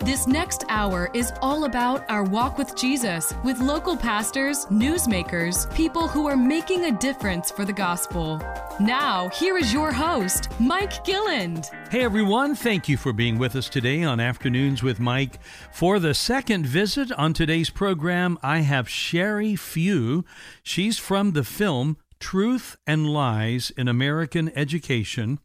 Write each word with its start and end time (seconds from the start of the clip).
This 0.00 0.26
next 0.26 0.64
hour 0.68 1.08
is 1.14 1.32
all 1.40 1.64
about 1.64 2.04
our 2.10 2.22
walk 2.22 2.58
with 2.58 2.76
Jesus 2.76 3.32
with 3.42 3.58
local 3.58 3.96
pastors, 3.96 4.66
newsmakers, 4.66 5.74
people 5.74 6.06
who 6.06 6.26
are 6.26 6.36
making 6.36 6.84
a 6.84 6.92
difference 6.92 7.50
for 7.50 7.64
the 7.64 7.72
gospel. 7.72 8.40
Now, 8.78 9.30
here 9.30 9.56
is 9.56 9.72
your 9.72 9.90
host, 9.90 10.48
Mike 10.60 11.02
Gilland. 11.04 11.70
Hey 11.90 12.04
everyone, 12.04 12.54
thank 12.54 12.90
you 12.90 12.98
for 12.98 13.14
being 13.14 13.38
with 13.38 13.56
us 13.56 13.70
today 13.70 14.02
on 14.02 14.20
Afternoons 14.20 14.82
with 14.82 15.00
Mike. 15.00 15.40
For 15.72 15.98
the 15.98 16.12
second 16.12 16.66
visit 16.66 17.10
on 17.12 17.32
today's 17.32 17.70
program, 17.70 18.38
I 18.42 18.60
have 18.60 18.90
Sherry 18.90 19.56
Few. 19.56 20.26
She's 20.62 20.98
from 20.98 21.32
the 21.32 21.44
film 21.44 21.96
Truth 22.20 22.76
and 22.86 23.08
Lies 23.08 23.70
in 23.70 23.88
American 23.88 24.52
Education 24.56 25.38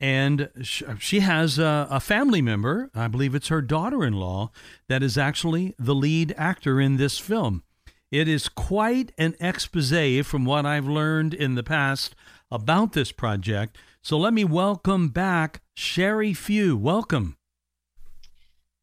and 0.00 0.42
uh, 0.42 0.94
she 0.98 1.20
has 1.20 1.58
a, 1.58 1.88
a, 1.90 2.00
family 2.00 2.40
member, 2.40 2.90
I 2.94 3.08
believe 3.08 3.34
it's 3.34 3.48
her 3.48 3.62
daughter 3.62 4.04
in 4.04 4.14
law, 4.14 4.50
that 4.88 5.02
is 5.02 5.18
actually 5.18 5.74
the 5.78 5.94
lead 5.94 6.34
actor 6.36 6.80
in 6.80 6.96
this 6.96 7.18
film. 7.18 7.62
It 8.10 8.28
is 8.28 8.48
quite 8.48 9.12
an 9.18 9.34
expose 9.40 10.26
from 10.26 10.44
what 10.44 10.64
I've 10.64 10.86
learned 10.86 11.34
in 11.34 11.56
the 11.56 11.62
past 11.62 12.14
about 12.50 12.92
this 12.92 13.12
project. 13.12 13.76
So 14.00 14.16
let 14.16 14.32
me 14.32 14.44
welcome 14.44 15.08
back 15.08 15.60
Sherry 15.74 16.32
Few. 16.32 16.76
Welcome. 16.76 17.36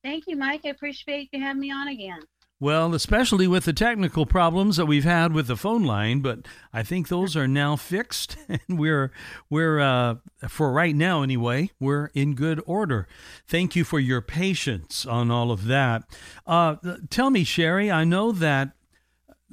Thank 0.03 0.25
you, 0.27 0.35
Mike. 0.35 0.61
I 0.65 0.69
appreciate 0.69 1.29
you 1.31 1.41
having 1.41 1.61
me 1.61 1.71
on 1.71 1.87
again. 1.87 2.19
Well, 2.57 2.93
especially 2.93 3.49
with 3.49 3.65
the 3.65 3.73
technical 3.73 4.25
problems 4.25 4.77
that 4.77 4.85
we've 4.85 5.03
had 5.03 5.33
with 5.33 5.47
the 5.47 5.57
phone 5.57 5.83
line, 5.83 6.21
but 6.21 6.47
I 6.71 6.83
think 6.83 7.09
those 7.09 7.35
are 7.35 7.49
now 7.49 7.75
fixed, 7.75 8.37
and 8.47 8.79
we're 8.79 9.11
we're 9.49 9.81
uh, 9.81 10.15
for 10.47 10.71
right 10.71 10.95
now 10.95 11.21
anyway, 11.21 11.71
we're 11.81 12.11
in 12.13 12.33
good 12.33 12.61
order. 12.65 13.09
Thank 13.45 13.75
you 13.75 13.83
for 13.83 13.99
your 13.99 14.21
patience 14.21 15.05
on 15.05 15.31
all 15.31 15.51
of 15.51 15.65
that. 15.65 16.03
Uh, 16.47 16.77
tell 17.09 17.29
me, 17.29 17.43
Sherry, 17.43 17.91
I 17.91 18.05
know 18.05 18.31
that 18.31 18.71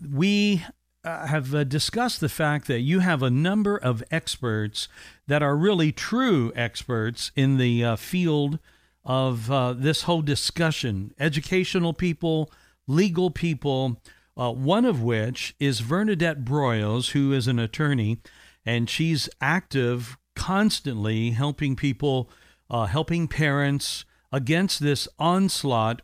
we 0.01 0.65
uh, 1.05 1.27
have 1.27 1.53
uh, 1.53 1.65
discussed 1.65 2.21
the 2.21 2.29
fact 2.29 2.69
that 2.69 2.81
you 2.81 3.01
have 3.01 3.21
a 3.21 3.31
number 3.31 3.77
of 3.77 4.05
experts 4.13 4.87
that 5.27 5.43
are 5.43 5.57
really 5.57 5.91
true 5.91 6.53
experts 6.55 7.33
in 7.35 7.57
the 7.57 7.85
uh, 7.85 7.97
field 7.97 8.61
of 9.05 9.51
uh, 9.51 9.73
this 9.73 10.03
whole 10.03 10.23
discussion, 10.23 11.13
educational 11.19 11.93
people 11.93 12.49
legal 12.87 13.31
people, 13.31 14.01
uh, 14.37 14.53
one 14.53 14.85
of 14.85 15.03
which 15.03 15.55
is 15.59 15.81
Vernadette 15.81 16.45
Broyles, 16.45 17.11
who 17.11 17.33
is 17.33 17.47
an 17.47 17.59
attorney, 17.59 18.19
and 18.65 18.89
she's 18.89 19.29
active 19.41 20.17
constantly 20.35 21.31
helping 21.31 21.77
people, 21.77 22.31
uh, 22.71 22.87
helping 22.87 23.29
parents 23.29 24.05
against 24.33 24.81
this 24.81 25.07
onslaught 25.19 26.03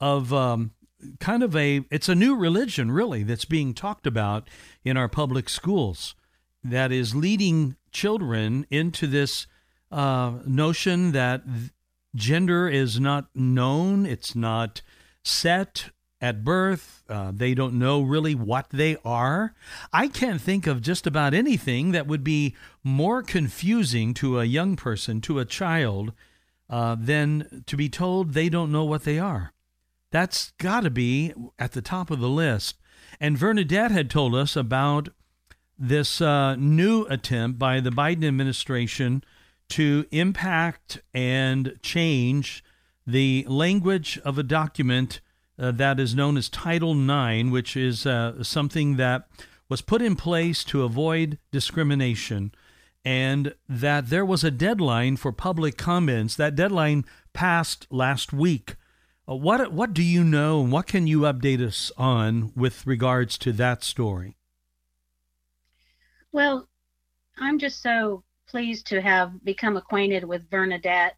of 0.00 0.32
um, 0.32 0.72
kind 1.20 1.42
of 1.42 1.54
a, 1.54 1.84
it's 1.90 2.08
a 2.08 2.14
new 2.14 2.34
religion, 2.34 2.90
really, 2.90 3.22
that's 3.22 3.44
being 3.44 3.74
talked 3.74 4.06
about 4.06 4.48
in 4.84 4.96
our 4.96 5.08
public 5.08 5.48
schools 5.48 6.14
that 6.62 6.92
is 6.92 7.14
leading 7.14 7.76
children 7.92 8.66
into 8.70 9.06
this 9.06 9.46
uh, 9.90 10.38
notion 10.46 11.12
that 11.12 11.42
gender 12.14 12.68
is 12.68 13.00
not 13.00 13.28
known, 13.34 14.06
it's 14.06 14.34
not 14.34 14.82
set, 15.24 15.90
at 16.20 16.44
birth. 16.44 17.02
Uh, 17.08 17.32
they 17.34 17.54
don't 17.54 17.74
know 17.74 18.02
really 18.02 18.34
what 18.34 18.70
they 18.70 18.96
are. 19.04 19.54
I 19.92 20.08
can't 20.08 20.40
think 20.40 20.66
of 20.66 20.82
just 20.82 21.06
about 21.06 21.34
anything 21.34 21.92
that 21.92 22.06
would 22.06 22.22
be 22.22 22.54
more 22.84 23.22
confusing 23.22 24.14
to 24.14 24.38
a 24.38 24.44
young 24.44 24.76
person, 24.76 25.20
to 25.22 25.38
a 25.38 25.44
child, 25.44 26.12
uh, 26.68 26.96
than 26.98 27.64
to 27.66 27.76
be 27.76 27.88
told 27.88 28.32
they 28.32 28.48
don't 28.48 28.72
know 28.72 28.84
what 28.84 29.04
they 29.04 29.18
are. 29.18 29.52
That's 30.10 30.52
got 30.58 30.80
to 30.80 30.90
be 30.90 31.32
at 31.58 31.72
the 31.72 31.82
top 31.82 32.10
of 32.10 32.20
the 32.20 32.28
list. 32.28 32.76
And 33.20 33.38
Vernadette 33.38 33.90
had 33.90 34.10
told 34.10 34.34
us 34.34 34.56
about 34.56 35.08
this 35.78 36.20
uh, 36.20 36.56
new 36.56 37.04
attempt 37.06 37.58
by 37.58 37.80
the 37.80 37.90
Biden 37.90 38.26
administration 38.26 39.24
to 39.70 40.04
impact 40.10 41.00
and 41.14 41.78
change 41.82 42.62
the 43.06 43.46
language 43.48 44.18
of 44.24 44.36
a 44.36 44.42
document 44.42 45.20
uh, 45.60 45.70
that 45.72 46.00
is 46.00 46.14
known 46.14 46.36
as 46.36 46.48
Title 46.48 46.92
IX, 46.92 47.50
which 47.50 47.76
is 47.76 48.06
uh, 48.06 48.42
something 48.42 48.96
that 48.96 49.28
was 49.68 49.82
put 49.82 50.00
in 50.00 50.16
place 50.16 50.64
to 50.64 50.82
avoid 50.82 51.38
discrimination, 51.52 52.52
and 53.04 53.54
that 53.68 54.08
there 54.08 54.24
was 54.24 54.42
a 54.42 54.50
deadline 54.50 55.16
for 55.16 55.32
public 55.32 55.76
comments. 55.76 56.34
That 56.34 56.56
deadline 56.56 57.04
passed 57.32 57.86
last 57.90 58.32
week. 58.32 58.76
Uh, 59.28 59.36
what 59.36 59.72
what 59.72 59.92
do 59.92 60.02
you 60.02 60.24
know, 60.24 60.62
and 60.62 60.72
what 60.72 60.86
can 60.86 61.06
you 61.06 61.20
update 61.20 61.60
us 61.60 61.92
on 61.96 62.52
with 62.56 62.86
regards 62.86 63.36
to 63.38 63.52
that 63.52 63.84
story? 63.84 64.36
Well, 66.32 66.68
I'm 67.38 67.58
just 67.58 67.82
so 67.82 68.24
pleased 68.48 68.86
to 68.88 69.00
have 69.00 69.44
become 69.44 69.76
acquainted 69.76 70.24
with 70.24 70.50
Vernadette 70.50 71.16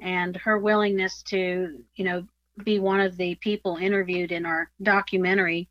and 0.00 0.36
her 0.36 0.58
willingness 0.58 1.22
to, 1.22 1.84
you 1.94 2.04
know, 2.04 2.26
be 2.64 2.78
one 2.78 3.00
of 3.00 3.16
the 3.16 3.34
people 3.36 3.76
interviewed 3.76 4.32
in 4.32 4.46
our 4.46 4.70
documentary, 4.82 5.68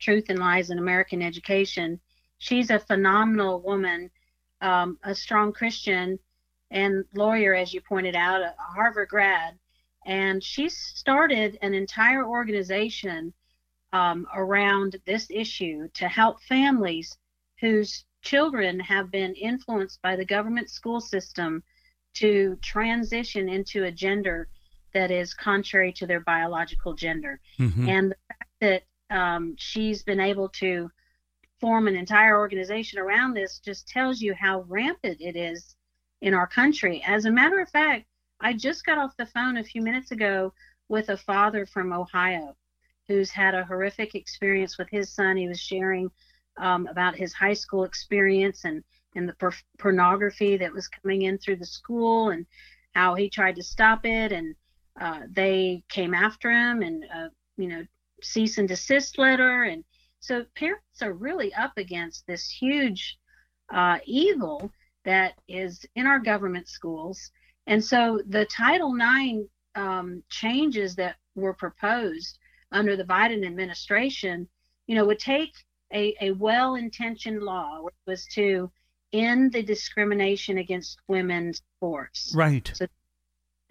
Truth 0.00 0.26
and 0.28 0.38
Lies 0.38 0.70
in 0.70 0.78
American 0.78 1.22
Education. 1.22 2.00
She's 2.38 2.70
a 2.70 2.78
phenomenal 2.78 3.60
woman, 3.60 4.10
um, 4.60 4.98
a 5.04 5.14
strong 5.14 5.52
Christian 5.52 6.18
and 6.70 7.04
lawyer, 7.14 7.54
as 7.54 7.72
you 7.74 7.80
pointed 7.80 8.16
out, 8.16 8.40
a 8.40 8.54
Harvard 8.58 9.08
grad. 9.08 9.58
And 10.06 10.42
she 10.42 10.68
started 10.68 11.58
an 11.62 11.74
entire 11.74 12.26
organization 12.26 13.32
um, 13.92 14.26
around 14.34 14.96
this 15.06 15.28
issue 15.30 15.88
to 15.94 16.08
help 16.08 16.42
families 16.42 17.16
whose 17.60 18.04
children 18.22 18.80
have 18.80 19.10
been 19.10 19.34
influenced 19.34 20.00
by 20.02 20.16
the 20.16 20.24
government 20.24 20.70
school 20.70 21.00
system 21.00 21.62
to 22.14 22.56
transition 22.62 23.48
into 23.48 23.84
a 23.84 23.92
gender 23.92 24.48
that 24.94 25.10
is 25.10 25.34
contrary 25.34 25.92
to 25.92 26.06
their 26.06 26.20
biological 26.20 26.94
gender. 26.94 27.40
Mm-hmm. 27.58 27.88
And 27.88 28.10
the 28.10 28.16
fact 28.28 28.50
that 28.60 28.82
um, 29.16 29.54
she's 29.58 30.02
been 30.02 30.20
able 30.20 30.48
to 30.50 30.90
form 31.60 31.86
an 31.86 31.96
entire 31.96 32.38
organization 32.38 32.98
around 32.98 33.34
this 33.34 33.58
just 33.58 33.86
tells 33.88 34.20
you 34.20 34.34
how 34.34 34.64
rampant 34.68 35.20
it 35.20 35.36
is 35.36 35.76
in 36.20 36.34
our 36.34 36.46
country. 36.46 37.02
As 37.06 37.24
a 37.24 37.30
matter 37.30 37.60
of 37.60 37.68
fact, 37.68 38.06
I 38.40 38.52
just 38.52 38.84
got 38.84 38.98
off 38.98 39.16
the 39.16 39.26
phone 39.26 39.58
a 39.58 39.64
few 39.64 39.82
minutes 39.82 40.10
ago 40.10 40.52
with 40.88 41.08
a 41.10 41.16
father 41.16 41.64
from 41.66 41.92
Ohio 41.92 42.56
who's 43.08 43.30
had 43.30 43.54
a 43.54 43.64
horrific 43.64 44.14
experience 44.14 44.78
with 44.78 44.88
his 44.90 45.12
son. 45.12 45.36
He 45.36 45.48
was 45.48 45.60
sharing 45.60 46.10
um, 46.58 46.86
about 46.86 47.16
his 47.16 47.32
high 47.32 47.54
school 47.54 47.84
experience 47.84 48.64
and 48.64 48.82
and 49.14 49.28
the 49.28 49.34
por- 49.34 49.52
pornography 49.78 50.56
that 50.56 50.72
was 50.72 50.88
coming 50.88 51.22
in 51.22 51.36
through 51.36 51.56
the 51.56 51.66
school 51.66 52.30
and 52.30 52.46
how 52.94 53.14
he 53.14 53.28
tried 53.28 53.56
to 53.56 53.62
stop 53.62 54.06
it 54.06 54.32
and 54.32 54.54
uh, 55.00 55.20
they 55.30 55.82
came 55.88 56.14
after 56.14 56.50
him 56.50 56.82
and 56.82 57.04
uh, 57.14 57.28
you 57.56 57.68
know 57.68 57.84
cease 58.22 58.58
and 58.58 58.68
desist 58.68 59.18
letter. 59.18 59.64
And 59.64 59.84
so 60.20 60.44
parents 60.54 61.02
are 61.02 61.12
really 61.12 61.52
up 61.54 61.72
against 61.76 62.26
this 62.26 62.48
huge 62.48 63.18
uh, 63.72 63.98
evil 64.04 64.70
that 65.04 65.34
is 65.48 65.84
in 65.96 66.06
our 66.06 66.18
government 66.18 66.68
schools. 66.68 67.30
And 67.66 67.84
so 67.84 68.20
the 68.28 68.44
title 68.46 68.94
ix 68.96 69.48
um, 69.74 70.22
changes 70.28 70.94
that 70.96 71.16
were 71.34 71.54
proposed 71.54 72.38
under 72.72 72.96
the 72.96 73.04
biden 73.04 73.46
administration 73.46 74.48
you 74.86 74.94
know 74.94 75.04
would 75.04 75.18
take 75.18 75.52
a, 75.94 76.14
a 76.20 76.30
well-intentioned 76.32 77.42
law 77.42 77.80
which 77.82 77.94
was 78.06 78.26
to 78.26 78.70
end 79.12 79.52
the 79.52 79.62
discrimination 79.62 80.58
against 80.58 80.98
women's 81.06 81.62
sports. 81.76 82.32
Right. 82.34 82.70
So 82.74 82.86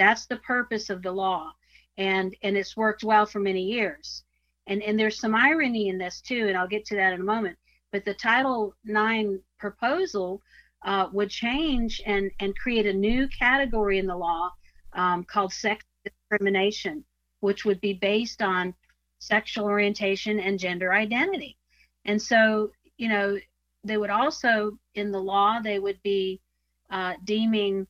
that's 0.01 0.25
the 0.25 0.38
purpose 0.38 0.89
of 0.89 1.03
the 1.03 1.12
law. 1.12 1.51
And 1.98 2.36
and 2.42 2.57
it's 2.57 2.75
worked 2.75 3.03
well 3.03 3.25
for 3.25 3.39
many 3.39 3.62
years. 3.62 4.24
And 4.68 4.81
and 4.81 5.00
there's 5.00 5.19
some 5.19 5.36
irony 5.36 5.89
in 5.89 5.98
this 5.98 6.21
too, 6.21 6.48
and 6.48 6.57
I'll 6.57 6.68
get 6.68 6.86
to 6.86 6.95
that 6.95 7.13
in 7.13 7.21
a 7.21 7.31
moment. 7.36 7.57
But 7.92 8.06
the 8.06 8.13
Title 8.13 8.74
IX 8.88 9.44
proposal 9.59 10.42
uh, 10.83 11.07
would 11.12 11.30
change 11.30 12.01
and 12.06 12.31
and 12.39 12.57
create 12.57 12.88
a 12.88 12.94
new 12.94 13.27
category 13.27 14.00
in 14.00 14.07
the 14.07 14.15
law 14.15 14.50
um, 14.94 15.24
called 15.24 15.53
sex 15.53 15.86
discrimination, 16.04 17.04
which 17.42 17.63
would 17.65 17.80
be 17.81 17.94
based 17.94 18.42
on 18.42 18.74
sexual 19.19 19.65
orientation 19.65 20.39
and 20.39 20.57
gender 20.57 20.92
identity. 20.94 21.57
And 22.06 22.19
so, 22.19 22.71
you 22.97 23.07
know, 23.07 23.38
they 23.83 23.97
would 23.97 24.09
also 24.09 24.77
in 24.95 25.12
the 25.12 25.21
law 25.21 25.59
they 25.59 25.77
would 25.77 26.01
be 26.01 26.42
uh, 26.89 27.13
deeming 27.24 27.86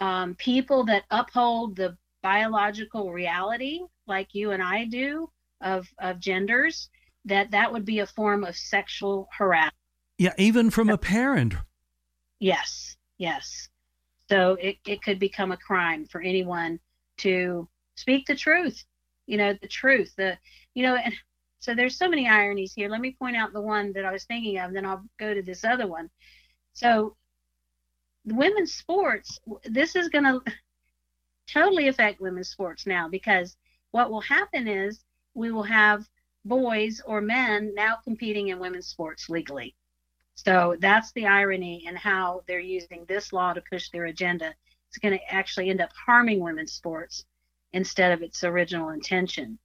um, 0.00 0.34
people 0.34 0.84
that 0.84 1.04
uphold 1.10 1.76
the 1.76 1.96
biological 2.22 3.12
reality, 3.12 3.80
like 4.06 4.34
you 4.34 4.50
and 4.50 4.62
I 4.62 4.84
do, 4.84 5.30
of, 5.60 5.88
of 5.98 6.20
genders, 6.20 6.88
that 7.24 7.50
that 7.50 7.72
would 7.72 7.84
be 7.84 8.00
a 8.00 8.06
form 8.06 8.44
of 8.44 8.56
sexual 8.56 9.28
harassment. 9.36 9.74
Yeah, 10.18 10.34
even 10.38 10.70
from 10.70 10.88
a 10.88 10.98
parent. 10.98 11.54
Yes, 12.38 12.96
yes. 13.18 13.68
So 14.28 14.56
it, 14.60 14.76
it 14.86 15.02
could 15.02 15.18
become 15.18 15.52
a 15.52 15.56
crime 15.56 16.06
for 16.06 16.20
anyone 16.20 16.80
to 17.18 17.68
speak 17.94 18.26
the 18.26 18.34
truth, 18.34 18.84
you 19.26 19.36
know, 19.36 19.54
the 19.60 19.68
truth, 19.68 20.12
the, 20.16 20.36
you 20.74 20.82
know, 20.82 20.96
and 20.96 21.14
so 21.60 21.74
there's 21.74 21.96
so 21.96 22.08
many 22.08 22.28
ironies 22.28 22.74
here. 22.74 22.88
Let 22.88 23.00
me 23.00 23.16
point 23.18 23.36
out 23.36 23.52
the 23.52 23.60
one 23.60 23.92
that 23.94 24.04
I 24.04 24.12
was 24.12 24.24
thinking 24.24 24.58
of, 24.58 24.72
then 24.72 24.86
I'll 24.86 25.04
go 25.18 25.34
to 25.34 25.42
this 25.42 25.64
other 25.64 25.86
one. 25.86 26.10
So 26.74 27.16
women's 28.26 28.74
sports, 28.74 29.38
this 29.64 29.96
is 29.96 30.08
going 30.08 30.24
to 30.24 30.40
totally 31.52 31.88
affect 31.88 32.20
women's 32.20 32.48
sports 32.48 32.86
now 32.86 33.08
because 33.08 33.56
what 33.92 34.10
will 34.10 34.20
happen 34.20 34.68
is 34.68 35.00
we 35.34 35.50
will 35.50 35.62
have 35.62 36.06
boys 36.44 37.00
or 37.06 37.20
men 37.20 37.72
now 37.74 37.96
competing 38.04 38.48
in 38.48 38.58
women's 38.58 38.86
sports 38.86 39.28
legally. 39.28 39.74
So 40.34 40.76
that's 40.80 41.12
the 41.12 41.26
irony 41.26 41.86
in 41.86 41.96
how 41.96 42.42
they're 42.46 42.60
using 42.60 43.04
this 43.08 43.32
law 43.32 43.52
to 43.54 43.62
push 43.70 43.88
their 43.90 44.04
agenda. 44.06 44.54
It's 44.88 44.98
going 44.98 45.18
to 45.18 45.32
actually 45.32 45.70
end 45.70 45.80
up 45.80 45.90
harming 46.06 46.40
women's 46.40 46.72
sports 46.72 47.24
instead 47.72 48.12
of 48.12 48.22
its 48.22 48.44
original 48.44 48.90
intention. 48.90 49.58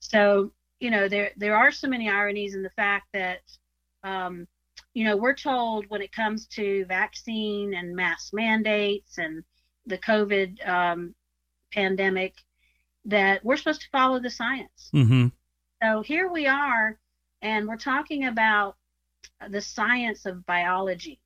So, 0.00 0.52
you 0.80 0.90
know, 0.90 1.08
there 1.08 1.30
there 1.36 1.56
are 1.56 1.72
so 1.72 1.88
many 1.88 2.08
ironies 2.10 2.54
in 2.54 2.62
the 2.62 2.70
fact 2.70 3.06
that 3.14 3.40
um, 4.04 4.46
you 4.94 5.04
know, 5.04 5.16
we're 5.16 5.34
told 5.34 5.86
when 5.88 6.02
it 6.02 6.12
comes 6.12 6.46
to 6.48 6.84
vaccine 6.86 7.74
and 7.74 7.94
mask 7.94 8.32
mandates 8.32 9.18
and 9.18 9.44
the 9.86 9.98
COVID 9.98 10.66
um, 10.68 11.14
pandemic 11.72 12.34
that 13.04 13.44
we're 13.44 13.56
supposed 13.56 13.82
to 13.82 13.90
follow 13.90 14.18
the 14.18 14.30
science. 14.30 14.90
Mm-hmm. 14.94 15.28
So 15.82 16.02
here 16.02 16.30
we 16.30 16.46
are, 16.46 16.98
and 17.42 17.68
we're 17.68 17.76
talking 17.76 18.26
about 18.26 18.76
the 19.48 19.60
science 19.60 20.26
of 20.26 20.46
biology. 20.46 21.20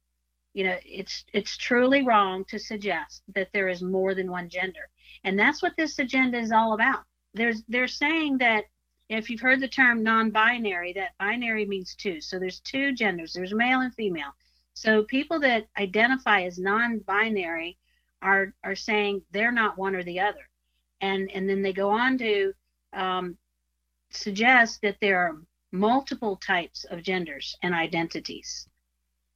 You 0.53 0.65
know, 0.65 0.77
it's 0.85 1.25
it's 1.33 1.57
truly 1.57 2.05
wrong 2.05 2.45
to 2.47 2.59
suggest 2.59 3.23
that 3.35 3.49
there 3.53 3.69
is 3.69 3.83
more 3.83 4.15
than 4.15 4.31
one 4.31 4.49
gender, 4.49 4.89
and 5.23 5.39
that's 5.39 5.63
what 5.63 5.77
this 5.77 5.99
agenda 5.99 6.39
is 6.39 6.51
all 6.51 6.73
about. 6.75 7.05
There's 7.35 7.63
they're 7.69 7.87
saying 7.87 8.39
that 8.39 8.65
if 9.11 9.29
you've 9.29 9.41
heard 9.41 9.61
the 9.61 9.69
term 9.69 10.05
non-binary, 10.05 10.93
that 10.93 11.19
binary 11.19 11.67
means 11.67 11.97
two. 11.97 12.21
So 12.21 12.39
there's 12.39 12.61
two 12.61 12.93
genders. 12.93 13.33
There's 13.33 13.53
male 13.53 13.81
and 13.81 13.93
female. 13.95 14.33
So 14.75 15.03
people 15.03 15.41
that 15.41 15.67
identify 15.77 16.43
as 16.43 16.59
non-binary 16.59 17.77
are 18.23 18.55
are 18.63 18.77
saying 18.77 19.23
they're 19.33 19.53
not 19.53 19.77
one 19.77 19.97
or 19.97 20.05
the 20.05 20.21
other, 20.21 20.49
and 21.01 21.29
and 21.33 21.49
then 21.49 21.61
they 21.61 21.73
go 21.73 21.91
on 21.91 22.19
to 22.19 22.53
um, 22.93 23.37
suggest 24.11 24.81
that 24.83 24.97
there 25.01 25.19
are 25.19 25.43
multiple 25.73 26.37
types 26.37 26.85
of 26.85 27.03
genders 27.03 27.57
and 27.63 27.75
identities. 27.75 28.69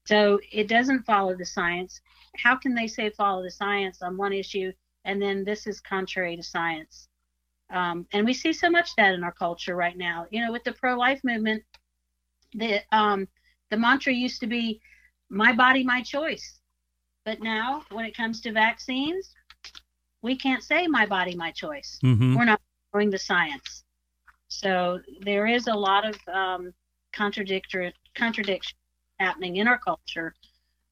So 0.07 0.39
it 0.53 0.69
doesn't 0.69 1.07
follow 1.07 1.35
the 1.37 1.47
science. 1.47 2.01
How 2.37 2.57
can 2.57 2.75
they 2.75 2.87
say 2.87 3.11
follow 3.11 3.43
the 3.43 3.51
science 3.51 4.03
on 4.03 4.17
one 4.17 4.33
issue 4.33 4.73
and 5.05 5.21
then 5.21 5.45
this 5.45 5.67
is 5.67 5.81
contrary 5.81 6.37
to 6.37 6.43
science? 6.43 7.09
Um, 7.75 8.07
and 8.13 8.25
we 8.25 8.33
see 8.33 8.53
so 8.53 8.71
much 8.71 8.95
that 8.97 9.15
in 9.15 9.25
our 9.25 9.33
culture 9.33 9.75
right 9.75 9.97
now. 9.97 10.27
You 10.31 10.45
know, 10.45 10.53
with 10.53 10.63
the 10.65 10.73
pro-life 10.73 11.21
movement, 11.25 11.63
the 12.55 12.81
um, 12.93 13.27
the 13.71 13.77
mantra 13.77 14.13
used 14.13 14.41
to 14.41 14.47
be 14.47 14.81
"My 15.29 15.53
body, 15.53 15.83
my 15.83 16.01
choice," 16.01 16.61
but 17.25 17.43
now 17.43 17.83
when 17.91 18.05
it 18.05 18.17
comes 18.17 18.41
to 18.43 18.53
vaccines, 18.53 19.35
we 20.23 20.37
can't 20.37 20.63
say 20.63 20.87
"My 20.87 21.05
body, 21.05 21.35
my 21.35 21.51
choice." 21.51 21.99
Mm-hmm. 22.05 22.37
We're 22.37 22.45
not 22.45 22.61
following 22.93 23.11
the 23.11 23.19
science. 23.19 23.83
So 24.49 25.01
there 25.21 25.49
is 25.49 25.67
a 25.67 25.75
lot 25.75 26.09
of 26.09 26.17
um, 26.33 26.73
contradictory 27.13 27.93
contradiction 28.15 28.77
happening 29.19 29.57
in 29.57 29.67
our 29.67 29.79
culture 29.79 30.35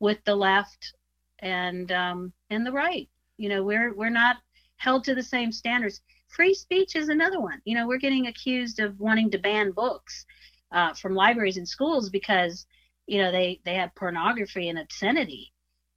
with 0.00 0.18
the 0.24 0.34
left 0.34 0.94
and 1.38 1.92
um, 1.92 2.32
and 2.50 2.66
the 2.66 2.72
right. 2.72 3.08
You 3.36 3.48
know, 3.48 3.62
we're 3.62 3.94
we're 3.94 4.10
not 4.10 4.38
held 4.76 5.04
to 5.04 5.14
the 5.14 5.22
same 5.22 5.52
standards. 5.52 6.00
Free 6.34 6.54
speech 6.54 6.96
is 6.96 7.08
another 7.08 7.40
one. 7.40 7.60
You 7.64 7.76
know, 7.76 7.86
we're 7.86 7.98
getting 7.98 8.26
accused 8.26 8.80
of 8.80 8.98
wanting 8.98 9.30
to 9.30 9.38
ban 9.38 9.70
books 9.72 10.26
uh, 10.70 10.94
from 10.94 11.14
libraries 11.14 11.56
and 11.56 11.68
schools 11.68 12.10
because 12.10 12.66
you 13.06 13.18
know 13.18 13.30
they 13.30 13.60
they 13.64 13.74
have 13.74 13.94
pornography 13.94 14.68
and 14.68 14.78
obscenity 14.78 15.52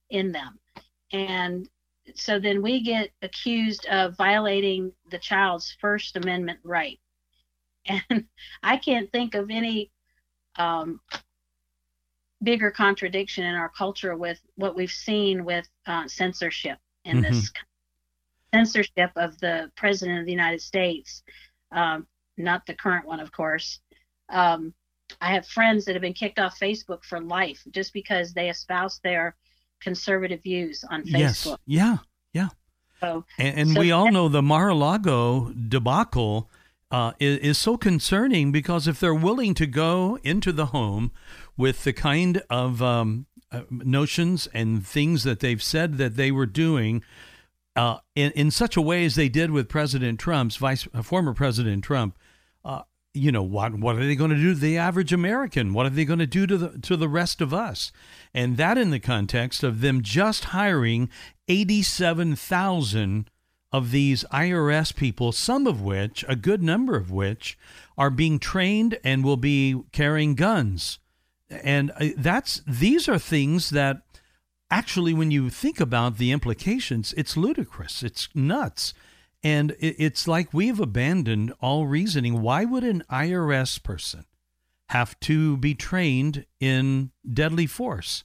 in 0.10 0.32
them, 0.32 0.60
and 1.12 1.70
so 2.16 2.40
then 2.40 2.62
we 2.62 2.84
get 2.84 3.10
accused 3.22 3.86
of 3.88 4.16
violating 4.18 4.92
the 5.10 5.20
child's 5.20 5.76
First 5.80 6.18
Amendment 6.18 6.60
right 6.64 7.00
and 8.10 8.26
I 8.64 8.78
can't 8.78 9.12
think 9.12 9.36
of 9.36 9.50
any 9.50 9.92
um, 10.58 11.00
bigger 12.44 12.72
contradiction 12.72 13.44
in 13.44 13.56
our 13.56 13.70
culture 13.70 14.16
with 14.16 14.40
what 14.56 14.76
we've 14.76 14.92
seen 14.92 15.46
with 15.46 15.68
uh, 15.86 16.08
censorship 16.08 16.78
in 17.04 17.22
mm-hmm. 17.22 17.34
this 17.34 17.52
censorship 18.56 19.12
of 19.16 19.38
the 19.40 19.72
president 19.76 20.20
of 20.20 20.26
the 20.26 20.32
United 20.32 20.62
States, 20.62 21.24
um, 21.72 22.08
not 22.38 22.66
the 22.66 22.74
current 22.74 23.06
one, 23.06 23.20
of 23.20 23.32
course. 23.32 23.80
Um, 24.30 24.74
I 25.22 25.34
have 25.34 25.46
friends 25.48 25.86
that 25.86 25.94
have 25.94 26.02
been 26.02 26.14
kicked 26.14 26.40
off 26.40 26.60
Facebook 26.60 27.04
for 27.04 27.20
life 27.20 27.62
just 27.72 27.94
because 27.94 28.34
they 28.34 28.50
espouse 28.50 29.00
their 29.04 29.36
conservative 29.82 30.42
views 30.42 30.84
on 30.90 31.04
Facebook. 31.04 31.58
Yes. 31.58 31.58
Yeah. 31.66 31.98
Yeah. 32.34 32.50
So, 33.02 33.26
and, 33.38 33.60
and 33.60 33.70
so 33.72 33.80
we 33.80 33.92
all 33.92 34.12
know 34.12 34.30
the 34.30 34.42
Mar-a-Lago 34.42 35.52
debacle 35.52 36.50
uh, 36.92 37.12
is, 37.20 37.38
is 37.40 37.58
so 37.58 37.78
concerning 37.78 38.52
because 38.52 38.88
if 38.88 39.00
they're 39.00 39.14
willing 39.14 39.54
to 39.56 39.68
go 39.68 40.18
into 40.24 40.52
the 40.52 40.68
home 40.68 41.12
with 41.58 41.84
the 41.84 41.94
kind 41.94 42.42
of 42.50 42.82
um, 42.82 43.26
uh, 43.52 43.62
notions 43.70 44.48
and 44.54 44.86
things 44.86 45.24
that 45.24 45.40
they've 45.40 45.62
said 45.62 45.98
that 45.98 46.16
they 46.16 46.32
were 46.32 46.46
doing 46.46 47.04
uh, 47.76 47.98
in, 48.16 48.32
in 48.32 48.52
such 48.52 48.78
a 48.78 48.82
way 48.82 49.06
as 49.06 49.16
they 49.16 49.30
did 49.30 49.52
with 49.52 49.70
President 49.70 50.20
Trump's 50.20 50.56
vice, 50.56 50.88
uh, 50.94 51.02
former 51.02 51.34
President 51.34 51.84
Trump, 51.84 52.18
uh, 52.64 52.82
you 53.14 53.32
know 53.32 53.44
what 53.44 53.74
what 53.76 53.96
are 53.96 54.06
they 54.06 54.16
going 54.16 54.32
to 54.32 54.36
do 54.36 54.54
to 54.54 54.60
the 54.60 54.78
average 54.78 55.14
American? 55.14 55.74
What 55.74 55.86
are 55.86 55.92
they 55.92 56.06
going 56.06 56.20
to 56.20 56.28
do 56.28 56.46
to 56.48 56.58
the 56.58 56.80
to 56.80 56.98
the 56.98 57.10
rest 57.10 57.42
of 57.42 57.54
us? 57.54 57.92
And 58.34 58.58
that 58.58 58.78
in 58.78 58.92
the 58.92 59.00
context 59.00 59.64
of 59.64 59.82
them 59.82 60.02
just 60.02 60.46
hiring 60.46 61.10
eighty 61.48 61.82
seven 61.82 62.36
thousand 62.36 63.30
of 63.72 63.92
these 63.92 64.24
IRS 64.32 64.96
people, 64.96 65.32
some 65.32 65.68
of 65.68 65.82
which, 65.82 66.24
a 66.30 66.36
good 66.36 66.64
number 66.64 66.96
of 66.96 67.12
which, 67.12 67.58
are 67.98 68.10
being 68.10 68.40
trained 68.40 68.98
and 69.04 69.24
will 69.24 69.38
be 69.38 69.82
carrying 69.92 70.36
guns. 70.36 71.00
And 71.50 71.92
uh, 71.92 72.08
that's 72.18 72.62
these 72.66 73.10
are 73.10 73.20
things 73.20 73.72
that 73.72 74.02
actually, 74.70 75.14
when 75.14 75.32
you 75.32 75.50
think 75.50 75.80
about 75.80 76.18
the 76.18 76.32
implications, 76.32 77.14
it's 77.18 77.38
ludicrous. 77.38 78.04
It's 78.04 78.30
nuts. 78.34 78.94
And 79.44 79.76
it's 79.80 80.28
like 80.28 80.54
we've 80.54 80.80
abandoned 80.80 81.54
all 81.62 81.86
reasoning. 81.86 82.42
Why 82.42 82.66
would 82.66 82.84
an 82.84 83.04
IRS 83.12 83.82
person 83.82 84.26
have 84.90 85.20
to 85.22 85.58
be 85.58 85.76
trained 85.76 86.46
in 86.60 87.12
deadly 87.32 87.68
force? 87.68 88.24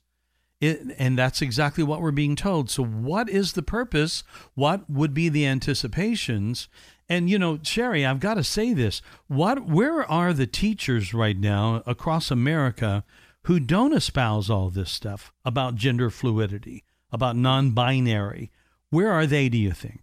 It, 0.60 0.94
and 0.98 1.18
that's 1.18 1.42
exactly 1.42 1.84
what 1.84 2.00
we're 2.00 2.10
being 2.10 2.36
told. 2.36 2.70
So, 2.70 2.84
what 2.84 3.28
is 3.28 3.52
the 3.52 3.62
purpose? 3.62 4.22
What 4.54 4.88
would 4.88 5.14
be 5.14 5.28
the 5.28 5.46
anticipations? 5.46 6.68
And 7.08 7.28
you 7.28 7.38
know, 7.38 7.58
Sherry, 7.62 8.04
I've 8.04 8.20
got 8.20 8.34
to 8.34 8.44
say 8.44 8.72
this: 8.72 9.02
what, 9.26 9.66
where 9.66 10.10
are 10.10 10.32
the 10.32 10.46
teachers 10.46 11.12
right 11.12 11.38
now 11.38 11.82
across 11.86 12.30
America 12.30 13.04
who 13.44 13.60
don't 13.60 13.92
espouse 13.92 14.50
all 14.50 14.70
this 14.70 14.90
stuff 14.90 15.32
about 15.44 15.74
gender 15.74 16.10
fluidity, 16.10 16.84
about 17.10 17.36
non-binary? 17.36 18.50
Where 18.90 19.10
are 19.10 19.26
they? 19.26 19.48
Do 19.48 19.58
you 19.58 19.72
think? 19.72 20.02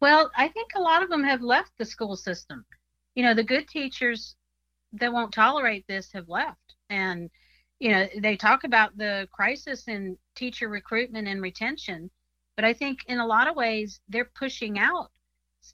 Well, 0.00 0.30
I 0.36 0.48
think 0.48 0.70
a 0.76 0.80
lot 0.80 1.02
of 1.02 1.10
them 1.10 1.24
have 1.24 1.42
left 1.42 1.72
the 1.78 1.84
school 1.84 2.16
system. 2.16 2.64
You 3.14 3.24
know, 3.24 3.34
the 3.34 3.42
good 3.42 3.68
teachers 3.68 4.36
that 4.92 5.12
won't 5.12 5.32
tolerate 5.32 5.86
this 5.86 6.12
have 6.12 6.28
left, 6.28 6.74
and 6.88 7.30
you 7.78 7.90
know, 7.90 8.08
they 8.20 8.36
talk 8.36 8.64
about 8.64 8.96
the 8.96 9.28
crisis 9.32 9.86
in 9.86 10.16
teacher 10.34 10.68
recruitment 10.68 11.28
and 11.28 11.40
retention, 11.40 12.10
but 12.56 12.64
I 12.64 12.72
think 12.72 13.04
in 13.06 13.18
a 13.18 13.26
lot 13.26 13.48
of 13.48 13.56
ways 13.56 14.00
they're 14.08 14.30
pushing 14.34 14.78
out 14.78 15.10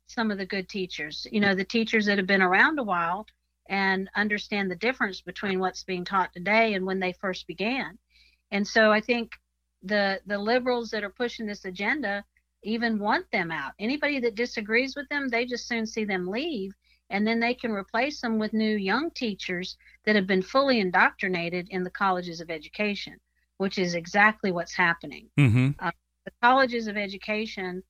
some 0.07 0.31
of 0.31 0.39
the 0.39 0.47
good 0.47 0.69
teachers, 0.69 1.27
you 1.31 1.41
know, 1.41 1.55
the 1.55 1.65
teachers 1.65 2.07
that 2.07 2.19
have 2.19 2.27
been 2.27 2.43
around 2.43 2.79
a 2.79 2.83
while 2.83 3.27
and 3.69 4.11
understand 4.15 4.71
the 4.71 4.77
difference 4.77 5.21
between 5.21 5.59
what's 5.59 5.85
being 5.85 6.05
taught 6.05 6.33
today 6.33 6.75
and 6.75 6.85
when 6.85 7.01
they 7.01 7.13
first 7.13 7.47
began. 7.47 7.99
And 8.51 8.67
so 8.67 8.93
I 8.93 9.01
think 9.01 9.33
the 9.83 10.21
the 10.27 10.39
liberals 10.39 10.91
that 10.91 11.05
are 11.05 11.11
pushing 11.11 11.47
this 11.47 11.65
agenda 11.65 12.25
even 12.63 12.99
want 12.99 13.31
them 13.31 13.51
out. 13.51 13.73
Anybody 13.79 14.21
that 14.21 14.35
disagrees 14.35 14.97
with 14.97 15.09
them, 15.09 15.29
they 15.29 15.45
just 15.45 15.69
soon 15.69 15.87
see 15.87 16.05
them 16.05 16.27
leave 16.27 16.73
and 17.11 17.27
then 17.27 17.39
they 17.39 17.55
can 17.55 17.71
replace 17.71 18.21
them 18.21 18.39
with 18.39 18.53
new 18.53 18.77
young 18.77 19.11
teachers 19.11 19.77
that 20.05 20.17
have 20.17 20.27
been 20.27 20.43
fully 20.43 20.81
indoctrinated 20.81 21.69
in 21.71 21.85
the 21.85 21.91
colleges 21.91 22.41
of 22.41 22.51
education, 22.51 23.21
which 23.59 23.79
is 23.79 23.95
exactly 23.95 24.53
what's 24.53 24.75
happening. 24.75 25.29
Mm-hmm. 25.39 25.71
Uh, 25.79 25.91
the 26.25 26.33
colleges 26.43 26.87
of 26.87 26.97
education 26.97 27.83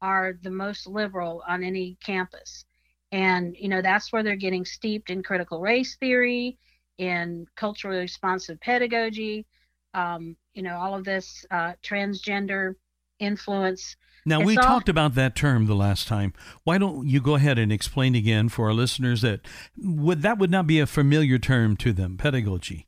are 0.00 0.38
the 0.42 0.50
most 0.50 0.86
liberal 0.86 1.42
on 1.48 1.64
any 1.64 1.96
campus. 2.04 2.64
And, 3.12 3.56
you 3.58 3.68
know, 3.68 3.80
that's 3.80 4.12
where 4.12 4.22
they're 4.22 4.36
getting 4.36 4.64
steeped 4.64 5.10
in 5.10 5.22
critical 5.22 5.60
race 5.60 5.96
theory, 5.96 6.58
in 6.98 7.46
culturally 7.56 8.00
responsive 8.00 8.60
pedagogy, 8.60 9.46
um, 9.94 10.36
you 10.54 10.62
know, 10.62 10.76
all 10.76 10.94
of 10.94 11.04
this 11.04 11.46
uh, 11.50 11.72
transgender 11.82 12.74
influence. 13.18 13.96
Now, 14.26 14.40
It's 14.40 14.46
we 14.48 14.58
all- 14.58 14.64
talked 14.64 14.88
about 14.90 15.14
that 15.14 15.34
term 15.34 15.66
the 15.66 15.74
last 15.74 16.06
time. 16.06 16.34
Why 16.64 16.76
don't 16.76 17.06
you 17.06 17.20
go 17.20 17.36
ahead 17.36 17.58
and 17.58 17.72
explain 17.72 18.14
again 18.14 18.50
for 18.50 18.66
our 18.66 18.74
listeners 18.74 19.22
that 19.22 19.40
would 19.78 20.20
that 20.22 20.38
would 20.38 20.50
not 20.50 20.66
be 20.66 20.80
a 20.80 20.86
familiar 20.86 21.38
term 21.38 21.76
to 21.78 21.92
them, 21.94 22.18
pedagogy? 22.18 22.86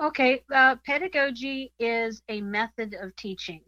Okay, 0.00 0.42
uh, 0.52 0.76
pedagogy 0.84 1.72
is 1.78 2.22
a 2.28 2.40
method 2.40 2.94
of 3.00 3.14
teaching. 3.16 3.62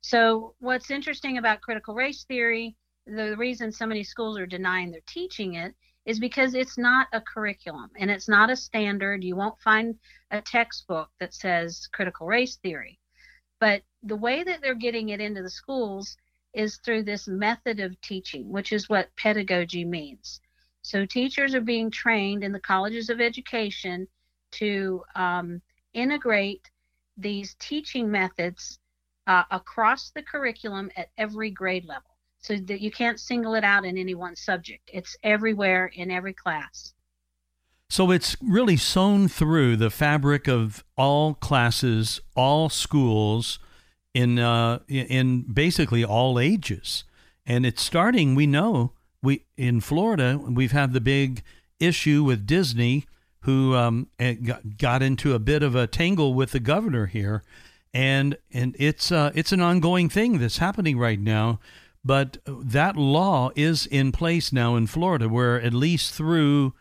So, 0.00 0.54
what's 0.60 0.90
interesting 0.90 1.38
about 1.38 1.60
critical 1.60 1.94
race 1.94 2.24
theory, 2.24 2.76
the 3.10 3.36
reason 3.36 3.72
so 3.72 3.86
many 3.86 4.04
schools 4.04 4.38
are 4.38 4.46
denying 4.46 4.90
they're 4.90 5.00
teaching 5.06 5.54
it 5.54 5.74
is 6.06 6.18
because 6.18 6.54
it's 6.54 6.78
not 6.78 7.08
a 7.12 7.20
curriculum 7.20 7.90
and 7.98 8.10
it's 8.10 8.28
not 8.28 8.50
a 8.50 8.56
standard. 8.56 9.22
You 9.22 9.36
won't 9.36 9.60
find 9.60 9.98
a 10.30 10.40
textbook 10.40 11.10
that 11.18 11.34
says 11.34 11.88
critical 11.92 12.26
race 12.26 12.56
theory. 12.56 12.98
But 13.58 13.82
the 14.02 14.16
way 14.16 14.42
that 14.42 14.62
they're 14.62 14.74
getting 14.74 15.10
it 15.10 15.20
into 15.20 15.42
the 15.42 15.50
schools 15.50 16.16
is 16.54 16.78
through 16.78 17.04
this 17.04 17.28
method 17.28 17.80
of 17.80 18.00
teaching, 18.00 18.50
which 18.50 18.72
is 18.72 18.88
what 18.88 19.14
pedagogy 19.16 19.84
means. 19.84 20.40
So, 20.82 21.04
teachers 21.04 21.54
are 21.54 21.60
being 21.60 21.90
trained 21.90 22.42
in 22.42 22.52
the 22.52 22.60
colleges 22.60 23.10
of 23.10 23.20
education 23.20 24.08
to 24.52 25.04
um, 25.14 25.60
integrate 25.92 26.70
these 27.18 27.54
teaching 27.60 28.10
methods 28.10 28.78
uh, 29.26 29.44
across 29.50 30.10
the 30.10 30.22
curriculum 30.22 30.90
at 30.96 31.10
every 31.18 31.50
grade 31.50 31.84
level 31.84 32.09
so 32.40 32.56
that 32.56 32.80
you 32.80 32.90
can't 32.90 33.20
single 33.20 33.54
it 33.54 33.64
out 33.64 33.84
in 33.84 33.98
any 33.98 34.14
one 34.14 34.36
subject. 34.36 34.90
It's 34.92 35.16
everywhere 35.22 35.90
in 35.94 36.10
every 36.10 36.32
class. 36.32 36.94
So 37.88 38.10
it's 38.12 38.36
really 38.40 38.76
sewn 38.76 39.26
through 39.26 39.76
the 39.76 39.90
fabric 39.90 40.46
of 40.46 40.84
all 40.96 41.34
classes, 41.34 42.20
all 42.36 42.68
schools, 42.68 43.58
in 44.14 44.38
uh, 44.38 44.80
in 44.88 45.42
basically 45.52 46.04
all 46.04 46.38
ages, 46.38 47.04
and 47.46 47.66
it's 47.66 47.82
starting. 47.82 48.34
We 48.34 48.46
know 48.46 48.92
we 49.22 49.44
in 49.56 49.80
Florida 49.80 50.38
we've 50.38 50.72
had 50.72 50.92
the 50.92 51.00
big 51.00 51.42
issue 51.78 52.22
with 52.24 52.46
Disney, 52.46 53.06
who 53.40 53.74
um, 53.74 54.08
eh, 54.18 54.34
got, 54.34 54.78
got 54.78 55.02
into 55.02 55.34
a 55.34 55.38
bit 55.38 55.62
of 55.62 55.74
a 55.74 55.86
tangle 55.86 56.34
with 56.34 56.52
the 56.52 56.60
governor 56.60 57.06
here, 57.06 57.42
and 57.92 58.36
and 58.52 58.76
it's 58.78 59.10
uh, 59.10 59.32
it's 59.34 59.52
an 59.52 59.60
ongoing 59.60 60.08
thing 60.08 60.38
that's 60.38 60.58
happening 60.58 60.98
right 60.98 61.20
now. 61.20 61.60
But 62.04 62.38
that 62.46 62.96
law 62.96 63.50
is 63.54 63.86
in 63.86 64.10
place 64.10 64.52
now 64.52 64.76
in 64.76 64.86
Florida, 64.86 65.28
where 65.28 65.60
at 65.60 65.74
least 65.74 66.14
through 66.14 66.72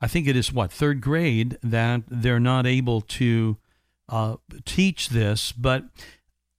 I 0.00 0.08
think 0.08 0.26
it 0.26 0.36
is 0.36 0.52
what 0.52 0.72
third 0.72 1.00
grade 1.00 1.56
that 1.62 2.02
they're 2.08 2.40
not 2.40 2.66
able 2.66 3.00
to 3.00 3.56
uh, 4.08 4.36
teach 4.66 5.08
this, 5.08 5.50
but 5.52 5.84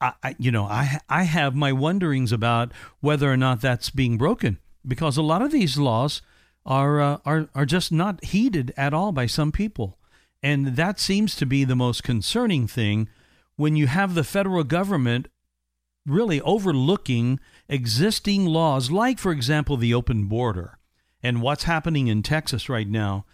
I, 0.01 0.35
you 0.37 0.51
know, 0.51 0.65
I 0.65 0.99
I 1.09 1.23
have 1.23 1.55
my 1.55 1.71
wonderings 1.71 2.31
about 2.31 2.71
whether 2.99 3.31
or 3.31 3.37
not 3.37 3.61
that's 3.61 3.89
being 3.89 4.17
broken 4.17 4.59
because 4.85 5.17
a 5.17 5.21
lot 5.21 5.41
of 5.41 5.51
these 5.51 5.77
laws 5.77 6.21
are 6.65 6.99
uh, 6.99 7.17
are 7.25 7.49
are 7.55 7.65
just 7.65 7.91
not 7.91 8.23
heeded 8.23 8.73
at 8.75 8.93
all 8.93 9.11
by 9.11 9.25
some 9.25 9.51
people, 9.51 9.97
and 10.43 10.75
that 10.75 10.99
seems 10.99 11.35
to 11.35 11.45
be 11.45 11.63
the 11.63 11.75
most 11.75 12.03
concerning 12.03 12.67
thing 12.67 13.09
when 13.55 13.75
you 13.75 13.87
have 13.87 14.15
the 14.15 14.23
federal 14.23 14.63
government 14.63 15.27
really 16.05 16.41
overlooking 16.41 17.39
existing 17.67 18.45
laws, 18.45 18.91
like 18.91 19.19
for 19.19 19.31
example 19.31 19.77
the 19.77 19.93
open 19.93 20.25
border 20.25 20.77
and 21.23 21.41
what's 21.41 21.63
happening 21.63 22.07
in 22.07 22.21
Texas 22.21 22.69
right 22.69 22.87
now, 22.87 23.25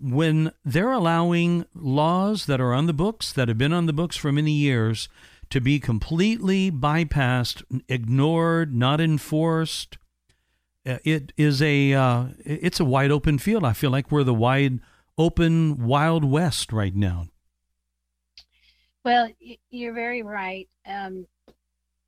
when 0.00 0.52
they're 0.64 0.92
allowing 0.92 1.66
laws 1.74 2.46
that 2.46 2.60
are 2.60 2.72
on 2.72 2.86
the 2.86 2.94
books, 2.94 3.32
that 3.32 3.48
have 3.48 3.58
been 3.58 3.72
on 3.72 3.86
the 3.86 3.92
books 3.92 4.16
for 4.16 4.32
many 4.32 4.52
years, 4.52 5.08
to 5.50 5.60
be 5.60 5.78
completely 5.78 6.72
bypassed, 6.72 7.62
ignored, 7.88 8.74
not 8.74 9.00
enforced, 9.00 9.98
uh, 10.86 10.98
it 11.04 11.32
is 11.36 11.60
a 11.60 11.92
uh, 11.92 12.26
it's 12.44 12.78
a 12.78 12.84
wide 12.84 13.10
open 13.10 13.38
field. 13.38 13.64
I 13.64 13.72
feel 13.72 13.90
like 13.90 14.10
we're 14.10 14.22
the 14.22 14.32
wide 14.32 14.78
open 15.18 15.84
wild 15.84 16.24
west 16.24 16.72
right 16.72 16.94
now. 16.94 17.26
Well, 19.04 19.28
you're 19.70 19.94
very 19.94 20.22
right. 20.22 20.68
Um, 20.86 21.26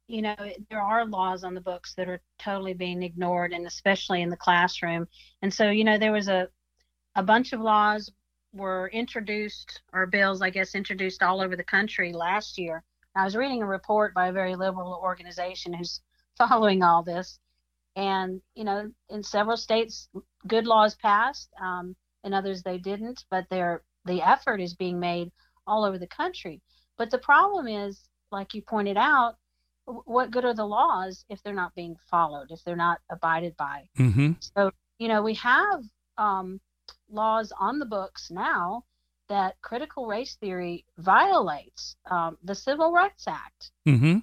you 0.09 0.23
know, 0.23 0.35
there 0.71 0.81
are 0.81 1.05
laws 1.07 1.45
on 1.45 1.55
the 1.55 1.61
books 1.61 1.95
that 1.95 2.09
are 2.09 2.21
totally 2.39 2.73
being 2.73 3.03
ignored, 3.03 3.53
and 3.53 3.67
especially 3.67 4.23
in 4.23 4.31
the 4.31 4.37
classroom. 4.37 5.07
And 5.43 5.53
so, 5.53 5.71
you 5.71 5.85
know, 5.85 5.99
there 5.99 6.13
was 6.13 6.29
a 6.29 6.49
a 7.15 7.23
bunch 7.23 7.53
of 7.53 7.61
laws 7.61 8.11
were 8.53 8.89
introduced, 8.89 9.83
or 9.93 10.07
bills, 10.07 10.41
I 10.41 10.51
guess, 10.51 10.75
introduced 10.75 11.23
all 11.23 11.41
over 11.41 11.57
the 11.57 11.65
country 11.65 12.13
last 12.13 12.59
year. 12.59 12.83
I 13.15 13.25
was 13.25 13.37
reading 13.37 13.63
a 13.63 13.67
report 13.67 14.15
by 14.15 14.29
a 14.29 14.33
very 14.33 14.57
liberal 14.57 14.99
organization 15.03 15.73
who's 15.75 16.01
following 16.39 16.83
all 16.83 17.03
this, 17.03 17.39
and 17.95 18.41
you 18.55 18.65
know, 18.65 18.91
in 19.11 19.23
several 19.23 19.57
states, 19.57 20.09
good 20.47 20.67
laws 20.67 20.95
passed. 20.95 21.51
Um, 21.61 21.95
in 22.25 22.33
others, 22.35 22.63
they 22.63 22.79
didn't, 22.79 23.25
but 23.31 23.47
they're 23.51 23.83
the 24.07 24.23
effort 24.23 24.61
is 24.61 24.75
being 24.75 24.99
made 24.99 25.31
all 25.67 25.85
over 25.85 25.99
the 25.99 26.07
country. 26.07 26.63
But 26.97 27.11
the 27.11 27.19
problem 27.19 27.69
is, 27.69 28.09
like 28.33 28.55
you 28.55 28.63
pointed 28.63 28.97
out, 28.97 29.37
what 30.05 30.31
good 30.31 30.45
are 30.45 30.55
the 30.55 30.67
laws 30.67 31.25
if 31.29 31.43
they're 31.43 31.55
not 31.55 31.75
being 31.75 31.97
followed, 32.11 32.51
if 32.51 32.63
they're 32.65 32.77
not 32.77 33.01
abided 33.11 33.57
by? 33.57 33.89
Mm-hmm. 33.99 34.33
So, 34.41 34.71
you 34.99 35.09
know, 35.09 35.23
we 35.23 35.35
have 35.35 35.83
um, 36.19 36.61
laws 37.11 37.53
on 37.59 37.79
the 37.79 37.87
books 37.87 38.31
now 38.31 38.85
that 39.29 39.61
critical 39.63 40.07
race 40.07 40.37
theory 40.41 40.85
violates 40.99 41.97
um, 42.11 42.39
the 42.43 42.55
Civil 42.55 42.93
Rights 42.93 43.27
Act 43.27 43.71
Mm-hmm. 43.87 44.19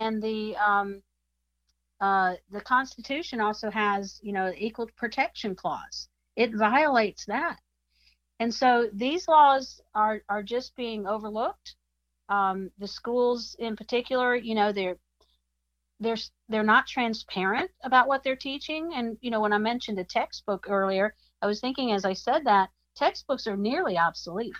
and 0.00 0.22
the 0.22 0.54
um, 0.56 1.02
uh, 2.00 2.34
the 2.50 2.60
Constitution 2.60 3.40
also 3.40 3.70
has, 3.70 4.20
you 4.22 4.32
know, 4.32 4.52
equal 4.56 4.86
protection 4.96 5.54
clause. 5.54 6.08
It 6.36 6.54
violates 6.54 7.24
that, 7.26 7.58
and 8.38 8.52
so 8.52 8.88
these 8.92 9.26
laws 9.28 9.80
are 9.94 10.20
are 10.28 10.42
just 10.42 10.76
being 10.76 11.06
overlooked. 11.06 11.76
Um, 12.28 12.70
the 12.78 12.88
schools, 12.88 13.56
in 13.58 13.76
particular, 13.76 14.34
you 14.36 14.54
know, 14.54 14.72
they're 14.72 14.98
they're 16.00 16.16
they're 16.48 16.62
not 16.62 16.86
transparent 16.86 17.70
about 17.82 18.08
what 18.08 18.22
they're 18.22 18.36
teaching. 18.36 18.92
And 18.94 19.16
you 19.20 19.30
know, 19.30 19.40
when 19.40 19.52
I 19.52 19.58
mentioned 19.58 19.98
a 19.98 20.04
textbook 20.04 20.66
earlier, 20.68 21.14
I 21.42 21.46
was 21.46 21.60
thinking 21.60 21.92
as 21.92 22.04
I 22.04 22.12
said 22.12 22.44
that 22.44 22.70
textbooks 22.96 23.46
are 23.46 23.56
nearly 23.56 23.98
obsolete. 23.98 24.54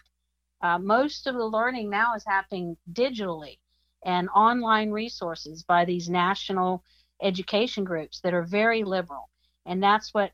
Uh, 0.60 0.78
most 0.78 1.26
of 1.26 1.34
the 1.34 1.44
learning 1.46 1.88
now 1.90 2.14
is 2.14 2.24
happening 2.26 2.76
digitally 2.92 3.58
and 4.04 4.28
online 4.34 4.90
resources 4.90 5.62
by 5.62 5.84
these 5.84 6.08
national 6.08 6.82
education 7.22 7.84
groups 7.84 8.20
that 8.20 8.34
are 8.34 8.42
very 8.44 8.82
liberal. 8.84 9.28
And 9.66 9.82
that's 9.82 10.12
what 10.14 10.32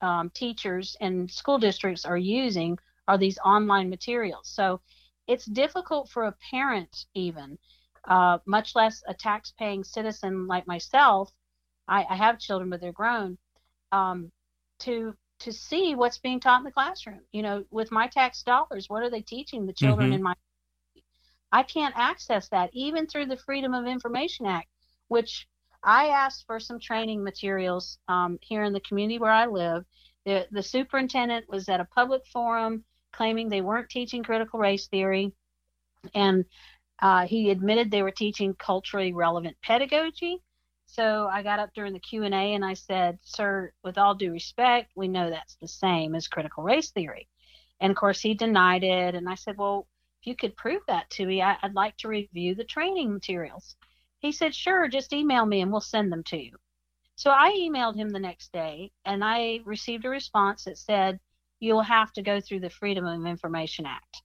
um, 0.00 0.30
teachers 0.30 0.96
and 1.00 1.30
school 1.30 1.58
districts 1.58 2.04
are 2.04 2.18
using 2.18 2.78
are 3.08 3.18
these 3.18 3.38
online 3.44 3.88
materials. 3.88 4.48
So 4.48 4.80
it's 5.26 5.46
difficult 5.46 6.08
for 6.10 6.24
a 6.24 6.36
parent 6.50 7.06
even, 7.14 7.58
uh, 8.04 8.38
much 8.46 8.74
less 8.74 9.02
a 9.08 9.14
tax-paying 9.14 9.84
citizen 9.84 10.46
like 10.46 10.66
myself. 10.66 11.32
I, 11.88 12.04
I 12.08 12.16
have 12.16 12.38
children, 12.38 12.70
but 12.70 12.80
they're 12.80 12.92
grown. 12.92 13.38
Um, 13.92 14.32
to 14.80 15.14
to 15.38 15.52
see 15.52 15.94
what's 15.94 16.18
being 16.18 16.40
taught 16.40 16.58
in 16.58 16.64
the 16.64 16.72
classroom. 16.72 17.20
You 17.32 17.42
know, 17.42 17.64
with 17.70 17.92
my 17.92 18.08
tax 18.08 18.42
dollars, 18.42 18.88
what 18.88 19.02
are 19.02 19.10
they 19.10 19.22
teaching 19.22 19.66
the 19.66 19.72
children 19.72 20.10
Mhm. 20.10 20.14
in 20.14 20.22
my 20.22 20.34
I 21.52 21.62
can't 21.62 21.96
access 21.96 22.48
that 22.50 22.70
even 22.72 23.06
through 23.06 23.26
the 23.26 23.36
Freedom 23.36 23.74
of 23.74 23.86
Information 23.86 24.46
Act, 24.46 24.68
which 25.08 25.48
I 25.82 26.08
asked 26.08 26.44
for 26.46 26.58
some 26.58 26.80
training 26.80 27.22
materials 27.22 27.98
um, 28.08 28.38
here 28.42 28.64
in 28.64 28.72
the 28.72 28.80
community 28.80 29.18
where 29.18 29.30
I 29.30 29.46
live. 29.46 29.84
The, 30.24 30.46
the 30.50 30.62
superintendent 30.62 31.48
was 31.48 31.68
at 31.68 31.80
a 31.80 31.84
public 31.84 32.22
forum 32.32 32.84
claiming 33.16 33.48
they 33.48 33.62
weren't 33.62 33.88
teaching 33.88 34.22
critical 34.22 34.58
race 34.58 34.86
theory, 34.88 35.32
and 36.14 36.44
uh, 37.00 37.26
he 37.26 37.50
admitted 37.50 37.90
they 37.90 38.02
were 38.02 38.10
teaching 38.10 38.54
culturally 38.54 39.12
relevant 39.12 39.56
pedagogy. 39.62 40.42
So 40.86 41.28
I 41.30 41.42
got 41.42 41.58
up 41.58 41.70
during 41.74 41.92
the 41.92 41.98
Q 41.98 42.22
and 42.22 42.34
A 42.34 42.54
and 42.54 42.64
I 42.64 42.74
said, 42.74 43.18
"Sir, 43.22 43.72
with 43.82 43.98
all 43.98 44.14
due 44.14 44.32
respect, 44.32 44.92
we 44.94 45.08
know 45.08 45.30
that's 45.30 45.56
the 45.56 45.68
same 45.68 46.14
as 46.14 46.28
critical 46.28 46.62
race 46.62 46.90
theory." 46.90 47.28
And 47.80 47.90
of 47.90 47.96
course, 47.96 48.20
he 48.20 48.34
denied 48.34 48.84
it. 48.84 49.14
And 49.14 49.28
I 49.28 49.34
said, 49.34 49.56
"Well, 49.58 49.88
if 50.20 50.26
you 50.26 50.36
could 50.36 50.56
prove 50.56 50.82
that 50.86 51.10
to 51.10 51.26
me, 51.26 51.42
I, 51.42 51.56
I'd 51.62 51.74
like 51.74 51.96
to 51.98 52.08
review 52.08 52.54
the 52.54 52.64
training 52.64 53.12
materials." 53.12 53.76
He 54.20 54.32
said, 54.32 54.54
"Sure, 54.54 54.88
just 54.88 55.12
email 55.12 55.44
me 55.46 55.60
and 55.60 55.70
we'll 55.72 55.80
send 55.80 56.12
them 56.12 56.22
to 56.24 56.36
you." 56.36 56.56
So 57.16 57.30
I 57.30 57.52
emailed 57.52 57.96
him 57.96 58.10
the 58.10 58.20
next 58.20 58.52
day 58.52 58.92
and 59.04 59.24
I 59.24 59.60
received 59.64 60.04
a 60.04 60.10
response 60.10 60.64
that 60.64 60.78
said, 60.78 61.18
"You'll 61.60 61.82
have 61.82 62.12
to 62.14 62.22
go 62.22 62.40
through 62.40 62.60
the 62.60 62.70
Freedom 62.70 63.06
of 63.06 63.26
Information 63.26 63.86
Act." 63.86 64.22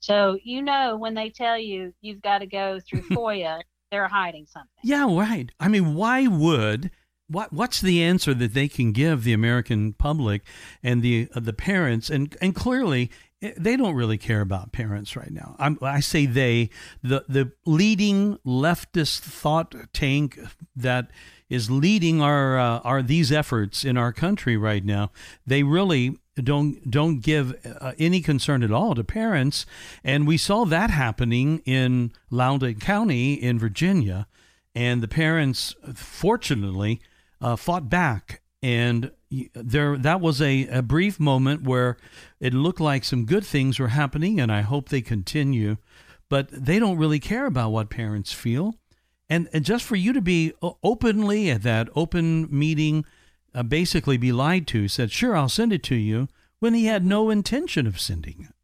So 0.00 0.38
you 0.44 0.62
know 0.62 0.96
when 0.96 1.14
they 1.14 1.30
tell 1.30 1.58
you 1.58 1.92
you've 2.00 2.22
got 2.22 2.38
to 2.38 2.46
go 2.46 2.78
through 2.80 3.02
FOIA, 3.10 3.60
they're 3.90 4.08
hiding 4.08 4.46
something. 4.46 4.70
Yeah, 4.84 5.04
right. 5.16 5.50
I 5.58 5.68
mean, 5.68 5.94
why 5.94 6.26
would 6.26 6.90
what 7.28 7.52
what's 7.52 7.80
the 7.80 8.02
answer 8.02 8.34
that 8.34 8.54
they 8.54 8.68
can 8.68 8.92
give 8.92 9.24
the 9.24 9.32
American 9.32 9.92
public 9.92 10.42
and 10.82 11.02
the 11.02 11.28
uh, 11.34 11.40
the 11.40 11.52
parents 11.52 12.08
and 12.10 12.36
and 12.40 12.54
clearly 12.54 13.10
eh, 13.42 13.52
they 13.56 13.76
don't 13.76 13.94
really 13.94 14.18
care 14.18 14.40
about 14.40 14.72
parents 14.72 15.16
right 15.16 15.32
now. 15.32 15.56
I'm, 15.58 15.78
i 15.82 16.00
say 16.00 16.26
they 16.26 16.70
the 17.02 17.24
the 17.28 17.52
leading 17.64 18.38
leftist 18.46 19.20
thought 19.20 19.74
tank 19.92 20.38
that 20.74 21.10
is 21.48 21.70
leading 21.70 22.20
our 22.20 22.58
uh, 22.58 22.78
our 22.80 23.02
these 23.02 23.32
efforts 23.32 23.84
in 23.84 23.96
our 23.96 24.12
country 24.12 24.56
right 24.56 24.84
now. 24.84 25.10
They 25.46 25.62
really 25.62 26.16
don't 26.42 26.90
don't 26.90 27.20
give 27.20 27.54
uh, 27.80 27.92
any 27.98 28.20
concern 28.20 28.62
at 28.62 28.70
all 28.70 28.94
to 28.94 29.04
parents, 29.04 29.66
and 30.04 30.26
we 30.26 30.36
saw 30.36 30.64
that 30.64 30.90
happening 30.90 31.62
in 31.64 32.12
Loudoun 32.30 32.74
County 32.74 33.34
in 33.34 33.58
Virginia, 33.58 34.26
and 34.74 35.02
the 35.02 35.08
parents 35.08 35.74
fortunately 35.94 37.00
uh, 37.40 37.56
fought 37.56 37.88
back, 37.88 38.42
and 38.62 39.10
there 39.54 39.96
that 39.96 40.20
was 40.20 40.40
a, 40.40 40.66
a 40.68 40.82
brief 40.82 41.18
moment 41.18 41.62
where 41.62 41.96
it 42.40 42.54
looked 42.54 42.80
like 42.80 43.04
some 43.04 43.24
good 43.24 43.44
things 43.44 43.78
were 43.78 43.88
happening, 43.88 44.38
and 44.40 44.52
I 44.52 44.60
hope 44.60 44.88
they 44.88 45.02
continue. 45.02 45.76
But 46.28 46.48
they 46.50 46.80
don't 46.80 46.98
really 46.98 47.20
care 47.20 47.46
about 47.46 47.70
what 47.70 47.88
parents 47.88 48.32
feel, 48.32 48.74
and 49.30 49.48
and 49.52 49.64
just 49.64 49.84
for 49.84 49.96
you 49.96 50.12
to 50.12 50.20
be 50.20 50.52
openly 50.82 51.50
at 51.50 51.62
that 51.62 51.88
open 51.94 52.48
meeting, 52.50 53.04
uh, 53.56 53.62
basically 53.62 54.16
be 54.16 54.32
lied 54.32 54.66
to, 54.68 54.86
said 54.86 55.10
sure 55.10 55.36
I'll 55.36 55.48
send 55.48 55.72
it 55.72 55.82
to 55.84 55.96
you 55.96 56.28
when 56.60 56.74
he 56.74 56.86
had 56.86 57.04
no 57.04 57.30
intention 57.30 57.86
of 57.86 58.00
sending 58.00 58.46
it. 58.48 58.54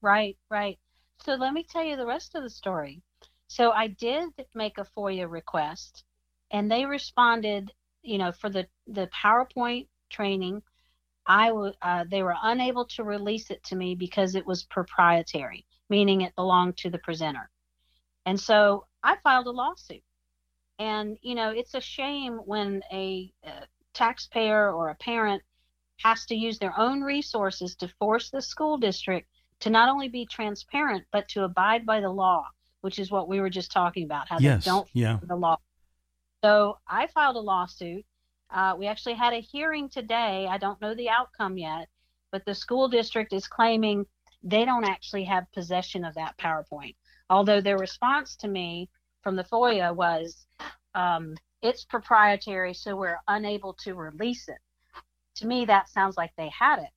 Right, 0.00 0.36
right. 0.50 0.78
So 1.22 1.34
let 1.34 1.52
me 1.52 1.64
tell 1.68 1.84
you 1.84 1.96
the 1.96 2.06
rest 2.06 2.34
of 2.34 2.42
the 2.42 2.50
story. 2.50 3.02
So 3.48 3.72
I 3.72 3.88
did 3.88 4.30
make 4.54 4.78
a 4.78 4.86
FOIA 4.96 5.30
request, 5.30 6.04
and 6.50 6.70
they 6.70 6.86
responded 6.86 7.72
you 8.02 8.18
know, 8.18 8.32
for 8.32 8.50
the 8.50 8.66
the 8.86 9.08
PowerPoint 9.08 9.88
training, 10.10 10.62
I 11.26 11.48
w- 11.48 11.74
uh, 11.82 12.04
they 12.10 12.22
were 12.22 12.36
unable 12.42 12.86
to 12.86 13.04
release 13.04 13.50
it 13.50 13.62
to 13.64 13.76
me 13.76 13.94
because 13.94 14.34
it 14.34 14.46
was 14.46 14.64
proprietary, 14.64 15.66
meaning 15.88 16.22
it 16.22 16.34
belonged 16.36 16.76
to 16.78 16.90
the 16.90 16.98
presenter. 16.98 17.50
And 18.26 18.38
so 18.38 18.86
I 19.02 19.16
filed 19.22 19.46
a 19.46 19.50
lawsuit. 19.50 20.02
And 20.78 21.18
you 21.22 21.34
know, 21.34 21.50
it's 21.50 21.74
a 21.74 21.80
shame 21.80 22.38
when 22.46 22.82
a, 22.92 23.32
a 23.44 23.66
taxpayer 23.94 24.72
or 24.72 24.88
a 24.90 24.94
parent 24.96 25.42
has 25.98 26.24
to 26.26 26.34
use 26.34 26.58
their 26.58 26.78
own 26.78 27.02
resources 27.02 27.74
to 27.76 27.88
force 27.98 28.30
the 28.30 28.40
school 28.40 28.78
district 28.78 29.28
to 29.60 29.70
not 29.70 29.88
only 29.88 30.08
be 30.08 30.26
transparent 30.26 31.04
but 31.12 31.28
to 31.28 31.44
abide 31.44 31.84
by 31.84 32.00
the 32.00 32.08
law, 32.08 32.46
which 32.80 32.98
is 32.98 33.10
what 33.10 33.28
we 33.28 33.40
were 33.40 33.50
just 33.50 33.70
talking 33.70 34.04
about, 34.04 34.28
how 34.28 34.38
yes, 34.38 34.64
they 34.64 34.70
don't 34.70 34.88
yeah. 34.94 35.18
the 35.22 35.36
law. 35.36 35.56
So 36.42 36.78
I 36.88 37.06
filed 37.08 37.36
a 37.36 37.40
lawsuit. 37.40 38.04
Uh, 38.50 38.74
we 38.78 38.86
actually 38.86 39.14
had 39.14 39.34
a 39.34 39.40
hearing 39.40 39.88
today. 39.88 40.46
I 40.48 40.58
don't 40.58 40.80
know 40.80 40.94
the 40.94 41.10
outcome 41.10 41.58
yet, 41.58 41.88
but 42.32 42.44
the 42.46 42.54
school 42.54 42.88
district 42.88 43.32
is 43.32 43.46
claiming 43.46 44.06
they 44.42 44.64
don't 44.64 44.84
actually 44.84 45.24
have 45.24 45.52
possession 45.52 46.04
of 46.04 46.14
that 46.14 46.36
PowerPoint. 46.38 46.96
Although 47.28 47.60
their 47.60 47.78
response 47.78 48.36
to 48.36 48.48
me 48.48 48.88
from 49.22 49.36
the 49.36 49.44
FOIA 49.44 49.94
was, 49.94 50.46
um, 50.94 51.34
it's 51.62 51.84
proprietary, 51.84 52.74
so 52.74 52.96
we're 52.96 53.20
unable 53.28 53.74
to 53.84 53.94
release 53.94 54.48
it. 54.48 54.58
To 55.36 55.46
me, 55.46 55.64
that 55.66 55.88
sounds 55.88 56.16
like 56.16 56.32
they 56.36 56.50
had 56.56 56.80
it. 56.80 56.90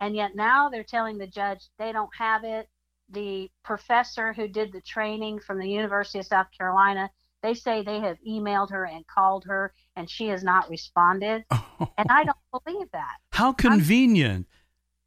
And 0.00 0.16
yet 0.16 0.34
now 0.34 0.68
they're 0.68 0.82
telling 0.84 1.18
the 1.18 1.26
judge 1.26 1.68
they 1.78 1.92
don't 1.92 2.14
have 2.16 2.44
it. 2.44 2.68
The 3.08 3.50
professor 3.64 4.32
who 4.32 4.48
did 4.48 4.72
the 4.72 4.80
training 4.80 5.40
from 5.40 5.58
the 5.58 5.68
University 5.68 6.18
of 6.18 6.26
South 6.26 6.48
Carolina 6.56 7.10
they 7.42 7.54
say 7.54 7.82
they 7.82 8.00
have 8.00 8.18
emailed 8.26 8.70
her 8.70 8.84
and 8.84 9.06
called 9.06 9.44
her 9.44 9.74
and 9.96 10.08
she 10.08 10.28
has 10.28 10.42
not 10.42 10.70
responded. 10.70 11.44
and 11.50 12.06
I 12.08 12.24
don't 12.24 12.64
believe 12.64 12.88
that. 12.92 13.16
How 13.32 13.52
convenient. 13.52 14.46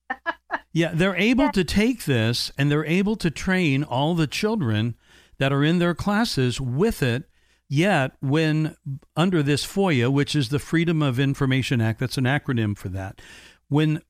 yeah, 0.74 0.92
they're 0.94 1.16
able 1.16 1.46
yeah. 1.46 1.52
to 1.52 1.64
take 1.64 2.06
this 2.06 2.52
and 2.58 2.70
they're 2.70 2.86
able 2.86 3.16
to 3.18 3.32
train 3.32 3.84
all 3.84 4.14
the 4.16 4.28
children 4.28 4.96
that 5.38 5.54
are 5.54 5.64
in 5.64 5.80
their 5.80 5.96
classes 5.96 6.60
with 6.62 7.02
it. 7.02 7.24
Yet, 7.68 8.12
when 8.20 8.76
under 9.16 9.42
this 9.42 9.66
FOIA, 9.66 10.12
which 10.12 10.36
is 10.36 10.50
the 10.50 10.60
Freedom 10.60 11.02
of 11.02 11.20
Information 11.20 11.82
Act, 11.82 12.00
that's 12.00 12.18
an 12.18 12.26
acronym 12.26 12.78
for 12.78 12.90
that, 12.90 13.22
when 13.70 14.02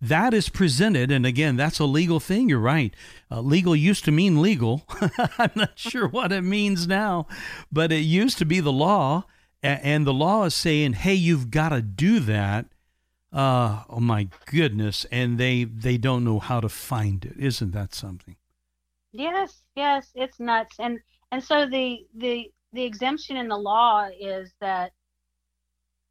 that 0.00 0.32
is 0.32 0.48
presented, 0.48 1.10
and 1.10 1.26
again, 1.26 1.56
that's 1.56 1.80
a 1.80 1.84
legal 1.84 2.20
thing. 2.20 2.48
You're 2.48 2.60
right. 2.60 2.94
Uh, 3.30 3.40
legal 3.40 3.74
used 3.74 4.04
to 4.04 4.12
mean 4.12 4.40
legal. 4.40 4.86
I'm 5.38 5.50
not 5.56 5.78
sure 5.78 6.06
what 6.06 6.30
it 6.30 6.42
means 6.42 6.86
now, 6.86 7.26
but 7.72 7.90
it 7.90 8.00
used 8.00 8.38
to 8.38 8.44
be 8.44 8.60
the 8.60 8.72
law, 8.72 9.24
and 9.62 10.06
the 10.06 10.14
law 10.14 10.44
is 10.44 10.54
saying, 10.54 10.92
"Hey, 10.92 11.14
you've 11.14 11.50
got 11.50 11.70
to 11.70 11.82
do 11.82 12.20
that." 12.20 12.66
Uh, 13.32 13.82
oh 13.88 14.00
my 14.00 14.28
goodness, 14.46 15.04
and 15.10 15.36
they 15.36 15.64
they 15.64 15.98
don't 15.98 16.24
know 16.24 16.38
how 16.38 16.60
to 16.60 16.68
find 16.68 17.24
it. 17.24 17.34
Isn't 17.36 17.72
that 17.72 17.94
something? 17.94 18.36
Yes, 19.12 19.62
yes, 19.74 20.12
it's 20.14 20.38
nuts. 20.38 20.76
And 20.78 21.00
and 21.32 21.42
so 21.42 21.66
the 21.66 22.06
the 22.14 22.52
the 22.72 22.84
exemption 22.84 23.36
in 23.36 23.48
the 23.48 23.56
law 23.56 24.08
is 24.18 24.52
that 24.60 24.92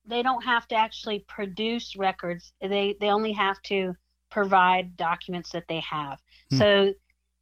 they 0.06 0.24
don't 0.24 0.44
have 0.44 0.68
to 0.70 0.76
actually 0.76 1.20
produce 1.28 1.96
records. 1.96 2.54
They 2.62 2.96
they 3.00 3.10
only 3.10 3.34
have 3.34 3.62
to 3.64 3.96
provide 4.30 4.98
documents 4.98 5.52
that 5.52 5.68
they 5.68 5.82
have. 5.82 6.20
Hmm. 6.50 6.58
So 6.58 6.94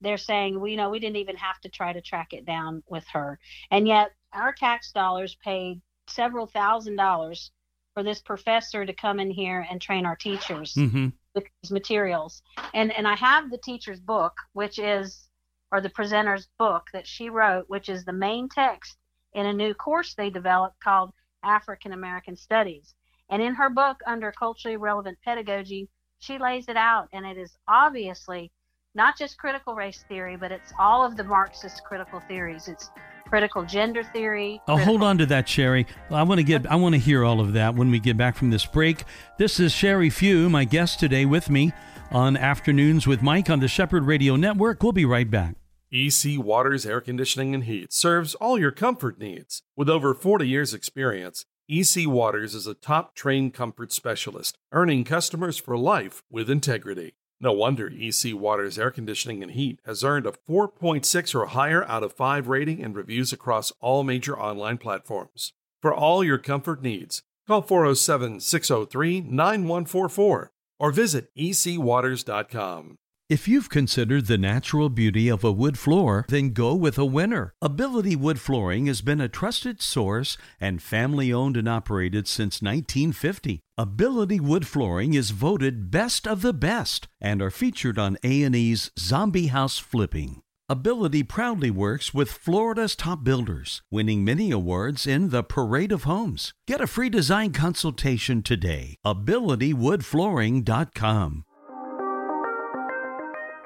they're 0.01 0.17
saying 0.17 0.59
we 0.59 0.71
you 0.71 0.77
know 0.77 0.89
we 0.89 0.99
didn't 0.99 1.17
even 1.17 1.37
have 1.37 1.59
to 1.61 1.69
try 1.69 1.93
to 1.93 2.01
track 2.01 2.33
it 2.33 2.45
down 2.45 2.83
with 2.87 3.05
her, 3.13 3.39
and 3.71 3.87
yet 3.87 4.11
our 4.33 4.53
tax 4.53 4.91
dollars 4.91 5.37
paid 5.43 5.81
several 6.07 6.47
thousand 6.47 6.95
dollars 6.95 7.51
for 7.93 8.03
this 8.03 8.21
professor 8.21 8.85
to 8.85 8.93
come 8.93 9.19
in 9.19 9.31
here 9.31 9.65
and 9.69 9.81
train 9.81 10.05
our 10.05 10.17
teachers 10.17 10.73
mm-hmm. 10.73 11.07
with 11.33 11.45
these 11.61 11.71
materials. 11.71 12.41
And 12.73 12.91
and 12.91 13.07
I 13.07 13.15
have 13.15 13.49
the 13.49 13.59
teacher's 13.59 14.01
book, 14.01 14.33
which 14.53 14.79
is 14.79 15.29
or 15.71 15.81
the 15.81 15.89
presenter's 15.89 16.47
book 16.59 16.87
that 16.93 17.07
she 17.07 17.29
wrote, 17.29 17.65
which 17.69 17.89
is 17.89 18.05
the 18.05 18.13
main 18.13 18.49
text 18.49 18.97
in 19.35 19.45
a 19.45 19.53
new 19.53 19.73
course 19.73 20.15
they 20.15 20.29
developed 20.31 20.79
called 20.81 21.11
African 21.43 21.93
American 21.93 22.35
Studies. 22.35 22.95
And 23.29 23.41
in 23.41 23.53
her 23.53 23.69
book, 23.69 23.99
under 24.07 24.31
culturally 24.31 24.77
relevant 24.77 25.17
pedagogy, 25.23 25.89
she 26.19 26.39
lays 26.39 26.69
it 26.69 26.77
out, 26.77 27.09
and 27.13 27.25
it 27.25 27.37
is 27.37 27.51
obviously 27.67 28.51
not 28.95 29.17
just 29.17 29.37
critical 29.37 29.75
race 29.75 30.05
theory, 30.07 30.37
but 30.37 30.51
it's 30.51 30.71
all 30.79 31.05
of 31.05 31.17
the 31.17 31.23
Marxist 31.23 31.83
critical 31.83 32.21
theories. 32.21 32.67
It's 32.67 32.89
critical 33.27 33.65
gender 33.65 34.03
theory. 34.03 34.61
Oh, 34.67 34.77
hold 34.77 35.03
on 35.03 35.17
to 35.17 35.25
that, 35.25 35.49
Sherry. 35.49 35.85
I 36.09 36.23
want 36.23 36.39
to 36.39 36.43
get 36.43 36.65
I 36.71 36.75
want 36.75 36.95
to 36.95 36.99
hear 36.99 37.23
all 37.23 37.41
of 37.41 37.53
that 37.53 37.75
when 37.75 37.91
we 37.91 37.99
get 37.99 38.17
back 38.17 38.35
from 38.35 38.51
this 38.51 38.65
break. 38.65 39.03
This 39.37 39.59
is 39.59 39.73
Sherry 39.73 40.09
Few, 40.09 40.49
my 40.49 40.63
guest 40.63 40.99
today 40.99 41.25
with 41.25 41.49
me 41.49 41.73
on 42.11 42.37
Afternoons 42.37 43.05
with 43.05 43.21
Mike 43.21 43.49
on 43.49 43.59
the 43.59 43.67
Shepherd 43.67 44.05
Radio 44.05 44.35
Network. 44.35 44.81
We'll 44.81 44.93
be 44.93 45.05
right 45.05 45.29
back. 45.29 45.55
EC 45.91 46.37
Waters 46.37 46.85
Air 46.85 46.99
Conditioning 46.99 47.53
and 47.53 47.63
Heat 47.65 47.93
serves 47.93 48.35
all 48.35 48.59
your 48.59 48.71
comfort 48.71 49.19
needs. 49.19 49.61
With 49.77 49.89
over 49.89 50.13
40 50.13 50.47
years' 50.47 50.73
experience, 50.73 51.45
EC 51.69 52.07
Waters 52.07 52.55
is 52.55 52.67
a 52.67 52.73
top 52.73 53.15
trained 53.15 53.53
comfort 53.53 53.91
specialist, 53.91 54.57
earning 54.71 55.03
customers 55.03 55.57
for 55.57 55.77
life 55.77 56.23
with 56.29 56.49
integrity. 56.49 57.13
No 57.39 57.51
wonder 57.51 57.91
EC 57.93 58.33
Waters 58.33 58.79
Air 58.79 58.91
Conditioning 58.91 59.43
and 59.43 59.51
Heat 59.51 59.79
has 59.85 60.03
earned 60.03 60.25
a 60.25 60.33
4.6 60.49 61.35
or 61.35 61.45
higher 61.47 61.83
out 61.85 62.03
of 62.03 62.13
5 62.13 62.47
rating 62.47 62.83
and 62.83 62.95
reviews 62.95 63.31
across 63.31 63.71
all 63.79 64.03
major 64.03 64.39
online 64.39 64.77
platforms. 64.77 65.53
For 65.81 65.93
all 65.93 66.23
your 66.23 66.39
comfort 66.39 66.81
needs, 66.81 67.23
call 67.47 67.61
407 67.61 68.39
603 68.39 69.21
9144 69.21 70.51
or 70.79 70.91
visit 70.91 71.29
ecwaters.com. 71.37 72.97
If 73.27 73.47
you've 73.47 73.71
considered 73.71 74.27
the 74.27 74.37
natural 74.37 74.87
beauty 74.87 75.29
of 75.29 75.43
a 75.43 75.51
wood 75.51 75.79
floor, 75.79 76.27
then 76.29 76.51
go 76.51 76.75
with 76.75 76.99
a 76.99 77.05
winner. 77.05 77.55
Ability 77.59 78.15
Wood 78.15 78.39
Flooring 78.39 78.85
has 78.85 79.01
been 79.01 79.19
a 79.19 79.27
trusted 79.27 79.81
source 79.81 80.37
and 80.61 80.79
family 80.79 81.33
owned 81.33 81.57
and 81.57 81.67
operated 81.67 82.27
since 82.27 82.61
1950. 82.61 83.61
Ability 83.79 84.39
Wood 84.39 84.67
Flooring 84.67 85.15
is 85.15 85.31
voted 85.31 85.89
best 85.89 86.27
of 86.27 86.43
the 86.43 86.53
best 86.53 87.07
and 87.19 87.41
are 87.41 87.49
featured 87.49 87.97
on 87.97 88.19
A&E's 88.23 88.91
Zombie 88.99 89.47
House 89.47 89.79
Flipping. 89.79 90.43
Ability 90.69 91.23
proudly 91.23 91.71
works 91.71 92.13
with 92.13 92.29
Florida's 92.29 92.95
top 92.95 93.23
builders, 93.23 93.81
winning 93.89 94.23
many 94.23 94.51
awards 94.51 95.07
in 95.07 95.29
the 95.29 95.41
Parade 95.41 95.91
of 95.91 96.03
Homes. 96.03 96.53
Get 96.67 96.79
a 96.79 96.85
free 96.85 97.09
design 97.09 97.53
consultation 97.53 98.43
today. 98.43 98.97
AbilityWoodFlooring.com. 99.03 101.45